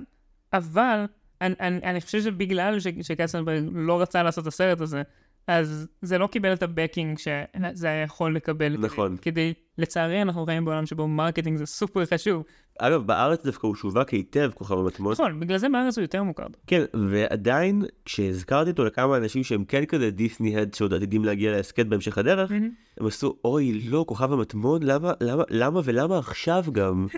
אבל, 0.54 1.06
אני, 1.42 1.56
אני, 1.60 1.78
אני 1.84 2.02
חושב 2.02 2.22
שבגלל 2.22 2.80
ש- 2.80 2.88
שקצנברג 3.02 3.64
לא 3.74 4.02
רצה 4.02 4.24
לעשות 4.24 4.42
את 4.42 4.48
הסרט 4.48 4.82
הזה, 4.82 5.02
אז 5.48 5.88
זה 6.02 6.18
לא 6.18 6.28
קיבל 6.28 6.54
את 6.54 6.64
ה 6.64 6.71
backing 6.71 7.18
שזה 7.18 7.88
היה 7.88 8.04
יכול 8.04 8.36
לקבל. 8.36 8.78
נכון. 8.80 9.18
כדי, 9.22 9.54
לצערי 9.78 10.22
אנחנו 10.22 10.46
חיים 10.46 10.66
בעולם 10.66 10.86
שבו 10.86 11.08
marketing 11.08 11.58
זה 11.58 11.66
סופר 11.66 12.06
חשוב. 12.06 12.44
אגב, 12.80 13.08
בארץ 13.08 13.46
דווקא 13.46 13.68
הוא 13.68 13.76
שווק 13.76 14.10
היטב, 14.10 14.52
כוכב 14.56 14.78
המטמון. 14.78 15.12
נכון, 15.12 15.40
בגלל 15.40 15.58
זה 15.58 15.70
בארץ 15.70 15.98
הוא 15.98 16.02
יותר 16.02 16.24
מוכר. 16.24 16.46
כן, 16.68 16.84
ועדיין, 17.10 17.84
כשהזכרתי 18.06 18.70
אותו 18.70 18.86
לכמה 18.86 19.18
אנשים 19.18 19.44
שהם 19.44 19.66
כן 19.66 19.86
כזה 19.86 20.12
Disney 20.12 20.49
head 20.49 20.74
שעוד 20.74 20.94
עתידים 20.94 21.26
להגיע 21.26 21.52
להסכת 21.52 21.86
בהמשך 21.86 22.18
הדרך, 22.18 22.52
הם 22.98 23.08
עשו, 23.08 23.36
אוי, 23.46 23.82
לא, 23.90 24.06
כוכב 24.08 24.34
המטמון, 24.34 24.84
למה, 24.84 25.12
למה, 25.22 25.44
למה 25.50 25.82
ולמה 25.84 26.18
עכשיו 26.18 26.64
גם? 26.72 27.08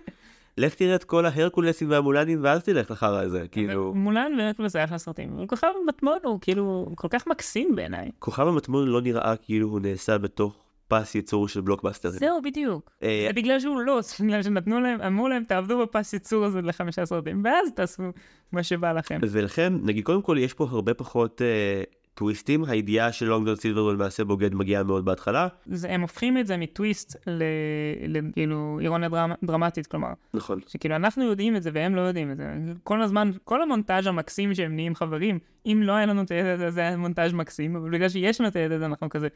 לך 0.57 0.75
תראה 0.75 0.95
את 0.95 1.03
כל 1.03 1.25
ההרקולסים 1.25 1.89
והמולנים 1.89 2.39
ואז 2.43 2.63
תלך 2.63 2.91
לחרא 2.91 3.21
הזה, 3.21 3.47
כאילו. 3.51 3.93
מולן 3.95 4.31
והרקולס 4.39 4.73
זה 4.73 4.83
אחלה 4.83 4.97
סרטים, 4.97 5.33
אבל 5.37 5.47
כוכב 5.47 5.67
מטמון 5.87 6.17
הוא 6.23 6.39
כאילו 6.41 6.87
כל 6.95 7.07
כך 7.11 7.27
מקסים 7.27 7.75
בעיניי. 7.75 8.11
כוכב 8.19 8.47
המטמון 8.47 8.87
לא 8.87 9.01
נראה 9.01 9.35
כאילו 9.35 9.67
הוא 9.67 9.79
נעשה 9.79 10.17
בתוך 10.17 10.63
פס 10.87 11.15
ייצור 11.15 11.47
של 11.47 11.61
בלוקבאסטרים. 11.61 12.13
זהו 12.19 12.41
בדיוק. 12.41 12.91
אה, 13.03 13.25
זה 13.27 13.33
בגלל 13.33 13.59
שהוא 13.59 13.81
לא, 13.81 14.01
זה 14.01 14.25
בגלל 14.25 14.43
שנתנו 14.43 14.79
להם, 14.79 15.01
אמרו 15.01 15.27
להם 15.27 15.43
תעבדו 15.43 15.79
בפס 15.79 16.13
ייצור 16.13 16.45
הזה 16.45 16.61
לחמישה 16.61 17.05
סרטים, 17.05 17.41
ואז 17.43 17.69
תעשו 17.75 18.03
מה 18.51 18.63
שבא 18.63 18.91
לכם. 18.91 19.19
ולכן, 19.21 19.73
נגיד, 19.83 20.03
קודם 20.03 20.21
כל 20.21 20.37
יש 20.39 20.53
פה 20.53 20.67
הרבה 20.71 20.93
פחות 20.93 21.41
אה, 21.41 21.83
טוויסטים, 22.13 22.65
הידיעה 22.65 23.11
של 23.11 23.25
לונגדון 23.25 23.55
סילבר 23.55 23.81
הוא 23.81 23.93
למעשה 23.93 24.23
בוגד 24.23 24.55
מגיעה 24.55 24.83
מאוד 24.83 25.05
בהתחלה. 25.05 25.47
זה, 25.65 25.91
הם 25.91 26.01
הופכים 26.01 26.37
את 26.37 26.47
זה 26.47 26.57
מטוויסט 26.57 27.15
לכאילו 28.07 28.79
אירוניה 28.81 29.09
דרמ, 29.09 29.31
דרמטית, 29.43 29.87
כלומר, 29.87 30.13
נכון. 30.33 30.59
שכאילו 30.67 30.95
אנחנו 30.95 31.23
יודעים 31.23 31.55
את 31.55 31.63
זה 31.63 31.69
והם 31.73 31.95
לא 31.95 32.01
יודעים 32.01 32.31
את 32.31 32.37
זה. 32.37 32.53
כל 32.83 33.01
הזמן, 33.01 33.31
כל 33.43 33.61
המונטאז' 33.61 34.07
המקסים 34.07 34.53
שהם 34.53 34.75
נהיים 34.75 34.95
חברים, 34.95 35.39
אם 35.65 35.81
לא 35.83 35.91
היה 35.91 36.05
לנו 36.05 36.21
את 36.21 36.31
הילד 36.31 36.53
הזה, 36.53 36.71
זה 36.71 36.79
היה 36.79 36.97
מונטאז' 36.97 37.33
מקסים, 37.33 37.75
אבל 37.75 37.89
בגלל 37.89 38.09
שיש 38.09 38.41
לנו 38.41 38.49
את 38.49 38.55
הילד 38.55 38.71
הזה, 38.71 38.85
אנחנו 38.85 39.09
כזה, 39.09 39.27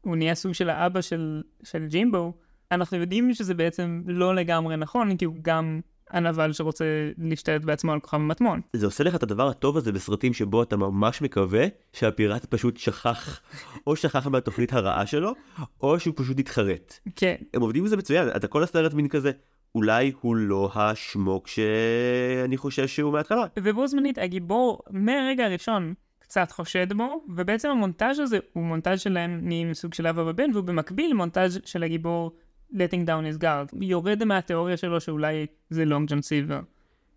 הוא 0.00 0.16
נהיה 0.16 0.34
סוג 0.34 0.52
של 0.52 0.70
האבא 0.70 1.00
של, 1.00 1.42
של 1.62 1.86
ג'ימבו, 1.86 2.32
אנחנו 2.72 2.96
יודעים 2.96 3.34
שזה 3.34 3.54
בעצם 3.54 4.02
לא 4.06 4.34
לגמרי 4.34 4.76
נכון, 4.76 5.16
כי 5.16 5.24
הוא 5.24 5.34
גם 5.42 5.80
הנבל 6.10 6.52
שרוצה 6.52 6.84
להשתלט 7.18 7.64
בעצמו 7.64 7.92
על 7.92 8.00
כוכב 8.00 8.16
המטמון. 8.16 8.60
זה 8.72 8.86
עושה 8.86 9.04
לך 9.04 9.14
את 9.14 9.22
הדבר 9.22 9.48
הטוב 9.48 9.76
הזה 9.76 9.92
בסרטים 9.92 10.32
שבו 10.32 10.62
אתה 10.62 10.76
ממש 10.76 11.22
מקווה 11.22 11.66
שהפיראט 11.92 12.44
פשוט 12.44 12.76
שכח, 12.76 13.40
או 13.86 13.96
שכח 13.96 14.26
מהתוכנית 14.26 14.72
הרעה 14.72 15.06
שלו, 15.06 15.32
או 15.80 16.00
שהוא 16.00 16.14
פשוט 16.16 16.38
התחרט. 16.38 16.98
כן, 17.16 17.34
הם 17.54 17.62
עובדים 17.62 17.84
בזה 17.84 17.96
מצוין, 17.96 18.28
אתה 18.36 18.46
כל 18.46 18.62
הסרט 18.62 18.94
מין 18.94 19.08
כזה, 19.08 19.30
אולי 19.74 20.12
הוא 20.20 20.36
לא 20.36 20.70
השמוק 20.74 21.48
שאני 21.48 22.56
חושב 22.56 22.86
שהוא 22.86 23.12
מההתחלה. 23.12 23.46
ובו 23.58 23.86
זמנית 23.86 24.18
הגיבור 24.18 24.80
מהרגע 24.90 25.44
הראשון 25.44 25.94
קצת 26.18 26.50
חושד 26.50 26.92
בו, 26.92 27.24
ובעצם 27.28 27.68
המונטאז' 27.68 28.18
הזה 28.18 28.38
הוא 28.52 28.64
מונטאז' 28.64 29.00
שלהם 29.00 29.40
נהיים 29.42 29.74
סוג 29.74 29.94
של 29.94 30.06
אבא 30.06 30.20
ובן, 30.20 30.50
והוא 30.52 30.64
במקביל 30.64 31.14
מונטאז' 31.14 31.60
של 31.64 31.82
הגיבור 31.82 32.32
letting 32.74 33.06
down 33.06 33.34
his 33.34 33.42
guard. 33.42 33.76
יורד 33.80 34.24
מהתיאוריה 34.24 34.76
שלו 34.76 35.00
שאולי 35.00 35.46
זה 35.70 35.84
לונג 35.84 36.10
ג'ון 36.10 36.22
סילבר. 36.22 36.60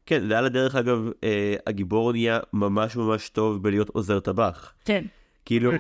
כן, 0.06 0.24
ועל 0.30 0.46
הדרך 0.46 0.76
אגב, 0.76 1.10
אה, 1.24 1.56
הגיבור 1.68 2.12
נהיה 2.12 2.40
ממש 2.54 2.96
ממש 2.96 3.30
טוב 3.30 3.64
בלהיות 3.64 3.90
עוזר 3.90 4.20
טבח. 4.20 4.74
כן, 4.86 5.04
כאילו. 5.46 5.72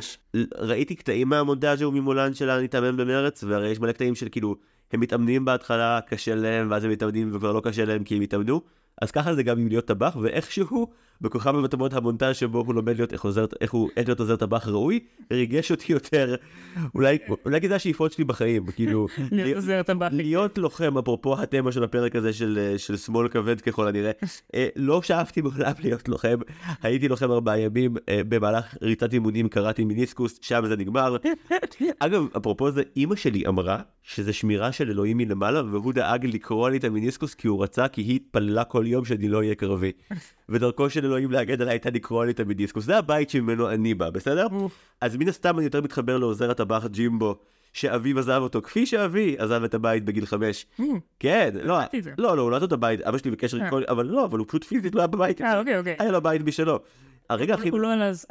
ראיתי 0.57 0.95
קטעים 0.95 1.29
מהמונטאז' 1.29 1.81
ההוא 1.81 1.93
ממולן 1.93 2.33
של 2.33 2.49
הנתאמן 2.49 2.97
במרץ, 2.97 3.43
והרי 3.43 3.69
יש 3.69 3.79
מלא 3.79 3.91
קטעים 3.91 4.15
של 4.15 4.29
כאילו, 4.29 4.55
הם 4.91 4.99
מתאמנים 4.99 5.45
בהתחלה, 5.45 5.99
קשה 6.07 6.35
להם, 6.35 6.71
ואז 6.71 6.83
הם 6.83 6.91
מתאמנים 6.91 7.35
וכבר 7.35 7.51
לא 7.51 7.61
קשה 7.63 7.85
להם 7.85 8.03
כי 8.03 8.15
הם 8.15 8.21
התאמנו. 8.21 8.61
אז 9.01 9.11
ככה 9.11 9.35
זה 9.35 9.43
גם 9.43 9.59
עם 9.59 9.67
להיות 9.67 9.85
טבח, 9.85 10.17
ואיכשהו, 10.21 10.87
בכוכב 11.21 11.55
המטמון 11.55 11.89
המונטאז' 11.93 12.35
שבו 12.35 12.63
הוא 12.67 12.75
לומד 12.75 12.95
להיות 12.97 13.13
איך, 13.13 13.25
עוזר, 13.25 13.45
איך, 13.61 13.73
הוא, 13.73 13.89
איך 13.97 14.07
להיות 14.07 14.19
עוזר 14.19 14.35
טבח 14.35 14.67
ראוי, 14.67 14.99
ריגש 15.33 15.71
אותי 15.71 15.93
יותר. 15.93 16.35
אולי, 16.95 17.17
אולי 17.45 17.61
כזה 17.61 17.75
השאיפות 17.75 18.11
שלי 18.11 18.23
בחיים, 18.23 18.65
כאילו, 18.65 19.07
להיות 19.31 19.55
עוזר 19.55 19.83
טבח. 19.83 20.07
להיות 20.11 20.57
לוחם, 20.57 20.97
אפרופו 20.97 21.41
התמה 21.41 21.71
של 21.71 21.83
הפרק 21.83 22.15
הזה 22.15 22.33
של, 22.33 22.59
אה, 22.61 22.77
של 22.77 22.97
שמאל 22.97 23.27
כבד 23.27 23.61
ככל 23.61 23.87
הנראה, 23.87 24.11
אה, 24.55 24.67
לא 24.75 25.01
שאפתי 25.01 25.41
מעולם 25.41 25.73
להיות 25.79 26.09
לוחם, 26.09 26.37
הייתי 26.83 27.07
לוחם 27.07 27.31
ארבעה 27.31 27.59
ימים, 27.59 27.95
אה, 28.09 28.21
במהלך 28.29 28.77
ריצת 28.81 29.13
אימונים 29.13 29.49
קראתי 29.49 29.85
מיניסקוס, 29.85 30.39
שם 30.41 30.63
זה 30.67 30.75
נגמר. 30.75 31.15
אגב, 31.99 32.25
אפרופו 32.37 32.71
זה, 32.71 32.83
אימא 32.95 33.15
שלי 33.15 33.47
אמרה 33.47 33.79
שזה 34.03 34.33
שמירה 34.33 34.71
של 34.71 34.89
אלוהים 34.89 35.17
מלמעלה, 35.17 35.63
והוא 35.71 35.93
דאג 35.93 36.25
לקרוא 36.25 36.69
לי 36.69 36.77
את 36.77 36.83
המיניסקוס 36.83 37.33
כי 37.33 37.47
הוא 37.47 37.63
רצה, 37.63 37.87
כי 37.87 38.01
היא 38.01 38.15
התפללה 38.15 38.63
כל 38.63 38.83
יום 38.87 39.05
שאני 39.05 39.27
לא 39.27 39.37
אהיה 39.37 39.55
קרבי. 39.55 39.91
ודרכו 40.49 40.89
של 40.89 41.05
אלוהים 41.07 41.31
להגן 41.31 41.61
עליי 41.61 41.73
הייתה 41.73 41.89
לקרוא 41.89 42.25
לי 42.25 42.31
את 42.31 42.39
המיניסקוס, 42.39 42.85
זה 42.85 42.97
הבית 42.97 43.29
שממנו 43.29 43.69
אני 43.69 43.93
בא, 43.93 44.09
בסדר? 44.09 44.47
אז 45.01 45.15
מן 45.15 45.27
הסתם 45.29 45.57
אני 45.57 45.65
יותר 45.65 45.81
מתחבר 45.81 46.17
לעוזר 46.17 46.51
הטבח 46.51 46.85
ג'ימבו, 46.85 47.35
שאביו 47.73 48.19
עזב 48.19 48.39
אותו, 48.43 48.61
כפי 48.61 48.85
שאבי 48.85 49.35
עזב 49.39 49.63
את 49.63 49.73
הבית 49.73 50.05
בגיל 50.05 50.25
חמש. 50.25 50.65
כן, 51.19 51.49
לא. 51.63 51.79
לא, 52.17 52.37
לא, 52.37 52.41
הוא 52.41 52.51
לא 52.51 52.55
עזב 52.55 52.65
את 52.65 52.71
הבית, 52.71 53.01
אבא 53.01 53.17
שלי 53.17 53.31
בקשר 53.31 53.57
עם 53.57 53.63
אה. 53.63 53.69
כל, 53.69 53.83
אבל 53.89 54.05
לא, 54.05 54.25
אבל 54.25 54.39
הוא 54.39 54.47
פשוט 54.47 54.63
פיזית 54.63 54.95
לא 54.95 55.01
היה 55.01 55.07
בבית. 55.07 55.41
אה, 55.41 55.59
אוקיי, 55.59 55.77
אוקיי. 55.79 55.95
היה 55.99 56.11
לו 56.11 56.21
בית 56.21 56.41
משלו. 56.41 56.79
הרגע 57.29 57.53
הכי... 57.53 57.69
הוא 57.69 57.79
לא 57.79 57.93
על 57.93 58.01
אז- 58.01 58.25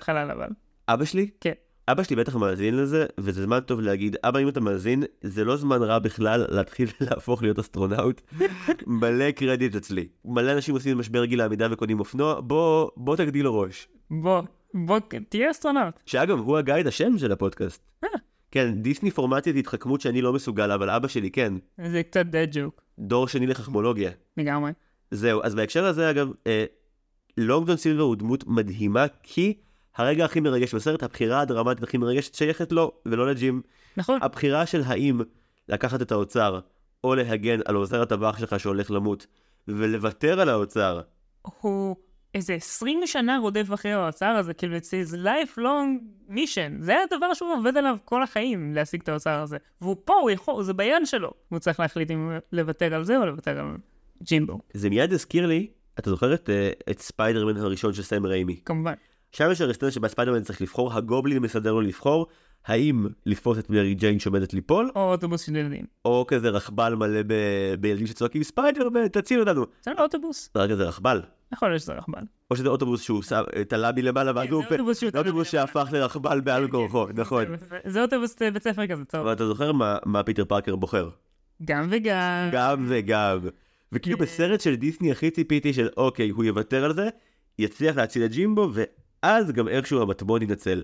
חלל 0.00 0.30
אבל. 0.30 0.48
אבא 0.88 1.04
שלי? 1.04 1.30
כן. 1.40 1.52
אבא 1.92 2.02
שלי 2.02 2.16
בטח 2.16 2.36
מאזין 2.36 2.76
לזה, 2.76 3.06
וזה 3.18 3.42
זמן 3.42 3.60
טוב 3.60 3.80
להגיד, 3.80 4.16
אבא 4.24 4.38
אם 4.38 4.48
אתה 4.48 4.60
מאזין, 4.60 5.02
זה 5.22 5.44
לא 5.44 5.56
זמן 5.56 5.82
רע 5.82 5.98
בכלל 5.98 6.46
להתחיל 6.48 6.88
להפוך 7.10 7.42
להיות 7.42 7.58
אסטרונאוט. 7.58 8.20
מלא 8.86 9.30
קרדיט 9.30 9.76
אצלי. 9.76 10.08
מלא 10.24 10.52
אנשים 10.52 10.74
עושים 10.74 10.98
משבר 10.98 11.24
גיל 11.24 11.40
העמידה 11.40 11.68
וקונים 11.70 12.00
אופנוע, 12.00 12.40
בוא, 12.40 12.90
בוא 12.96 13.16
תגדיל 13.16 13.46
ראש. 13.46 13.88
בוא, 14.10 14.42
בוא, 14.74 14.98
תהיה 15.28 15.50
אסטרונאוט. 15.50 15.94
שאגב, 16.06 16.38
הוא 16.38 16.58
הגייד 16.58 16.86
השם 16.86 17.18
של 17.18 17.32
הפודקאסט. 17.32 17.82
אה. 18.04 18.08
כן, 18.50 18.82
דיסני 18.82 19.10
פורמטית 19.10 19.56
התחכמות 19.56 20.00
שאני 20.00 20.22
לא 20.22 20.32
מסוגל, 20.32 20.70
אבל 20.70 20.90
אבא 20.90 21.08
שלי 21.08 21.30
כן. 21.30 21.54
זה 21.86 22.02
קצת 22.02 22.26
dead 22.26 22.54
joke. 22.54 22.80
דור 22.98 23.28
שני 23.28 23.46
לחכמולוגיה. 23.46 24.10
לגמרי. 24.36 24.72
זהו, 25.10 25.40
אז 25.42 25.54
בהקשר 25.54 25.84
הזה 25.84 26.10
אגב, 26.10 26.28
אה, 26.46 26.64
לונגדון 27.36 27.76
סילבר 27.76 28.02
הוא 28.02 28.16
דמות 28.16 28.44
מדהימה, 28.46 29.06
כי 29.22 29.54
הרגע 29.96 30.24
הכי 30.24 30.40
מרגש 30.40 30.74
בסרט, 30.74 31.02
הבחירה 31.02 31.40
הדרמטית 31.40 31.82
הכי 31.84 31.98
מרגשת 31.98 32.34
שייכת 32.34 32.72
לו, 32.72 32.92
ולא 33.06 33.30
לג'ים. 33.30 33.62
נכון. 33.96 34.18
הבחירה 34.22 34.66
של 34.66 34.82
האם 34.86 35.20
לקחת 35.68 36.02
את 36.02 36.12
האוצר, 36.12 36.60
או 37.04 37.14
להגן 37.14 37.60
על 37.64 37.74
עוזר 37.74 38.02
הטבח 38.02 38.38
שלך 38.38 38.60
שהולך 38.60 38.90
למות, 38.90 39.26
ולוותר 39.68 40.40
על 40.40 40.48
האוצר. 40.48 41.00
הוא 41.42 41.96
איזה 42.34 42.54
20 42.54 43.00
שנה 43.06 43.38
רודף 43.38 43.66
אחרי 43.74 43.92
האוצר 43.92 44.26
הזה, 44.26 44.54
כאילו, 44.54 44.76
it's 44.76 44.80
his 44.80 45.14
lifelong 45.14 46.00
mission. 46.30 46.72
זה 46.78 46.96
הדבר 47.02 47.34
שהוא 47.34 47.52
עובד 47.52 47.76
עליו 47.76 47.96
כל 48.04 48.22
החיים, 48.22 48.74
להשיג 48.74 49.00
את 49.00 49.08
האוצר 49.08 49.40
הזה. 49.40 49.56
והוא 49.80 49.96
פה, 50.04 50.14
הוא 50.14 50.30
יכול, 50.30 50.64
זה 50.64 50.72
ביד 50.72 51.02
שלו. 51.04 51.30
הוא 51.48 51.58
צריך 51.58 51.80
להחליט 51.80 52.10
אם 52.10 52.38
לוותר 52.52 52.94
על 52.94 53.04
זה 53.04 53.18
או 53.18 53.26
לוותר 53.26 53.60
על 53.60 53.76
ג'ימבו, 54.22 54.60
זה 54.74 54.90
מיד 54.90 55.12
הזכיר 55.12 55.46
לי, 55.46 55.66
אתה 55.98 56.10
זוכר 56.10 56.34
את, 56.34 56.50
אה, 56.50 56.70
את 56.90 57.00
ספיידרמן 57.00 57.56
הראשון 57.56 57.92
של 57.92 58.02
סם 58.02 58.26
ריימי? 58.26 58.60
כמובן. 58.64 58.94
שם 59.32 59.48
יש 59.52 59.60
הרי 59.60 59.74
סצנה 59.74 59.90
שבה 59.90 60.08
ספיידרמן 60.08 60.42
צריך 60.42 60.62
לבחור, 60.62 60.92
הגובלין 60.92 61.38
מסדר 61.38 61.72
לו 61.72 61.80
לבחור, 61.80 62.26
האם 62.66 63.06
לתפוס 63.26 63.58
את 63.58 63.70
מרי 63.70 63.94
ג'יין 63.94 64.18
שעומדת 64.18 64.54
ליפול, 64.54 64.90
או 64.96 65.10
אוטובוס 65.12 65.46
של 65.46 65.56
ילדים. 65.56 65.84
או 66.04 66.24
כזה 66.28 66.48
רכבל 66.48 66.94
מלא 66.94 67.20
ב... 67.26 67.32
בילדים 67.80 68.06
שצועקים 68.06 68.42
ספיידרמן, 68.42 69.08
תציל 69.08 69.40
אותנו. 69.40 69.66
זה 69.84 69.90
לא 69.98 70.02
אוטובוס. 70.02 70.50
זה 70.54 70.60
רק 70.62 70.70
כזה 70.70 70.84
רכבל. 70.88 71.22
יכול 71.52 71.68
להיות 71.68 71.82
שזה 71.82 71.92
רכבל. 71.92 72.20
או 72.50 72.56
שזה 72.56 72.68
אוטובוס 72.68 73.02
שהוא 73.02 73.22
תלה 73.68 73.90
מלמעלה 73.96 74.32
ואז 74.34 74.46
כן, 74.46 74.52
הוא 74.52 74.64
אוטובוס 75.16 75.50
שהפך 75.50 75.88
לרכבל 75.92 76.40
בעל 76.40 76.68
כורחו, 76.70 77.06
נכון. 77.14 77.44
זה- 77.84 78.02
אוטובוס 78.02 78.42
אה, 78.42 78.50
בית 78.50 78.62
ספר 78.62 78.86
כזה, 78.86 79.04
טוב. 79.04 79.20
אבל 79.20 79.32
אתה 79.32 79.46
זוכר 79.46 79.72
מה- 79.72 80.22
פיטר 80.26 80.44
פארקר 80.44 80.76
בוחר? 80.76 81.08
גם 81.64 81.88
וגם. 81.90 82.48
גם 82.52 82.84
וגם. 82.88 83.38
וכאילו 83.92 84.18
כן. 84.18 84.24
בסרט 84.24 84.60
של 84.60 84.74
דיסני 84.74 85.12
הכי 85.12 85.30
ציפיתי 85.30 85.72
של 85.72 85.88
אוקיי, 85.96 86.28
הוא 86.30 86.44
יוותר 86.44 86.84
על 86.84 86.94
זה, 86.94 87.08
יצליח 87.58 87.96
להציל 87.96 88.24
את 88.24 88.30
ג'ימבו, 88.32 88.68
ואז 89.22 89.52
גם 89.52 89.68
איכשהו 89.68 90.02
המטמון 90.02 90.42
ינצל. 90.42 90.82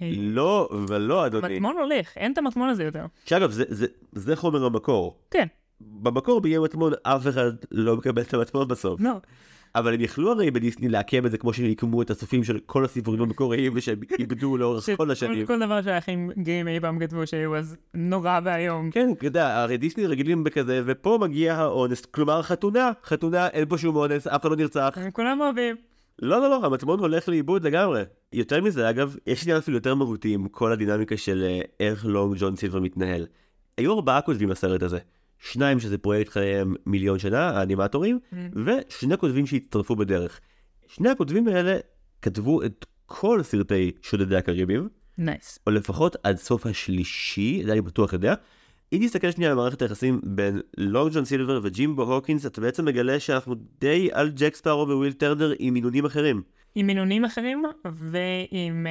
היי. 0.00 0.16
לא 0.16 0.68
ולא, 0.88 1.26
אדוני. 1.26 1.54
מטמון 1.56 1.76
הולך, 1.78 2.12
אין 2.16 2.32
את 2.32 2.38
המטמון 2.38 2.68
הזה 2.68 2.84
יותר. 2.84 3.04
שאגב, 3.24 3.50
זה- 3.50 3.64
זה- 3.68 3.86
זה 4.12 4.36
חומר 4.36 4.64
המקור. 4.64 5.18
כן, 5.30 5.46
במקור 5.80 6.40
באיי 6.40 6.58
מטמון 6.58 6.92
אף 7.02 7.26
אחד 7.28 7.50
לא 7.70 7.96
מקבל 7.96 8.22
את 8.22 8.34
המטמון 8.34 8.68
בסוף. 8.68 9.00
לא. 9.00 9.10
אבל 9.74 9.94
הם 9.94 10.00
יכלו 10.00 10.32
הרי 10.32 10.50
בדיסני 10.50 10.88
לעכב 10.88 11.24
את 11.24 11.30
זה 11.30 11.38
כמו 11.38 11.52
שהם 11.52 11.64
עיקמו 11.66 12.02
את 12.02 12.10
הסופים 12.10 12.44
של 12.44 12.58
כל 12.66 12.84
הסיפורים 12.84 13.20
המקוריים 13.22 13.72
ושהם 13.74 14.00
איבדו 14.18 14.56
לאורך 14.56 14.88
כל 14.96 15.10
השנים. 15.10 15.46
כל 15.46 15.58
דבר 15.58 15.82
שהאחים 15.82 16.30
גאים 16.42 16.68
אי 16.68 16.80
פעם 16.80 16.98
כתבו 16.98 17.26
שהיו 17.26 17.56
אז 17.56 17.76
נורא 17.94 18.40
ואיום. 18.44 18.90
כן, 18.90 19.08
אתה 19.18 19.26
יודע, 19.26 19.62
הרי 19.62 19.76
דיסני 19.76 20.06
רגילים 20.06 20.44
בכזה, 20.44 20.82
ופה 20.86 21.18
מגיע 21.20 21.54
האונס, 21.54 22.04
כלומר 22.06 22.42
חתונה, 22.42 22.90
חתונה, 23.04 23.46
אין 23.48 23.68
פה 23.68 23.78
שום 23.78 23.96
אונס, 23.96 24.26
אף 24.26 24.40
אחד 24.42 24.50
לא 24.50 24.56
נרצח. 24.56 24.98
כולם 25.12 25.40
אוהבים. 25.40 25.76
לא, 26.22 26.40
לא, 26.40 26.50
לא, 26.50 26.66
המטמון 26.66 26.98
הולך 26.98 27.28
לאיבוד 27.28 27.66
לגמרי. 27.66 28.02
יותר 28.32 28.62
מזה, 28.62 28.90
אגב, 28.90 29.16
יש 29.26 29.42
עניין 29.42 29.58
אפילו 29.58 29.76
יותר 29.76 29.94
מהותי 29.94 30.34
עם 30.34 30.48
כל 30.48 30.72
הדינמיקה 30.72 31.16
של 31.16 31.42
אה, 31.42 31.60
איך 31.80 32.04
לונג 32.04 32.36
ג'ון 32.38 32.56
סילבר 32.56 32.80
מתנהל. 32.80 33.26
היו 33.76 33.92
ארבעה 33.94 34.20
כותבים 34.20 34.48
לסרט 34.48 34.82
הזה. 34.82 34.98
שניים 35.38 35.80
שזה 35.80 35.98
פרויקט 35.98 36.32
חייהם 36.32 36.74
מיליון 36.86 37.18
שנה, 37.18 37.50
האנימטורים, 37.50 38.18
ושני 38.66 39.18
כותבים 39.18 39.46
שהצטרפו 39.46 39.96
בדרך. 39.96 40.40
שני 40.88 41.08
הכותבים 41.08 41.48
האלה 41.48 41.76
כתבו 42.22 42.62
את 42.62 42.86
כל 43.06 43.42
סרטי 43.42 43.90
שודדי 44.02 44.36
הקריבים, 44.36 44.88
נייס. 45.18 45.58
או 45.66 45.72
לפחות 45.72 46.16
עד 46.22 46.36
סוף 46.36 46.66
השלישי, 46.66 47.62
זה 47.64 47.72
אני 47.72 47.80
בטוח 47.80 48.12
יודע. 48.12 48.34
אם 48.94 49.00
תסתכל 49.06 49.30
שנייה 49.30 49.50
על 49.50 49.56
מערכת 49.56 49.82
היחסים 49.82 50.20
בין 50.24 50.60
לונג 50.76 51.14
ג'ון 51.14 51.24
סילבר 51.24 51.60
וג'ימבו 51.62 52.02
הוקינס, 52.02 52.46
אתה 52.46 52.60
בעצם 52.60 52.84
מגלה 52.84 53.20
שאנחנו 53.20 53.54
די 53.80 54.08
על 54.12 54.30
ג'ק 54.34 54.54
ספארו 54.54 54.88
וויל 54.88 55.12
טרנר 55.12 55.52
עם 55.58 55.74
מינונים 55.74 56.04
אחרים. 56.04 56.42
עם 56.74 56.86
מינונים 56.86 57.24
אחרים 57.24 57.62
ועם 57.84 58.86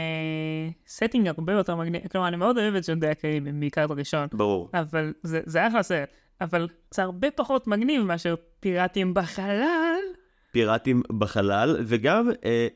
setting 0.88 1.28
הרבה 1.28 1.54
יותר 1.54 1.76
מגניב. 1.76 2.02
כלומר, 2.12 2.28
אני 2.28 2.38
מאוד 2.38 2.58
אוהב 2.58 2.76
את 2.76 2.84
שודדי 2.84 3.08
הקריבים, 3.08 3.60
בעיקר 3.60 3.86
את 3.86 3.92
הראשון. 3.92 4.28
ברור. 4.34 4.70
אבל 4.74 5.14
זה, 5.24 5.42
זה 5.46 5.68
אחלה 5.68 5.84
סרט. 5.84 6.10
אבל 6.42 6.68
זה 6.94 7.04
הרבה 7.04 7.32
פחות 7.32 7.68
מגניב 7.68 8.04
מאשר 8.04 8.36
פיראטים 8.60 9.14
בחלל. 9.14 10.00
פיראטים 10.52 11.02
בחלל, 11.18 11.78
וגם 11.86 12.30
אה, 12.46 12.68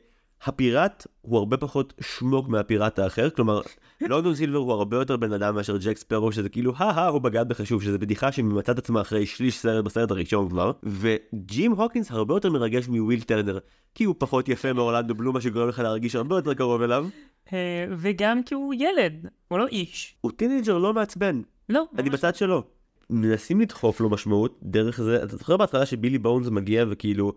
הפיראט 0.42 1.06
הוא 1.20 1.38
הרבה 1.38 1.56
פחות 1.56 1.94
שמוק 2.00 2.48
מהפיראט 2.48 2.98
האחר, 2.98 3.30
כלומר, 3.30 3.60
לונג 4.00 4.17
ג'ון 4.17 4.34
סילבר 4.34 4.58
הוא 4.58 4.72
הרבה 4.72 4.96
יותר 4.96 5.16
בן 5.16 5.32
אדם 5.32 5.54
מאשר 5.54 5.76
ג'ק 5.76 5.96
ספרו, 5.96 6.32
שזה 6.32 6.48
כאילו, 6.48 6.72
הא 6.76 7.08
הוא 7.08 7.20
בגד 7.20 7.48
בחשוב, 7.48 7.82
שזה 7.82 7.98
בדיחה 7.98 8.32
שממצה 8.32 8.68
את 8.68 8.78
עצמה 8.78 9.00
אחרי 9.00 9.26
שליש 9.26 9.58
סרט 9.58 9.84
בסרט 9.84 10.10
הראשון 10.10 10.48
כבר, 10.48 10.72
וג'ים 10.82 11.72
הוקינס 11.72 12.10
הרבה 12.10 12.34
יותר 12.34 12.50
מרגש 12.50 12.88
מוויל 12.88 13.20
טרנר, 13.20 13.58
כי 13.94 14.04
הוא 14.04 14.14
פחות 14.18 14.48
יפה 14.48 14.72
מאורלנדו 14.72 15.14
בלום, 15.14 15.34
מה 15.34 15.40
שגורם 15.40 15.68
לך 15.68 15.78
להרגיש 15.78 16.16
הרבה 16.16 16.36
יותר 16.36 16.54
קרוב 16.54 16.82
אליו. 16.82 17.06
אה, 17.52 17.86
וגם 17.90 18.42
כי 18.42 18.54
הוא 18.54 18.74
ילד, 18.74 19.26
הוא 19.48 19.58
לא 19.58 19.66
איש. 19.66 20.16
הוא 20.20 20.32
teenager 20.36 20.78
לא 20.78 20.94
מעצבן, 20.94 21.40
לא, 21.68 21.84
אני 21.98 22.10
בצד 22.10 22.34
שלו. 22.34 22.62
מנסים 23.10 23.60
לדחוף 23.60 24.00
לו 24.00 24.10
משמעות 24.10 24.58
דרך 24.62 25.00
זה, 25.00 25.22
אתה 25.24 25.36
זוכר 25.36 25.56
בהתחלה 25.56 25.86
שבילי 25.86 26.18
בונס 26.18 26.48
מגיע 26.48 26.84
וכאילו 26.88 27.32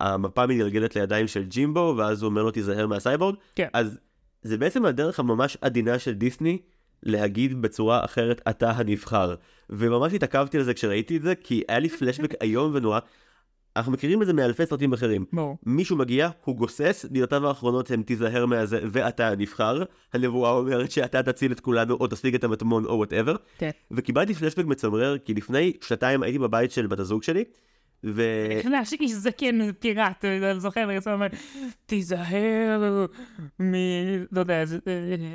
המפה 0.00 0.46
מתגלגלת 0.46 0.96
לידיים 0.96 1.26
של 1.26 1.42
ג'ימבו 1.42 1.94
ואז 1.98 2.22
הוא 2.22 2.30
אומר 2.30 2.42
לו 2.42 2.50
תיזהר 2.50 2.86
מהסייבורג? 2.86 3.34
כן. 3.54 3.68
אז 3.72 3.98
זה 4.44 4.58
בעצם 4.58 4.84
הדרך 4.84 5.20
הממש 5.20 5.56
עדינה 5.60 5.98
של 5.98 6.12
דיסני 6.12 6.58
להגיד 7.02 7.62
בצורה 7.62 8.04
אחרת 8.04 8.40
אתה 8.48 8.70
הנבחר. 8.70 9.34
וממש 9.70 10.12
התעכבתי 10.12 10.58
על 10.58 10.64
זה 10.64 10.74
כשראיתי 10.74 11.16
את 11.16 11.22
זה 11.22 11.34
כי 11.34 11.62
היה 11.68 11.78
לי 11.78 11.88
פלשבק 11.88 12.34
איום 12.42 12.70
ונורא. 12.74 12.98
אנחנו 13.76 13.92
מכירים 13.92 14.22
את 14.22 14.26
זה 14.26 14.32
מאלפי 14.32 14.66
סרטים 14.66 14.92
אחרים. 14.92 15.24
ברור. 15.32 15.58
מישהו 15.66 15.96
מגיע, 15.96 16.28
הוא 16.44 16.56
גוסס, 16.56 17.06
מילותיו 17.10 17.46
האחרונות 17.46 17.90
הן 17.90 18.02
תיזהר 18.02 18.46
מהזה 18.46 18.80
ואתה 18.92 19.28
הנבחר. 19.28 19.82
הנבואה 20.12 20.50
אומרת 20.50 20.90
שאתה 20.90 21.22
תציל 21.22 21.52
את 21.52 21.60
כולנו 21.60 21.94
או 21.94 22.06
תשיג 22.06 22.34
את 22.34 22.44
המטמון 22.44 22.84
או 22.84 22.94
whatever. 22.96 23.36
כן. 23.58 23.70
וקיבלתי 23.90 24.34
פלשבק 24.34 24.64
מצמרר 24.64 25.18
כי 25.18 25.34
לפני 25.34 25.72
שנתיים 25.80 26.22
הייתי 26.22 26.38
בבית 26.38 26.70
של 26.70 26.86
בת 26.86 27.00
הזוג 27.00 27.22
שלי. 27.22 27.44
ו... 28.04 28.22
איך 28.50 28.66
להשיג 28.66 29.00
איש 29.00 29.12
זקן 29.12 29.72
פיראט, 29.72 30.24
אני 30.24 30.60
זוכר, 30.60 30.84
אני 30.84 30.98
אומר, 31.06 31.26
תיזהר 31.86 33.06
מ... 33.60 33.74
לא 34.32 34.40
יודע, 34.40 34.60
איזה... 34.60 34.78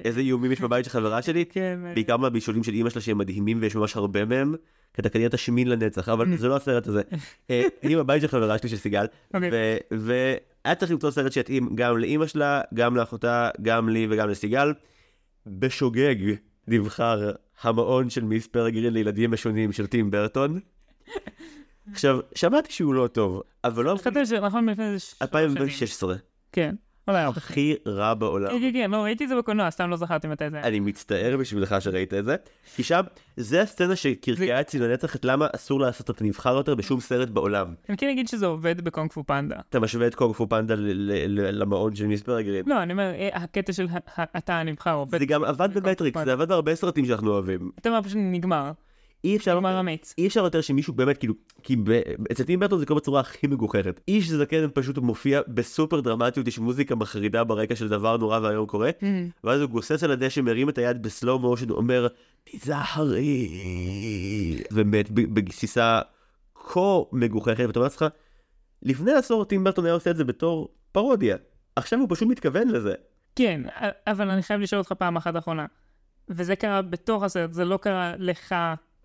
איזה 0.05 0.19
איומים 0.19 0.51
יש 0.51 0.61
בבית 0.61 0.85
של 0.85 0.91
חברה 0.91 1.21
שלי? 1.21 1.45
כן, 1.45 1.79
בעיקר 1.93 2.17
מהבישולים 2.17 2.63
של 2.63 2.73
אימא 2.73 2.89
שלה 2.89 3.01
שהם 3.01 3.17
מדהימים 3.17 3.57
ויש 3.61 3.75
ממש 3.75 3.95
הרבה 3.95 4.25
מהם. 4.25 4.55
כי 4.93 5.01
אתה 5.01 5.09
כנראה 5.09 5.29
תשמין 5.29 5.67
לנצח, 5.67 6.09
אבל 6.09 6.37
זה 6.37 6.47
לא 6.47 6.55
הסרט 6.55 6.87
הזה. 6.87 7.01
אה, 7.49 7.67
אני 7.83 7.95
בבית 7.95 8.21
של 8.21 8.27
חברה 8.27 8.57
שלי 8.57 8.69
של 8.69 8.77
סיגל, 8.77 9.05
אוקיי. 9.33 9.49
והיה 9.91 10.75
צריך 10.75 10.91
למצוא 10.91 11.11
סרט 11.11 11.31
שיתאים 11.31 11.75
גם 11.75 11.97
לאימא 11.97 12.27
שלה, 12.27 12.61
גם 12.73 12.95
לאחותה, 12.95 13.49
גם 13.61 13.89
לי 13.89 14.07
וגם 14.09 14.29
לסיגל. 14.29 14.73
בשוגג 15.47 16.15
נבחר 16.67 17.31
המעון 17.61 18.09
של 18.09 18.23
מיס 18.23 18.47
פרגרין 18.47 18.93
לילדים 18.93 19.31
משונים 19.31 19.71
של 19.71 19.87
טים 19.87 20.11
ברטון. 20.11 20.59
עכשיו, 21.91 22.19
שמעתי 22.35 22.73
שהוא 22.73 22.93
לא 22.93 23.07
טוב, 23.07 23.41
אבל 23.63 23.83
לא... 23.83 23.97
שנכון 24.25 24.69
לפני 24.69 24.85
איזה... 24.85 24.99
שלוש 24.99 25.15
שנים. 25.19 25.21
2016. 25.21 26.15
כן. 26.51 26.75
אולי 27.09 27.23
ארבע. 27.23 27.37
הכי 27.37 27.75
רע 27.87 28.13
בעולם. 28.13 28.49
כן, 28.49 28.59
כן, 28.59 28.71
כן, 28.73 28.91
לא, 28.91 28.97
ראיתי 28.97 29.23
את 29.23 29.29
זה 29.29 29.35
בקולנוע, 29.35 29.71
סתם 29.71 29.89
לא 29.89 29.97
זכרתי 29.97 30.27
מתי 30.27 30.49
זה 30.49 30.57
היה. 30.57 30.67
אני 30.67 30.79
מצטער 30.79 31.37
בשבילך 31.37 31.75
שראית 31.79 32.13
את 32.13 32.25
זה, 32.25 32.35
כי 32.75 32.83
שם, 32.83 33.01
זה 33.37 33.61
הסצנה 33.61 33.95
שקרקעה 33.95 34.61
אצלי 34.61 34.79
לנצח 34.79 35.15
את 35.15 35.25
למה 35.25 35.47
אסור 35.55 35.79
לעשות 35.79 36.09
את 36.09 36.21
הנבחר 36.21 36.55
יותר 36.55 36.75
בשום 36.75 36.99
סרט 36.99 37.29
בעולם. 37.29 37.73
אני 37.89 37.97
כן 37.97 38.09
אגיד 38.09 38.27
שזה 38.27 38.45
עובד 38.45 38.81
בקונג 38.81 39.11
פו 39.11 39.23
פנדה. 39.23 39.55
אתה 39.69 39.79
משווה 39.79 40.07
את 40.07 40.15
קונג 40.15 40.35
פו 40.35 40.49
פנדה 40.49 40.75
למעון 41.51 41.95
של 41.95 42.07
מיס 42.07 42.21
פרגרין. 42.21 42.63
לא, 42.67 42.83
אני 42.83 42.93
אומר, 42.93 43.11
אה, 43.13 43.29
הקטע 43.33 43.73
של 43.73 43.87
אתה 44.37 44.59
הנבחר 44.59 44.93
עובד. 44.93 45.19
זה 45.19 45.25
גם 45.25 45.43
עבד 45.43 45.69
במטריקס, 45.73 46.23
זה 46.25 46.33
עבד 46.33 46.47
בהרבה 46.47 46.75
סרטים 46.75 47.05
שאנחנו 47.05 47.31
אוהבים. 47.31 47.71
אתה 47.79 47.89
אומר 47.89 48.01
פשוט 48.01 48.17
נגמר. 48.21 48.71
אי 49.23 49.37
אפשר, 49.37 49.55
נגמר 49.55 49.77
המיץ. 49.77 50.13
אי 50.17 50.27
אפשר 50.27 50.43
יותר 50.43 50.61
שמישהו 50.61 50.93
באמת 50.93 51.17
כאילו, 51.17 51.33
כי 51.63 51.75
אצל 52.31 52.43
טים 52.43 52.59
ברטון 52.59 52.79
זה 52.79 52.85
קורה 52.85 52.99
בצורה 52.99 53.19
הכי 53.19 53.47
מגוחכת. 53.47 54.01
איש 54.07 54.29
זקן 54.29 54.67
פשוט 54.73 54.97
מופיע 54.97 55.41
בסופר 55.47 55.99
דרמטיות, 55.99 56.47
יש 56.47 56.59
מוזיקה 56.59 56.95
מחרידה 56.95 57.43
ברקע 57.43 57.75
של 57.75 57.87
דבר 57.87 58.17
נורא 58.17 58.39
ואיום 58.39 58.65
קורה, 58.65 58.89
ואז 59.43 59.61
הוא 59.61 59.69
גוסס 59.69 60.03
על 60.03 60.11
הדשא, 60.11 60.41
מרים 60.41 60.69
את 60.69 60.77
היד 60.77 61.03
בסלואו 61.03 61.39
מושן, 61.39 61.69
אומר, 61.69 62.07
תיזהרי, 62.43 63.49
ומת 64.71 65.11
ב- 65.11 65.33
בגסיסה 65.33 66.01
כה 66.55 66.99
מגוחכת, 67.11 67.65
ואתה 67.67 67.79
אומר 67.79 67.87
לעצמך, 67.87 68.05
לפני 68.83 69.13
עשור 69.13 69.45
טים 69.45 69.63
ברטון 69.63 69.85
היה 69.85 69.93
עושה 69.93 70.11
את 70.11 70.17
זה 70.17 70.23
בתור 70.23 70.75
פרודיה. 70.91 71.37
עכשיו 71.75 71.99
הוא 71.99 72.07
פשוט 72.09 72.27
מתכוון 72.27 72.67
לזה. 72.67 72.93
כן, 73.35 73.61
אבל 74.07 74.29
אני 74.29 74.43
חייב 74.43 74.61
לשאול 74.61 74.79
אותך 74.79 74.91
פעם 74.91 75.17
אחת 75.17 75.37
אחרונה. 75.37 75.65
וזה 76.29 76.55
קרה 76.55 76.81
בתוך 76.81 77.23
הסרט, 77.23 77.53
זה 77.53 77.65
לא 77.65 77.77
קרה 77.77 78.13
לך 78.17 78.55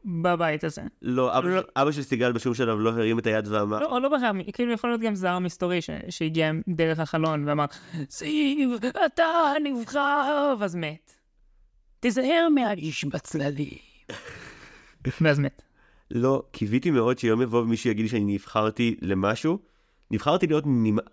בבית 0.05 0.64
הזה. 0.64 0.82
לא, 1.02 1.38
אבא, 1.38 1.48
לא. 1.48 1.61
של- 1.61 1.66
אבא 1.76 1.92
של 1.92 2.02
סיגל 2.02 2.32
בשום 2.32 2.55
שלב 2.55 2.78
לא 2.78 2.90
הרים 2.90 3.18
את 3.18 3.26
היד 3.26 3.48
ואמר, 3.48 3.78
לא, 3.80 4.00
לא 4.02 4.09
בהכרח, 4.09 4.36
כאילו 4.52 4.72
יכול 4.72 4.90
להיות 4.90 5.00
גם 5.00 5.14
זר 5.14 5.38
מסתורי 5.38 5.80
ש- 5.82 5.90
שהגיע 6.09 6.50
דרך 6.68 6.98
החלון 6.98 7.48
ואמר, 7.48 7.64
זיו, 8.09 8.76
אתה 9.07 9.24
הנבחר, 9.57 10.55
ואז 10.61 10.74
מת. 10.76 11.12
תיזהר 12.00 12.48
מהאיש 12.55 13.05
בצללים. 13.05 13.68
ואז 15.20 15.38
מת. 15.38 15.62
לא, 16.11 16.42
קיוויתי 16.52 16.90
מאוד 16.90 17.18
שיום 17.18 17.42
יבוא 17.42 17.61
ומישהו 17.61 17.90
יגיד 17.90 18.02
לי 18.02 18.09
שאני 18.09 18.34
נבחרתי 18.34 18.96
למשהו. 19.02 19.59
נבחרתי 20.11 20.46
להיות 20.46 20.64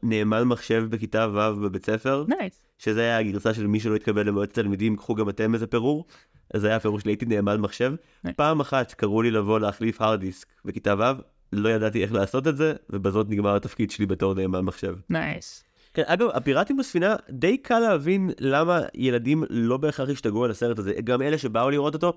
נאמן 0.03 0.43
מחשב 0.43 0.83
בכיתה 0.89 1.27
ו' 1.33 1.61
בבית 1.61 1.85
ספר, 1.85 2.25
nice. 2.27 2.59
שזה 2.77 3.01
היה 3.01 3.17
הגרסה 3.19 3.53
של 3.53 3.67
מי 3.67 3.79
שלא 3.79 3.95
התקבל 3.95 4.27
למועצת 4.27 4.53
תלמידים, 4.53 4.95
קחו 4.95 5.15
גם 5.15 5.29
אתם 5.29 5.53
איזה 5.53 5.67
פירור. 5.67 6.05
אז 6.53 6.61
זה 6.61 6.67
היה 6.67 6.75
הפירור 6.75 6.99
שלי, 6.99 7.11
הייתי 7.11 7.25
נאמן 7.25 7.61
מחשב. 7.61 7.93
Nice. 8.27 8.31
פעם 8.35 8.59
אחת 8.59 8.91
קראו 8.91 9.21
לי 9.21 9.31
לבוא 9.31 9.59
להחליף 9.59 10.01
הרד 10.01 10.19
דיסק 10.19 10.47
בכיתה 10.65 10.95
ו', 10.99 11.21
לא 11.53 11.69
ידעתי 11.69 12.03
איך 12.03 12.13
לעשות 12.13 12.47
את 12.47 12.57
זה, 12.57 12.73
ובזאת 12.89 13.29
נגמר 13.29 13.55
התפקיד 13.55 13.91
שלי 13.91 14.05
בתור 14.05 14.33
נאמן 14.33 14.61
מחשב. 14.61 14.95
nice. 15.09 15.63
כן, 15.93 16.03
אגב, 16.05 16.27
הפיראטים 16.33 16.77
בספינה, 16.77 17.15
די 17.29 17.57
קל 17.57 17.79
להבין 17.79 18.29
למה 18.39 18.81
ילדים 18.93 19.43
לא 19.49 19.77
בהכרח 19.77 20.09
השתגעו 20.09 20.45
על 20.45 20.51
הסרט 20.51 20.79
הזה. 20.79 20.93
גם 21.03 21.21
אלה 21.21 21.37
שבאו 21.37 21.69
לראות 21.69 21.93
אותו, 21.93 22.13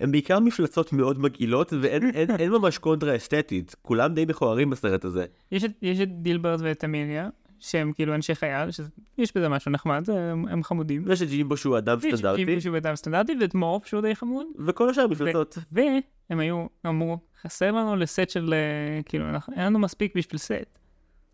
הם 0.00 0.12
בעיקר 0.12 0.40
מפלצות 0.40 0.92
מאוד 0.92 1.18
מגעילות, 1.18 1.72
ואין 1.80 2.10
אין, 2.10 2.30
אין 2.30 2.50
ממש 2.50 2.78
קונטרה 2.78 3.16
אסתטית. 3.16 3.76
כולם 3.82 4.14
די 4.14 4.24
מכוערים 4.24 4.70
בסרט 4.70 5.04
הזה. 5.04 5.24
יש 5.52 5.64
את, 5.64 5.70
יש 5.82 6.00
את 6.00 6.22
דלברט 6.22 6.60
ואת 6.62 6.84
אמיליה, 6.84 7.28
שהם 7.62 7.92
כאילו 7.92 8.14
אנשי 8.14 8.34
חייל, 8.34 8.70
שיש 8.70 9.36
בזה 9.36 9.48
משהו 9.48 9.70
נחמד, 9.70 10.10
הם, 10.10 10.48
הם 10.48 10.62
חמודים. 10.62 11.02
ויש 11.06 11.22
את 11.22 11.28
ג'ימבו 11.28 11.56
שהוא 11.56 11.78
אדם 11.78 11.98
ויש 12.00 12.14
את 12.14 12.18
סטנדרטי, 12.18 12.44
ג'ימבו 12.44 12.60
שהוא 12.60 12.76
אדם 12.76 12.96
סטנדרטי, 12.96 13.32
ואת 13.40 13.54
מורף 13.54 13.86
שהוא 13.86 14.02
די 14.02 14.14
חמוד. 14.14 14.46
וכל 14.66 14.90
השאר 14.90 15.06
מפלצות. 15.06 15.58
והם 15.72 16.40
היו, 16.40 16.66
אמרו, 16.86 17.18
חסר 17.42 17.72
לנו 17.72 17.96
לסט 17.96 18.28
של, 18.30 18.54
אה, 18.54 19.02
כאילו, 19.02 19.24
אין 19.56 19.64
לנו 19.64 19.78
מספיק 19.78 20.16
בשביל 20.16 20.38
סט. 20.38 20.78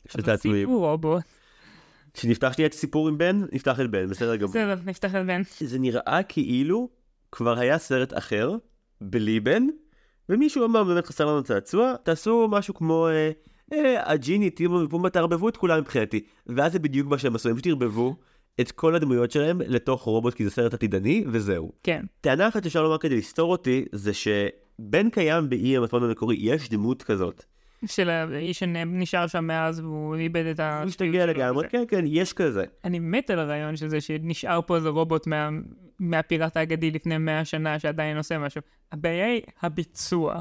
של 0.08 0.22
תעצועים. 0.22 0.68
רובוט. 0.68 1.22
כשנפתח 2.14 2.52
שנייה 2.52 2.68
את 2.68 2.72
הסיפור 2.72 3.08
עם 3.08 3.18
בן, 3.18 3.40
נפתח 3.52 3.80
את 3.80 3.90
בן, 3.90 4.06
בסדר 4.06 4.36
גמור. 4.36 4.50
בסדר, 4.50 4.74
נפתח 4.86 5.14
את 5.14 5.26
בן. 5.26 5.42
זה 5.60 5.78
נראה 5.78 6.20
כאילו 6.28 6.88
כבר 7.32 7.58
היה 7.58 7.78
סרט 7.78 8.18
אחר, 8.18 8.56
בלי 9.00 9.40
בן, 9.40 9.66
ומישהו 10.28 10.64
אמר 10.64 10.84
באמת 10.84 11.06
חסר 11.06 11.26
לנו 11.26 11.42
צעצוע, 11.42 11.94
תעשו 12.02 12.48
משהו 12.50 12.74
כמו 12.74 13.08
אה, 13.08 13.30
הג'יני, 14.04 14.50
טימו 14.50 14.74
ופומה 14.74 15.10
תערבבו 15.10 15.48
את 15.48 15.56
כולם 15.56 15.78
מבחינתי. 15.78 16.20
ואז 16.46 16.72
זה 16.72 16.78
בדיוק 16.78 17.08
מה 17.08 17.18
שהם 17.18 17.34
עשו, 17.34 17.48
הם 17.48 17.54
פשוט 17.54 17.66
ערבבו 17.66 18.16
את 18.60 18.72
כל 18.72 18.94
הדמויות 18.94 19.30
שלהם 19.30 19.60
לתוך 19.60 20.02
רובוט 20.02 20.34
כי 20.34 20.44
זה 20.44 20.50
סרט 20.50 20.74
עתידני, 20.74 21.24
וזהו. 21.26 21.72
כן. 21.82 22.04
טענה 22.20 22.48
אחת 22.48 22.64
שאפשר 22.64 22.82
לומר 22.82 22.98
כדי 22.98 23.16
לסתור 23.16 23.50
אותי, 23.50 23.84
זה 23.92 24.12
שבן 24.14 25.10
קיים 25.10 25.48
באי 25.48 25.76
המטמון 25.76 26.04
המקורי, 26.04 26.36
יש 26.40 26.68
דמות 26.68 27.02
כזאת. 27.02 27.44
של 27.86 28.10
האיש 28.10 28.58
שנשאר 28.58 29.26
שם 29.26 29.44
מאז 29.44 29.80
והוא 29.80 30.14
איבד 30.14 30.46
את 30.46 30.60
ה... 30.60 30.78
הוא 30.78 30.88
השתגע 30.88 31.26
לגמרי, 31.26 31.68
כן, 31.68 31.84
כן, 31.88 32.04
יש 32.06 32.32
כזה. 32.32 32.64
אני 32.84 32.98
מת 32.98 33.30
על 33.30 33.38
הרעיון 33.38 33.76
של 33.76 33.88
זה 33.88 34.00
שנשאר 34.00 34.60
פה 34.66 34.76
איזה 34.76 34.88
רובוט 34.88 35.26
מה, 35.26 35.48
מהפיראט 36.00 36.56
האגדי 36.56 36.90
לפני 36.90 37.18
100 37.18 37.44
שנה 37.44 37.78
שעדיין 37.78 38.16
עושה 38.16 38.38
משהו. 38.38 38.60
הבעיה 38.92 39.26
היא 39.26 39.42
הביצוע. 39.62 40.40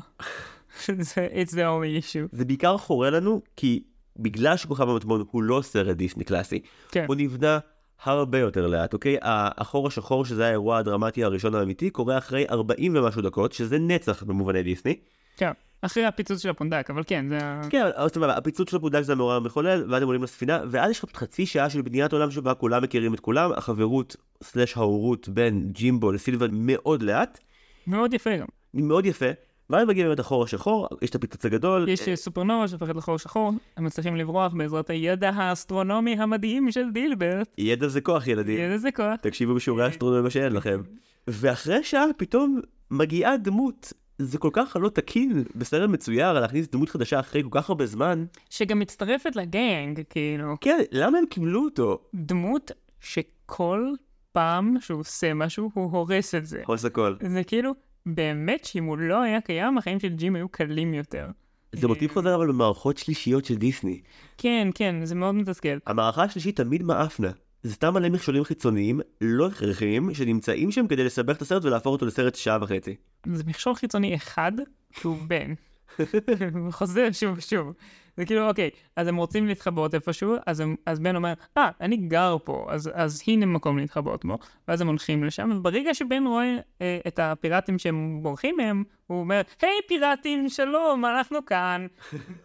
It's 0.80 1.52
the 1.52 1.56
only 1.56 2.04
issue. 2.04 2.28
זה 2.32 2.46
בעיקר 2.46 2.78
חורה 2.78 3.10
לנו, 3.10 3.42
כי 3.56 3.84
בגלל 4.20 4.58
שכוכב 4.58 4.90
המטמון 4.90 5.24
הוא 5.32 5.44
לא 5.44 5.62
סרט 5.64 5.98
דיסני 5.98 6.24
קלאסי, 6.24 6.60
כן. 6.92 7.06
הוא 7.08 7.16
נבנה 7.16 7.60
הרבה 8.04 8.40
יותר 8.40 8.68
לאט, 8.68 8.94
אוקיי? 8.94 9.18
החור 9.22 9.88
השחור, 9.88 10.26
שזה 10.26 10.48
האירוע 10.48 10.78
הדרמטי 10.78 11.24
הראשון 11.24 11.56
האמיתי, 11.56 11.90
קורה 11.90 12.18
אחרי 12.18 12.46
40 12.50 12.96
ומשהו 12.96 13.22
דקות, 13.22 13.54
שזה 13.54 13.80
נצח 13.80 14.24
במובני 14.24 14.64
דיסני. 14.64 14.96
כן. 15.38 15.52
אחרי 15.82 16.06
הפיצוץ 16.06 16.42
של 16.42 16.50
הפונדק, 16.50 16.90
אבל 16.90 17.04
כן, 17.08 17.26
זה... 17.30 17.40
כן, 17.70 17.86
אבל 17.96 18.10
סבבה, 18.10 18.38
הפיצוץ 18.38 18.70
של 18.70 18.78
הפונדק 18.78 19.02
זה 19.02 19.14
המאורע 19.14 19.36
המחולל, 19.36 19.92
ואז 19.92 20.02
הם 20.02 20.08
עולים 20.08 20.24
לספינה, 20.24 20.60
ואז 20.70 20.92
יש 20.92 21.04
לך 21.04 21.10
חצי 21.16 21.46
שעה 21.46 21.70
של 21.70 21.82
בניית 21.82 22.14
עולם 22.14 22.32
שבה 22.32 22.54
כולם 22.54 22.84
מכירים 22.84 23.14
את 23.14 23.20
כולם, 23.20 23.52
החברות 23.52 24.16
סלש 24.44 24.78
ההורות 24.78 25.30
בין 25.30 25.70
ג'ימבו 25.72 26.12
לסילבן 26.12 26.48
מאוד 26.52 27.02
לאט, 27.02 27.40
מאוד 27.88 28.14
יפה 28.14 28.38
גם. 28.38 28.46
מאוד 28.74 29.06
יפה, 29.06 29.26
ואז 29.70 29.88
מגיעים 29.88 30.08
באמת 30.08 30.20
החור 30.20 30.44
השחור, 30.44 30.88
יש 31.02 31.10
את 31.10 31.16
הפיצוץ 31.16 31.46
הגדול, 31.46 31.90
יש 31.90 32.08
אה, 32.08 32.16
סופרנובה 32.16 32.68
שהופכת 32.68 32.96
לחור 32.96 33.18
שחור, 33.18 33.52
הם 33.78 33.84
מצליחים 33.84 34.16
לברוח 34.16 34.54
בעזרת 34.54 34.90
הידע 34.90 35.30
האסטרונומי 35.30 36.14
המדהים 36.14 36.72
של 36.72 36.92
דילברט. 36.94 37.56
ידע 37.58 37.88
זה 37.88 38.02
כוח 38.02 38.28
ילדים. 38.28 38.60
ידע 38.60 38.78
זה 38.78 38.92
כוח. 38.92 39.16
תקשיבו 39.22 39.56
בשיעורי 39.56 39.88
אסטרונומיה 39.88 40.30
שאין 40.30 40.54
לכם. 40.54 40.82
ואחרי 41.28 41.84
שעה 41.84 42.06
פתאום 42.18 42.60
מגיעה 42.92 43.38
דמות, 43.38 43.94
זה 44.18 44.38
כל 44.38 44.50
כך 44.54 44.78
לא 44.80 44.90
תקין 44.90 45.44
בסרט 45.56 45.90
מצויר 45.90 46.34
להכניס 46.34 46.68
דמות 46.68 46.90
חדשה 46.90 47.20
אחרי 47.20 47.44
כל 47.44 47.50
כך 47.52 47.70
הרבה 47.70 47.86
זמן. 47.86 48.26
שגם 48.50 48.80
מצטרפת 48.80 49.36
לגנג, 49.36 50.02
כאילו. 50.10 50.56
כן, 50.62 50.80
למה 50.92 51.18
הם 51.18 51.26
קיבלו 51.26 51.64
אותו? 51.64 52.00
דמות 52.16 52.72
שכל 53.00 53.88
פעם 54.32 54.76
שהוא 54.80 55.00
עושה 55.00 55.34
משהו, 55.34 55.72
הוא 55.74 55.92
הורס 55.92 56.36
את 56.36 56.46
זה. 56.46 56.62
הורס 56.66 56.86
הכל. 56.86 57.16
זה 57.34 57.44
כאילו, 57.44 57.72
באמת 58.16 58.66
שאם 58.66 58.84
הוא 58.84 58.98
לא 58.98 59.22
היה 59.22 59.42
קיים, 59.42 59.78
החיים 59.78 60.00
של 60.00 60.10
ג'ים 60.16 60.36
היו 60.36 60.50
קלים 60.50 60.94
יותר. 60.94 61.28
זה 61.72 61.88
מוטיב 61.88 62.12
חוזר 62.12 62.36
אבל 62.36 62.48
במערכות 62.48 62.98
שלישיות 62.98 63.46
של 63.46 63.56
דיסני. 63.56 64.02
כן, 64.38 64.68
כן, 64.76 65.06
זה 65.06 65.16
מאוד 65.16 65.36
מתסכל. 65.36 65.78
המערכה 65.88 66.24
השלישית 66.24 66.56
תמיד 66.56 66.84
מאפנה. 66.84 67.32
זה 67.64 67.74
סתם 67.74 67.94
מלא 67.94 68.10
מכשולים 68.10 68.44
חיצוניים, 68.44 69.00
לא 69.22 69.48
הכרחיים, 69.48 70.14
שנמצאים 70.14 70.72
שם 70.72 70.88
כדי 70.88 71.04
לסבך 71.04 71.36
את 71.38 71.42
הסרט 71.42 71.66
ולהפוך 71.66 71.92
אותו 71.92 72.06
לסרט 72.06 72.36
שעה 72.36 72.58
וחצי. 72.62 72.96
זה 73.34 73.44
מכשול 73.48 73.76
חיצוני 73.76 74.16
אחד, 74.16 74.52
שהוא 75.00 75.18
בן. 75.28 75.54
חוזר 76.72 77.12
שוב 77.12 77.38
ושוב. 77.38 77.74
זה 78.18 78.26
כאילו, 78.26 78.50
אוקיי, 78.50 78.70
אז 78.96 79.08
הם 79.08 79.16
רוצים 79.16 79.48
להתחבות 79.48 79.96
איפשהו, 79.96 80.36
אז, 80.46 80.60
הם, 80.60 80.76
אז 80.86 81.00
בן 81.00 81.16
אומר, 81.16 81.34
אה, 81.58 81.70
אני 81.82 81.98
גר 81.98 82.38
פה, 82.44 82.68
אז, 82.70 82.92
אז 82.94 83.24
הנה 83.28 83.46
מקום 83.46 83.78
להתחבות 83.78 84.26
בו. 84.26 84.38
ואז 84.68 84.82
הם 84.82 84.88
הולכים 84.88 85.24
לשם, 85.24 85.50
וברגע 85.56 85.94
שבן 85.94 86.28
רואה 86.28 86.58
אה, 86.82 87.00
את 87.08 87.20
הפיראטים 87.20 87.80
שהם 87.80 88.20
בורחים 88.22 88.56
מהם, 88.58 88.84
הוא 89.08 89.20
אומר, 89.20 89.42
היי 89.62 89.72
פיראטים, 89.88 90.50
שלום, 90.50 91.06
אנחנו 91.06 91.46
כאן. 91.46 91.88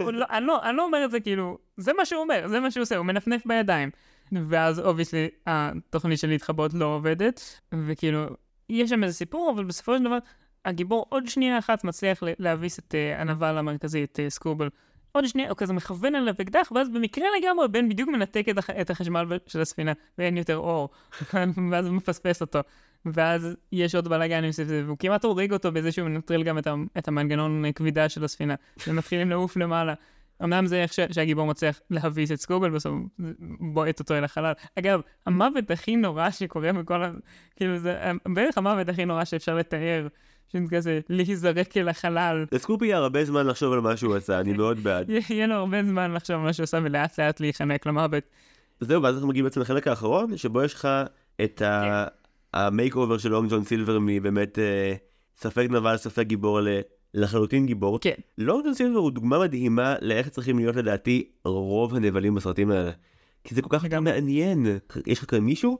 לא, 0.00 0.26
אני, 0.30 0.46
לא, 0.46 0.62
אני 0.62 0.76
לא 0.76 0.84
אומר 0.84 1.04
את 1.04 1.10
זה 1.10 1.20
כאילו, 1.20 1.58
זה 1.76 1.92
מה 1.92 2.04
שהוא 2.04 2.22
אומר, 2.22 2.48
זה 2.48 2.60
מה 2.60 2.70
שהוא 2.70 2.82
עושה, 2.82 2.96
הוא 2.96 3.06
מנפנף 3.06 3.46
בידיים. 3.46 3.90
ואז 4.48 4.80
obviously 4.80 5.28
התוכנית 5.46 6.18
של 6.18 6.28
להתחבא 6.28 6.74
לא 6.74 6.84
עובדת, 6.84 7.60
וכאילו, 7.86 8.26
יש 8.68 8.90
שם 8.90 9.04
איזה 9.04 9.14
סיפור, 9.14 9.52
אבל 9.54 9.64
בסופו 9.64 9.96
של 9.96 10.04
דבר, 10.04 10.18
הגיבור 10.64 11.06
עוד 11.08 11.26
שנייה 11.26 11.58
אחת 11.58 11.84
מצליח 11.84 12.22
להביס 12.38 12.78
את 12.78 12.94
אה, 12.94 13.20
הנבל 13.20 13.58
המרכזי, 13.58 14.04
את 14.04 14.18
אה, 14.26 14.30
סקרופ. 14.30 14.68
עוד 15.12 15.26
שנייה, 15.26 15.48
הוא 15.48 15.56
כזה 15.56 15.72
מכוון 15.72 16.14
עליו 16.14 16.34
אקדח, 16.40 16.72
ואז 16.74 16.88
במקרה 16.88 17.24
לגמרי 17.40 17.68
בן 17.68 17.88
בדיוק 17.88 18.08
מנתק 18.08 18.46
את, 18.50 18.58
הח- 18.58 18.70
את 18.70 18.90
החשמל 18.90 19.26
של 19.46 19.60
הספינה, 19.60 19.92
ואין 20.18 20.36
יותר 20.36 20.56
אור, 20.56 20.88
ואז 21.70 21.86
הוא 21.86 21.94
מפספס 21.94 22.40
אותו. 22.40 22.60
ואז 23.06 23.56
יש 23.72 23.94
עוד 23.94 24.08
בלאגנים 24.08 24.52
סביב 24.52 24.68
זה, 24.68 24.82
והוא 24.86 24.96
כמעט 24.98 25.24
הורג 25.24 25.52
אותו 25.52 25.72
בזה 25.72 25.92
שהוא 25.92 26.08
מנטרל 26.08 26.42
גם 26.42 26.58
את, 26.58 26.66
את 26.98 27.08
המנגנון 27.08 27.64
אה, 27.64 27.72
כבידה 27.72 28.08
של 28.08 28.24
הספינה, 28.24 28.54
ומתחילים 28.86 29.30
לעוף 29.30 29.56
למעלה. 29.56 29.94
אמנם 30.42 30.66
זה 30.66 30.82
איך 30.82 30.92
ש- 30.92 31.00
שהגיבור 31.10 31.46
מצליח 31.46 31.80
להביס 31.90 32.32
את 32.32 32.36
סקרופ, 32.40 32.70
בסוף 32.70 32.92
בועט 33.60 34.00
אותו 34.00 34.14
אל 34.14 34.24
החלל. 34.24 34.52
אגב, 34.78 35.00
המוות 35.26 35.70
הכי 35.70 35.96
נורא 35.96 36.30
שקורה 36.30 36.72
בכל 36.72 37.02
ה... 37.04 37.10
כאילו, 37.56 37.78
זה 37.78 38.02
בערך 38.28 38.58
המוות 38.58 38.88
הכי 38.88 39.04
נורא 39.04 39.24
שאפשר 39.24 39.54
לתאר. 39.54 40.06
שכזה 40.48 41.00
להיזרק 41.08 41.76
אל 41.76 41.88
החלל. 41.88 42.44
לסקרופי 42.52 42.86
יהיה 42.86 42.96
הרבה 42.96 43.24
זמן 43.24 43.46
לחשוב 43.46 43.72
על 43.72 43.80
מה 43.80 43.96
שהוא 43.96 44.16
עשה, 44.16 44.40
אני 44.40 44.52
מאוד 44.52 44.78
בעד. 44.78 45.10
יהיה 45.30 45.46
לו 45.46 45.54
הרבה 45.54 45.82
זמן 45.84 46.12
לחשוב 46.12 46.36
על 46.36 46.42
מה 46.42 46.52
שהוא 46.52 46.64
עושה 46.64 46.78
ולאט 46.82 47.20
לאט 47.20 47.40
להיחנק 47.40 47.86
למוות. 47.86 48.24
זהו, 48.80 49.02
ואז 49.02 49.14
אנחנו 49.14 49.28
מגיעים 49.28 49.44
בעצם 49.44 49.60
לחלק 49.60 49.88
האחרון, 49.88 50.36
שבו 50.36 50.62
יש 50.62 50.74
לך 50.74 50.88
את 51.44 51.62
ה 52.54 52.96
makeover 52.96 53.18
של 53.18 53.28
לונג 53.28 53.50
ג'ון 53.50 53.64
סילבר 53.64 53.98
מבאמת 54.00 54.58
אה, 54.58 54.94
ספק 55.36 55.66
נבל, 55.70 55.96
ספק 55.96 56.26
גיבור 56.26 56.60
לחלוטין 57.14 57.66
גיבור. 57.66 57.98
כן. 58.00 58.14
לונג 58.38 58.64
ג'ון 58.64 58.74
סילבר 58.74 58.98
הוא 58.98 59.10
דוגמה 59.10 59.38
מדהימה 59.38 59.94
לאיך 60.00 60.28
צריכים 60.28 60.58
להיות 60.58 60.76
לדעתי 60.76 61.28
רוב 61.44 61.94
הנבלים 61.94 62.34
בסרטים 62.34 62.70
האלה. 62.70 62.90
כי 63.44 63.54
זה 63.54 63.62
כל 63.62 63.68
כך. 63.70 63.84
מעניין. 63.84 64.66
יש 65.06 65.18
לך 65.18 65.30
כאן 65.30 65.38
מישהו 65.38 65.78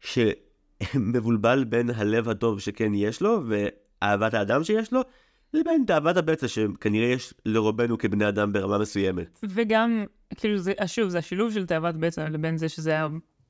שמבולבל 0.00 1.64
בין 1.64 1.90
הלב 1.90 2.28
הטוב 2.28 2.60
שכן 2.60 2.94
יש 2.94 3.22
לו, 3.22 3.42
ואהבת 4.02 4.34
האדם 4.34 4.64
שיש 4.64 4.92
לו, 4.92 5.00
לבין 5.54 5.84
תאוות 5.86 6.16
הבצע 6.16 6.48
שכנראה 6.48 7.06
יש 7.06 7.34
לרובנו 7.46 7.98
כבני 7.98 8.28
אדם 8.28 8.52
ברמה 8.52 8.78
מסוימת. 8.78 9.40
וגם, 9.42 10.04
כאילו, 10.36 10.58
זה, 10.58 10.72
שוב, 10.86 11.08
זה 11.08 11.18
השילוב 11.18 11.52
של 11.52 11.66
תאוות 11.66 11.96
בצע 11.96 12.28
לבין 12.28 12.56
זה 12.56 12.68
שזה 12.68 12.98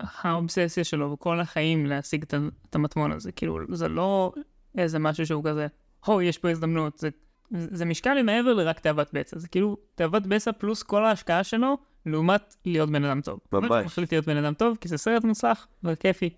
האובססיה 0.01 0.85
שלו 0.85 1.17
כל 1.19 1.41
החיים 1.41 1.87
להשיג 1.87 2.23
את, 2.23 2.35
את 2.71 2.75
המטמון 2.75 3.13
הזה. 3.13 3.33
כאילו, 3.33 3.59
זה 3.69 3.89
לא 3.89 4.33
איזה 4.79 4.99
משהו 4.99 5.27
שהוא 5.27 5.45
כזה, 5.45 5.67
הו, 6.05 6.23
יש 6.23 6.39
פה 6.39 6.51
הזדמנות. 6.51 6.99
זה, 6.99 7.09
זה 7.51 7.85
משקל 7.85 8.23
מעבר 8.23 8.55
לרק 8.55 8.79
תאוות 8.81 9.09
בצע. 9.13 9.39
זה 9.39 9.49
כאילו 9.49 9.77
תאוות 9.95 10.27
בצע 10.27 10.53
פלוס 10.53 10.83
כל 10.83 11.05
ההשקעה 11.05 11.45
שלו, 11.45 11.77
לעומת 12.07 12.57
להיות 12.67 12.91
בן 12.91 13.05
אדם 13.05 13.21
טוב. 13.21 13.41
ממש. 13.53 13.71
הוא 13.71 13.81
מחליט 13.81 14.13
להיות 14.13 14.27
בן 14.27 14.37
אדם 14.37 14.55
טוב, 14.55 14.79
כי 14.81 14.89
זה 14.89 14.99
סרט 14.99 15.25
מוצלח 15.25 15.67
וכיפי. 15.85 16.31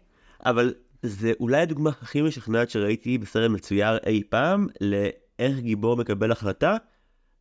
אבל 0.46 0.74
זה 1.02 1.32
אולי 1.40 1.60
הדוגמה 1.60 1.90
הכי 1.90 2.22
משכנעת 2.22 2.70
שראיתי 2.70 3.18
בסרט 3.18 3.50
מצויר 3.50 3.98
אי 4.06 4.22
פעם, 4.28 4.66
לאיך 4.80 5.58
גיבור 5.58 5.96
מקבל 5.96 6.32
החלטה, 6.32 6.76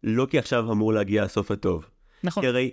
לא 0.03 0.27
כי 0.29 0.39
עכשיו 0.39 0.71
אמור 0.71 0.93
להגיע 0.93 1.23
הסוף 1.23 1.51
הטוב. 1.51 1.89
נכון. 2.23 2.43
כי 2.43 2.47
הרי 2.47 2.71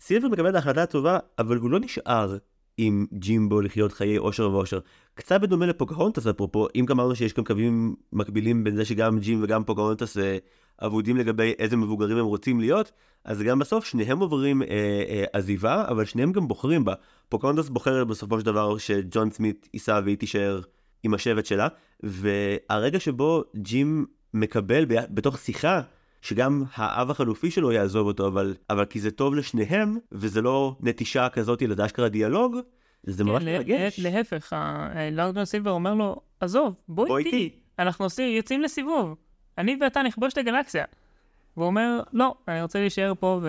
סילבר 0.00 0.28
מקבל 0.28 0.50
את 0.50 0.54
ההחלטה 0.54 0.82
הטובה, 0.82 1.18
אבל 1.38 1.56
הוא 1.56 1.70
לא 1.70 1.80
נשאר 1.80 2.36
עם 2.76 3.06
ג'ימבו 3.12 3.60
לחיות 3.60 3.92
חיי 3.92 4.18
אושר 4.18 4.50
ואושר. 4.50 4.78
קצת 5.14 5.40
בדומה 5.40 5.66
לפוקהונטס 5.66 6.26
אפרופו, 6.26 6.66
אם 6.74 6.84
גם 6.84 7.00
אמרנו 7.00 7.16
שיש 7.16 7.34
גם 7.34 7.44
קווים 7.44 7.96
מקבילים 8.12 8.64
בין 8.64 8.76
זה 8.76 8.84
שגם 8.84 9.18
ג'ים 9.18 9.42
וגם 9.42 9.64
פוקהונטס 9.64 10.18
אה, 10.18 10.38
אבודים 10.82 11.16
לגבי 11.16 11.52
איזה 11.58 11.76
מבוגרים 11.76 12.16
הם 12.18 12.24
רוצים 12.24 12.60
להיות, 12.60 12.92
אז 13.24 13.42
גם 13.42 13.58
בסוף 13.58 13.84
שניהם 13.84 14.18
עוברים 14.18 14.62
אה, 14.62 14.68
אה, 15.08 15.24
עזיבה, 15.32 15.84
אבל 15.88 16.04
שניהם 16.04 16.32
גם 16.32 16.48
בוחרים 16.48 16.84
בה. 16.84 16.94
פוקהונטס 17.28 17.68
בוחרת 17.68 18.06
בסופו 18.06 18.40
של 18.40 18.46
דבר 18.46 18.78
שג'ון 18.78 19.30
סמית 19.30 19.68
ייסע 19.74 20.00
והיא 20.04 20.16
תישאר 20.16 20.60
עם 21.02 21.14
השבט 21.14 21.46
שלה, 21.46 21.68
והרגע 22.02 23.00
שבו 23.00 23.42
ג'ים 23.56 24.06
מקבל 24.34 24.84
ב- 24.84 25.14
בתוך 25.14 25.38
שיחה 25.38 25.80
שגם 26.22 26.62
האב 26.74 27.10
החלופי 27.10 27.50
שלו 27.50 27.72
יעזוב 27.72 28.06
אותו, 28.06 28.26
אבל, 28.26 28.54
אבל 28.70 28.84
כי 28.84 29.00
זה 29.00 29.10
טוב 29.10 29.34
לשניהם, 29.34 29.96
וזה 30.12 30.42
לא 30.42 30.76
נטישה 30.80 31.28
כזאת, 31.28 31.62
אלא 31.62 31.74
זה 31.74 31.84
אשכרה 31.86 32.08
דיאלוג, 32.08 32.56
זה 33.02 33.24
ממש 33.24 33.42
כן, 33.42 33.52
מרגש. 33.56 34.00
לה- 34.00 34.10
להפך, 34.10 34.52
לארגון 35.12 35.44
סילבר 35.44 35.70
אומר 35.70 35.94
לו, 35.94 36.16
עזוב, 36.40 36.74
בוא 36.88 37.18
איתי. 37.18 37.50
אנחנו 37.78 38.06
יוצאים 38.36 38.62
לסיבוב, 38.62 39.14
אני 39.58 39.76
ואתה 39.80 40.02
נכבוש 40.02 40.32
את 40.32 40.38
הגלקסיה. 40.38 40.84
והוא 41.56 41.66
אומר, 41.66 42.00
לא, 42.12 42.34
אני 42.48 42.62
רוצה 42.62 42.80
להישאר 42.80 43.12
פה 43.20 43.40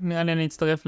ונראה 0.00 0.22
לי 0.22 0.32
אני 0.32 0.46
אצטרף 0.46 0.86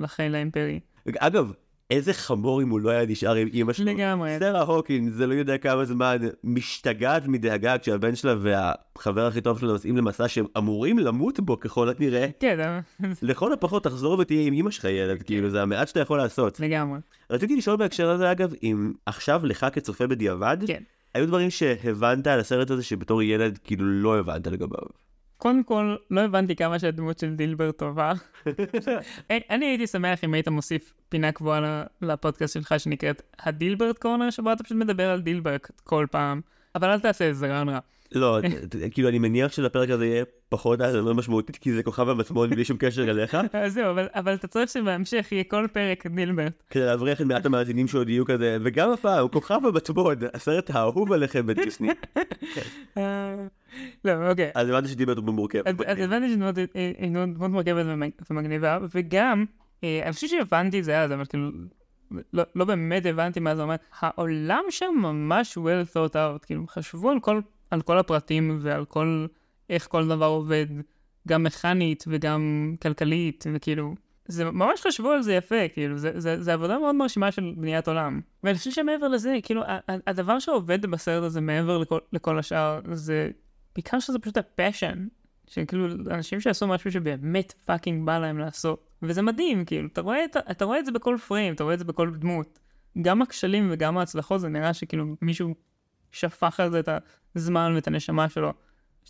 לחיל 0.00 0.34
האימפרי. 0.34 0.80
אגב, 1.18 1.52
איזה 1.90 2.12
חמור 2.12 2.62
אם 2.62 2.68
הוא 2.68 2.80
לא 2.80 2.90
היה 2.90 3.06
נשאר 3.06 3.34
עם 3.34 3.48
אמא 3.54 3.72
שלו. 3.72 3.86
לגמרי. 3.86 4.38
סרה 4.38 4.62
הוקינס, 4.62 5.14
זה 5.14 5.26
לא 5.26 5.34
יודע 5.34 5.58
כמה 5.58 5.84
זמן, 5.84 6.16
משתגעת 6.44 7.26
מדאגה 7.26 7.78
כשהבן 7.78 8.14
שלה 8.14 8.34
והחבר 8.40 9.26
הכי 9.26 9.40
טוב 9.40 9.58
שלו 9.58 9.72
נוסעים 9.72 9.96
למסע 9.96 10.28
שהם 10.28 10.46
אמורים 10.58 10.98
למות 10.98 11.40
בו 11.40 11.60
ככל 11.60 11.88
הנראה. 11.88 12.26
כן, 12.40 12.80
לכל 13.22 13.52
הפחות 13.52 13.84
תחזור 13.84 14.18
ותהיה 14.18 14.46
עם 14.46 14.54
אמא 14.54 14.70
שלך 14.70 14.84
ילד, 14.84 15.22
כאילו 15.22 15.50
זה 15.50 15.62
המעט 15.62 15.88
שאתה 15.88 16.00
יכול 16.00 16.18
לעשות. 16.18 16.60
לגמרי. 16.60 16.98
רציתי 17.30 17.56
לשאול 17.56 17.76
בהקשר 17.76 18.10
הזה 18.10 18.32
אגב, 18.32 18.52
אם 18.62 18.92
עכשיו 19.06 19.46
לך 19.46 19.66
כצופה 19.72 20.06
בדיעבד, 20.06 20.56
כן. 20.66 20.82
היו 21.14 21.26
דברים 21.26 21.50
שהבנת 21.50 22.26
על 22.26 22.40
הסרט 22.40 22.70
הזה 22.70 22.82
שבתור 22.82 23.22
ילד 23.22 23.58
כאילו 23.64 23.84
לא 23.86 24.18
הבנת 24.18 24.46
לגביו. 24.46 24.78
קודם 25.36 25.64
כל, 25.64 25.96
לא 26.10 26.20
הבנתי 26.20 26.56
כמה 26.56 26.78
שהדמות 26.78 27.18
של 27.18 27.34
דילבר 27.34 27.72
טובה. 27.72 28.12
אני- 29.50 29.66
הייתי 29.66 29.86
שמח 29.86 30.24
אם 30.24 30.34
היית 30.34 30.48
מוסיף 30.48 30.94
פינה 31.08 31.32
קבועה 31.32 31.82
לפודקאסט 32.02 32.54
שלך 32.54 32.74
שנקראת 32.78 33.22
הדילברט 33.40 33.98
קורנר, 33.98 34.30
שבו 34.30 34.52
אתה 34.52 34.64
פשוט 34.64 34.76
מדבר 34.78 35.10
על 35.10 35.20
דילברט 35.20 35.70
כל 35.84 36.06
פעם. 36.10 36.40
אבל 36.74 36.90
אל 36.90 37.00
תעשה 37.00 37.30
את 37.30 37.36
זה, 37.36 37.46
רעיון 37.46 37.68
רע. 37.68 37.78
לא, 38.12 38.38
כאילו 38.90 39.08
אני 39.08 39.18
מניח 39.18 39.52
שלפרק 39.52 39.90
הזה 39.90 40.06
יהיה 40.06 40.24
פחות 40.48 40.80
האזנה 40.80 41.12
משמעותית, 41.12 41.56
כי 41.56 41.72
זה 41.72 41.82
כוכב 41.82 42.08
המטמון 42.08 42.50
בלי 42.50 42.64
שום 42.64 42.76
קשר 42.76 43.10
אליך, 43.10 43.36
אז 43.52 43.72
זהו, 43.74 43.90
אבל- 44.14 44.34
אתה 44.34 44.46
צריך 44.46 44.70
שבהמשך 44.70 45.28
יהיה 45.32 45.44
כל 45.44 45.66
פרק 45.72 46.06
נילברט. 46.06 46.62
כדי 46.70 46.84
להבריח 46.86 47.20
את 47.20 47.26
מעט 47.26 47.46
המאזינים 47.46 47.88
שעוד 47.88 48.08
יהיו 48.08 48.24
כזה, 48.24 48.58
וגם 48.64 48.90
הפעם, 48.90 49.28
כוכב 49.28 49.60
המטמון, 49.64 50.14
הסרט 50.34 50.70
האהוב 50.70 51.12
עליכם 51.12 51.46
בדיסני. 51.46 51.88
אה, 52.98 53.34
לא, 54.04 54.30
אוקיי. 54.30 54.50
אז 54.54 54.68
הבנתי 54.68 54.88
שדיבר 54.88 55.14
דמות 55.14 55.34
מורכבת. 55.34 55.66
אז 55.86 55.98
הבנתי 55.98 56.32
שדמות 56.32 56.56
היא- 56.58 56.66
היא 56.98 57.10
דמות 57.10 57.34
דמות 57.34 57.50
מורכבת 57.50 57.84
ומג- 57.86 58.22
ומגניבה, 58.30 58.78
וגם, 58.94 59.44
אה, 59.84 60.00
אני 60.04 60.12
חושב 60.12 60.26
שהבנתי 60.26 60.78
את 60.78 60.84
זה 60.84 61.00
אז, 61.00 61.12
אבל 61.12 61.24
כאילו, 61.24 61.50
לא- 62.32 62.44
לא 62.54 62.64
באמת 62.64 63.06
הבנתי 63.06 63.40
מה 63.40 63.56
זה 63.56 63.62
אומר. 63.62 63.74
העולם 64.00 64.62
שם 64.70 64.94
ממש 64.96 65.58
well 65.58 65.88
thought 65.96 66.14
out, 66.14 66.46
כאילו, 66.46 66.66
חשבו 66.68 67.10
על 67.10 67.20
כל- 67.20 67.40
על 67.70 67.82
כל 67.82 67.98
הפרטים 67.98 68.58
ועל 68.60 68.84
כל, 68.84 69.26
איך 69.70 69.88
כל 69.88 70.08
דבר 70.08 70.26
עובד, 70.26 70.66
גם 71.28 71.42
מכנית 71.42 72.04
וגם 72.06 72.74
כלכלית, 72.82 73.44
וכאילו, 73.54 73.94
זה 74.28 74.44
ממש 74.44 74.80
חשבו 74.80 75.10
על 75.10 75.22
זה 75.22 75.34
יפה, 75.34 75.68
כאילו, 75.72 75.98
זה, 75.98 76.20
זה, 76.20 76.42
זה 76.42 76.52
עבודה 76.52 76.78
מאוד 76.78 76.94
מרשימה 76.94 77.32
של 77.32 77.54
בניית 77.56 77.88
עולם. 77.88 78.20
ואני 78.44 78.58
חושב 78.58 78.70
שמעבר 78.70 79.08
לזה, 79.08 79.36
כאילו, 79.42 79.62
הדבר 80.06 80.38
שעובד 80.38 80.86
בסרט 80.86 81.22
הזה 81.22 81.40
מעבר 81.40 81.78
לכל, 81.78 81.98
לכל 82.12 82.38
השאר, 82.38 82.80
זה 82.92 83.30
בעיקר 83.74 84.00
שזה 84.00 84.18
פשוט 84.18 84.36
ה 84.36 84.44
passion. 84.44 85.06
שכאילו, 85.46 85.86
אנשים 86.10 86.40
שעשו 86.40 86.66
משהו 86.66 86.92
שבאמת 86.92 87.52
fucking 87.64 88.06
בא 88.06 88.18
להם 88.18 88.38
לעשות. 88.38 88.90
וזה 89.02 89.22
מדהים, 89.22 89.64
כאילו, 89.64 89.88
אתה 89.92 90.00
רואה, 90.00 90.24
את, 90.24 90.36
ה- 90.36 90.40
אתה 90.50 90.64
רואה 90.64 90.78
את 90.78 90.86
זה 90.86 90.92
בכל 90.92 91.16
פריים, 91.28 91.54
אתה 91.54 91.64
רואה 91.64 91.74
את 91.74 91.78
זה 91.78 91.84
בכל 91.84 92.10
דמות. 92.10 92.58
גם 93.02 93.22
הכשלים 93.22 93.68
וגם 93.72 93.98
ההצלחות, 93.98 94.40
זה 94.40 94.48
נראה 94.48 94.74
שכאילו 94.74 95.04
מישהו 95.22 95.54
שפך 96.14 96.60
על 96.60 96.70
זה 96.70 96.80
את 96.80 96.88
הזמן 97.36 97.72
ואת 97.74 97.86
הנשמה 97.86 98.28
שלו. 98.28 98.52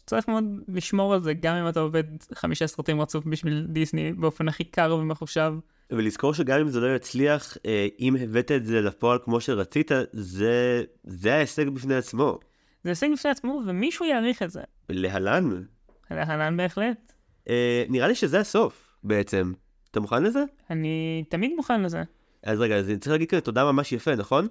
צריך 0.06 0.28
מאוד 0.28 0.44
לשמור 0.68 1.14
על 1.14 1.22
זה, 1.22 1.34
גם 1.34 1.56
אם 1.56 1.68
אתה 1.68 1.80
עובד 1.80 2.04
חמישה 2.34 2.66
סרטים 2.66 3.00
רצוף 3.00 3.24
בשביל 3.24 3.66
דיסני 3.68 4.12
באופן 4.12 4.48
הכי 4.48 4.64
קר 4.64 4.96
ומחושב. 5.00 5.54
ולזכור 5.90 6.34
שגם 6.34 6.60
אם 6.60 6.68
זה 6.68 6.80
לא 6.80 6.96
יצליח, 6.96 7.56
אה, 7.66 7.86
אם 8.00 8.16
הבאת 8.16 8.52
את 8.52 8.66
זה 8.66 8.80
לפועל 8.80 9.18
כמו 9.24 9.40
שרצית, 9.40 9.90
זה 10.12 10.84
זה 11.04 11.34
ההישג 11.34 11.68
בפני 11.68 11.94
עצמו. 11.94 12.38
זה 12.84 12.90
הישג 12.90 13.08
בפני 13.12 13.30
עצמו, 13.30 13.62
ומישהו 13.66 14.04
יעריך 14.04 14.42
את 14.42 14.50
זה. 14.50 14.62
להלן, 14.88 15.62
להלן 16.10 16.56
בהחלט. 16.56 17.12
אה, 17.48 17.84
נראה 17.88 18.08
לי 18.08 18.14
שזה 18.14 18.40
הסוף 18.40 18.96
בעצם. 19.04 19.52
אתה 19.90 20.00
מוכן 20.00 20.22
לזה? 20.22 20.44
אני 20.70 21.24
תמיד 21.28 21.52
מוכן 21.56 21.82
לזה. 21.82 22.02
אז 22.42 22.60
רגע, 22.60 22.76
אז 22.76 22.88
אני 22.90 22.98
צריך 22.98 23.12
להגיד 23.12 23.28
כזה 23.28 23.40
תודה 23.40 23.64
ממש 23.64 23.92
יפה, 23.92 24.14
נכון? 24.14 24.48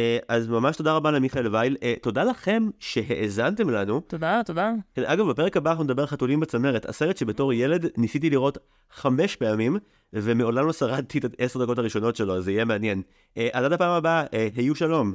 אה, 0.00 0.18
אז 0.28 0.48
ממש 0.48 0.76
תודה 0.76 0.92
רבה 0.92 1.10
למיכאל 1.10 1.54
וייל. 1.54 1.76
אה, 1.82 1.94
תודה 2.02 2.24
לכם 2.24 2.68
שהאזנתם 2.78 3.70
לנו. 3.70 4.00
תודה, 4.00 4.40
תודה. 4.46 4.72
כן, 4.94 5.02
אגב, 5.04 5.30
בפרק 5.30 5.56
הבא 5.56 5.70
אנחנו 5.70 5.84
נדבר 5.84 6.06
חתולים 6.06 6.40
בצמרת, 6.40 6.88
הסרט 6.88 7.16
שבתור 7.16 7.52
ילד 7.52 7.86
ניסיתי 7.96 8.30
לראות 8.30 8.58
חמש 8.90 9.36
פעמים, 9.36 9.76
ומעולם 10.12 10.66
לא 10.66 10.72
שרדתי 10.72 11.18
את 11.18 11.24
העשר 11.38 11.64
דקות 11.64 11.78
הראשונות 11.78 12.16
שלו, 12.16 12.36
אז 12.36 12.44
זה 12.44 12.52
יהיה 12.52 12.64
מעניין. 12.64 13.02
אה, 13.36 13.48
אז 13.52 13.64
עד 13.64 13.72
הפעם 13.72 13.90
הבאה, 13.90 14.24
אה, 14.34 14.48
היו 14.56 14.74
שלום. 14.74 15.14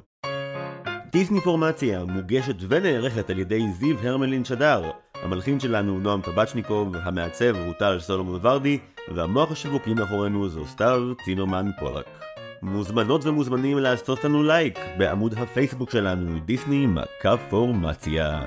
דיסני 1.11 1.41
פורמציה 1.41 2.05
מוגשת 2.05 2.55
ונערכת 2.69 3.29
על 3.29 3.39
ידי 3.39 3.63
זיו 3.79 3.97
הרמלין 3.99 4.45
שדר. 4.45 4.91
המלחין 5.23 5.59
שלנו 5.59 5.99
נועם 5.99 6.21
טבצ'ניקוב, 6.21 6.95
המעצב 6.95 7.55
הוא 7.55 7.73
טל 7.73 7.99
סולומון 7.99 8.39
ורדי, 8.41 8.79
והמוח 9.13 9.51
השיווקי 9.51 9.93
מאחורינו 9.93 10.49
זו 10.49 10.65
סתיו 10.65 11.01
צינרמן 11.25 11.65
פולק. 11.79 12.34
מוזמנות 12.65 13.25
ומוזמנים 13.25 13.77
לעשות 13.77 14.23
לנו 14.23 14.43
לייק 14.43 14.79
בעמוד 14.97 15.33
הפייסבוק 15.37 15.91
שלנו, 15.91 16.39
דיסני 16.39 16.85
מכה 16.85 17.37
פורמציה. 17.49 18.41